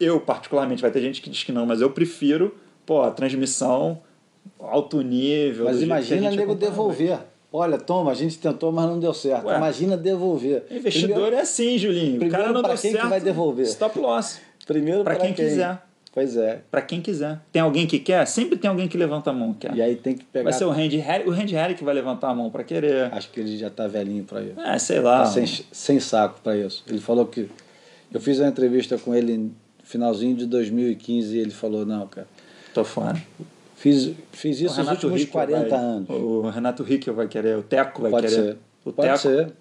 eu 0.00 0.20
particularmente, 0.20 0.82
vai 0.82 0.90
ter 0.90 1.00
gente 1.00 1.22
que 1.22 1.30
diz 1.30 1.44
que 1.44 1.52
não, 1.52 1.64
mas 1.64 1.80
eu 1.80 1.90
prefiro, 1.90 2.54
pô, 2.84 3.02
a 3.02 3.10
transmissão 3.12 4.02
alto 4.58 5.00
nível. 5.00 5.66
Mas 5.66 5.80
imagina 5.80 6.22
gente 6.22 6.36
nego 6.36 6.50
acompanha. 6.52 6.70
devolver. 6.70 7.18
Olha, 7.52 7.78
toma, 7.78 8.12
a 8.12 8.14
gente 8.14 8.38
tentou, 8.38 8.70
mas 8.70 8.86
não 8.86 9.00
deu 9.00 9.12
certo. 9.12 9.46
Ué. 9.46 9.56
imagina 9.56 9.96
devolver. 9.96 10.64
Investidor 10.70 11.14
Primeiro, 11.14 11.36
é 11.36 11.40
assim, 11.40 11.76
Julinho. 11.76 12.24
o 12.24 12.30
cara 12.30 12.52
não 12.52 12.62
pra 12.62 12.74
deu 12.74 12.80
quem 12.80 12.92
que 12.92 12.96
certo, 12.96 13.10
vai 13.10 13.20
devolver? 13.20 13.66
Stop 13.66 13.98
loss. 13.98 14.40
primeiro 14.66 15.02
Pra 15.02 15.16
pra 15.16 15.24
quem 15.24 15.34
quiser. 15.34 15.82
Pois 16.12 16.36
é. 16.36 16.62
Para 16.70 16.82
quem 16.82 17.00
quiser. 17.00 17.40
Tem 17.52 17.62
alguém 17.62 17.86
que 17.86 17.98
quer? 17.98 18.26
Sempre 18.26 18.58
tem 18.58 18.68
alguém 18.68 18.88
que 18.88 18.96
levanta 18.96 19.30
a 19.30 19.32
mão. 19.32 19.54
Quer. 19.54 19.74
E 19.74 19.82
aí 19.82 19.94
tem 19.94 20.16
que 20.16 20.24
pegar. 20.24 20.44
Vai 20.44 20.52
ser 20.52 20.64
o 20.64 20.70
Randy 20.70 20.96
Harry, 20.96 21.28
o 21.28 21.30
Randy 21.30 21.54
Harry 21.54 21.74
que 21.74 21.84
vai 21.84 21.94
levantar 21.94 22.30
a 22.30 22.34
mão 22.34 22.50
para 22.50 22.64
querer. 22.64 23.12
Acho 23.14 23.30
que 23.30 23.38
ele 23.40 23.56
já 23.56 23.70
tá 23.70 23.86
velhinho 23.86 24.24
para 24.24 24.42
isso. 24.42 24.60
É, 24.60 24.78
sei 24.78 25.00
lá. 25.00 25.20
Tá 25.20 25.26
sem, 25.26 25.46
sem 25.46 26.00
saco 26.00 26.40
para 26.42 26.56
isso. 26.56 26.84
Ele 26.88 27.00
falou 27.00 27.26
que. 27.26 27.48
Eu 28.12 28.20
fiz 28.20 28.40
uma 28.40 28.48
entrevista 28.48 28.98
com 28.98 29.14
ele 29.14 29.36
no 29.36 29.52
finalzinho 29.84 30.36
de 30.36 30.46
2015 30.46 31.36
e 31.36 31.40
ele 31.40 31.52
falou: 31.52 31.86
não, 31.86 32.08
cara, 32.08 32.26
Tô 32.74 32.84
fora. 32.84 33.20
Fiz, 33.80 34.12
fiz 34.30 34.60
isso 34.60 34.78
nos 34.78 34.90
últimos 34.90 35.20
Rick 35.20 35.32
40 35.32 35.68
vai, 35.70 35.78
anos. 35.78 36.10
O 36.10 36.42
Renato 36.50 36.82
Rick 36.82 37.10
vai 37.12 37.26
querer, 37.26 37.56
o 37.56 37.62
Teco 37.62 38.02
vai 38.02 38.10
Pode 38.10 38.28
querer. 38.28 38.42
ser. 38.42 38.58
O 38.84 38.92
Pode 38.92 39.08
Teco, 39.08 39.18
ser. 39.18 39.52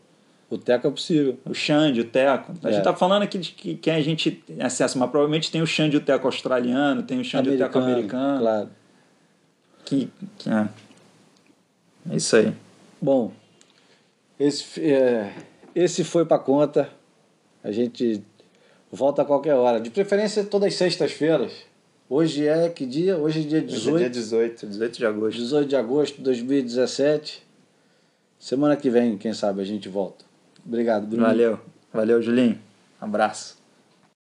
O 0.49 0.57
Teco 0.57 0.87
é 0.87 0.91
possível. 0.91 1.37
O 1.45 1.53
Xande, 1.53 2.01
o 2.01 2.03
Teco. 2.03 2.51
A 2.61 2.67
É. 2.69 2.73
gente 2.73 2.83
tá 2.83 2.93
falando 2.93 3.21
aqui 3.23 3.37
de 3.37 3.51
que, 3.53 3.75
quem 3.75 3.93
a 3.93 4.01
gente 4.01 4.31
tem 4.31 4.61
acesso, 4.61 4.99
mas 4.99 5.09
provavelmente 5.09 5.49
tem 5.49 5.61
o 5.61 5.65
Xande 5.65 5.95
o 5.95 6.01
Teco 6.01 6.27
australiano, 6.27 7.01
tem 7.03 7.17
o 7.17 7.23
Xande 7.23 7.49
e 7.49 7.55
o 7.55 7.57
Teco 7.57 7.79
americano. 7.79 8.39
Claro. 8.41 8.69
Que, 9.85 10.09
que 10.37 10.49
é. 10.49 10.67
é 12.11 12.15
isso 12.17 12.35
aí. 12.35 12.53
Bom, 13.01 13.31
esse, 14.37 14.81
é, 14.83 15.33
esse 15.73 16.03
foi 16.03 16.25
para 16.25 16.39
conta. 16.39 16.89
A 17.63 17.71
gente 17.71 18.21
volta 18.91 19.21
a 19.21 19.25
qualquer 19.25 19.53
hora. 19.55 19.79
De 19.79 19.89
preferência 19.89 20.43
todas 20.43 20.67
as 20.67 20.75
sextas-feiras. 20.75 21.68
Hoje 22.09 22.47
é 22.47 22.67
que 22.69 22.87
dia? 22.87 23.15
Hoje 23.17 23.41
é 23.41 23.43
dia 23.43 23.61
18. 23.61 23.95
Hoje 23.95 24.05
é 24.05 24.09
dia 24.09 24.21
18, 24.21 24.65
18 24.65 24.97
de 24.97 25.05
agosto. 25.05 25.37
18 25.37 25.69
de 25.69 25.75
agosto 25.75 26.15
de 26.17 26.23
2017. 26.23 27.47
Semana 28.39 28.75
que 28.75 28.89
vem, 28.89 29.15
quem 29.15 29.31
sabe, 29.31 29.61
a 29.61 29.63
gente 29.63 29.87
volta. 29.87 30.25
Obrigado, 30.65 31.05
Bruno. 31.05 31.27
Valeu. 31.27 31.59
Valeu, 31.93 32.19
Julinho. 32.19 32.57
Abraço. 32.99 33.58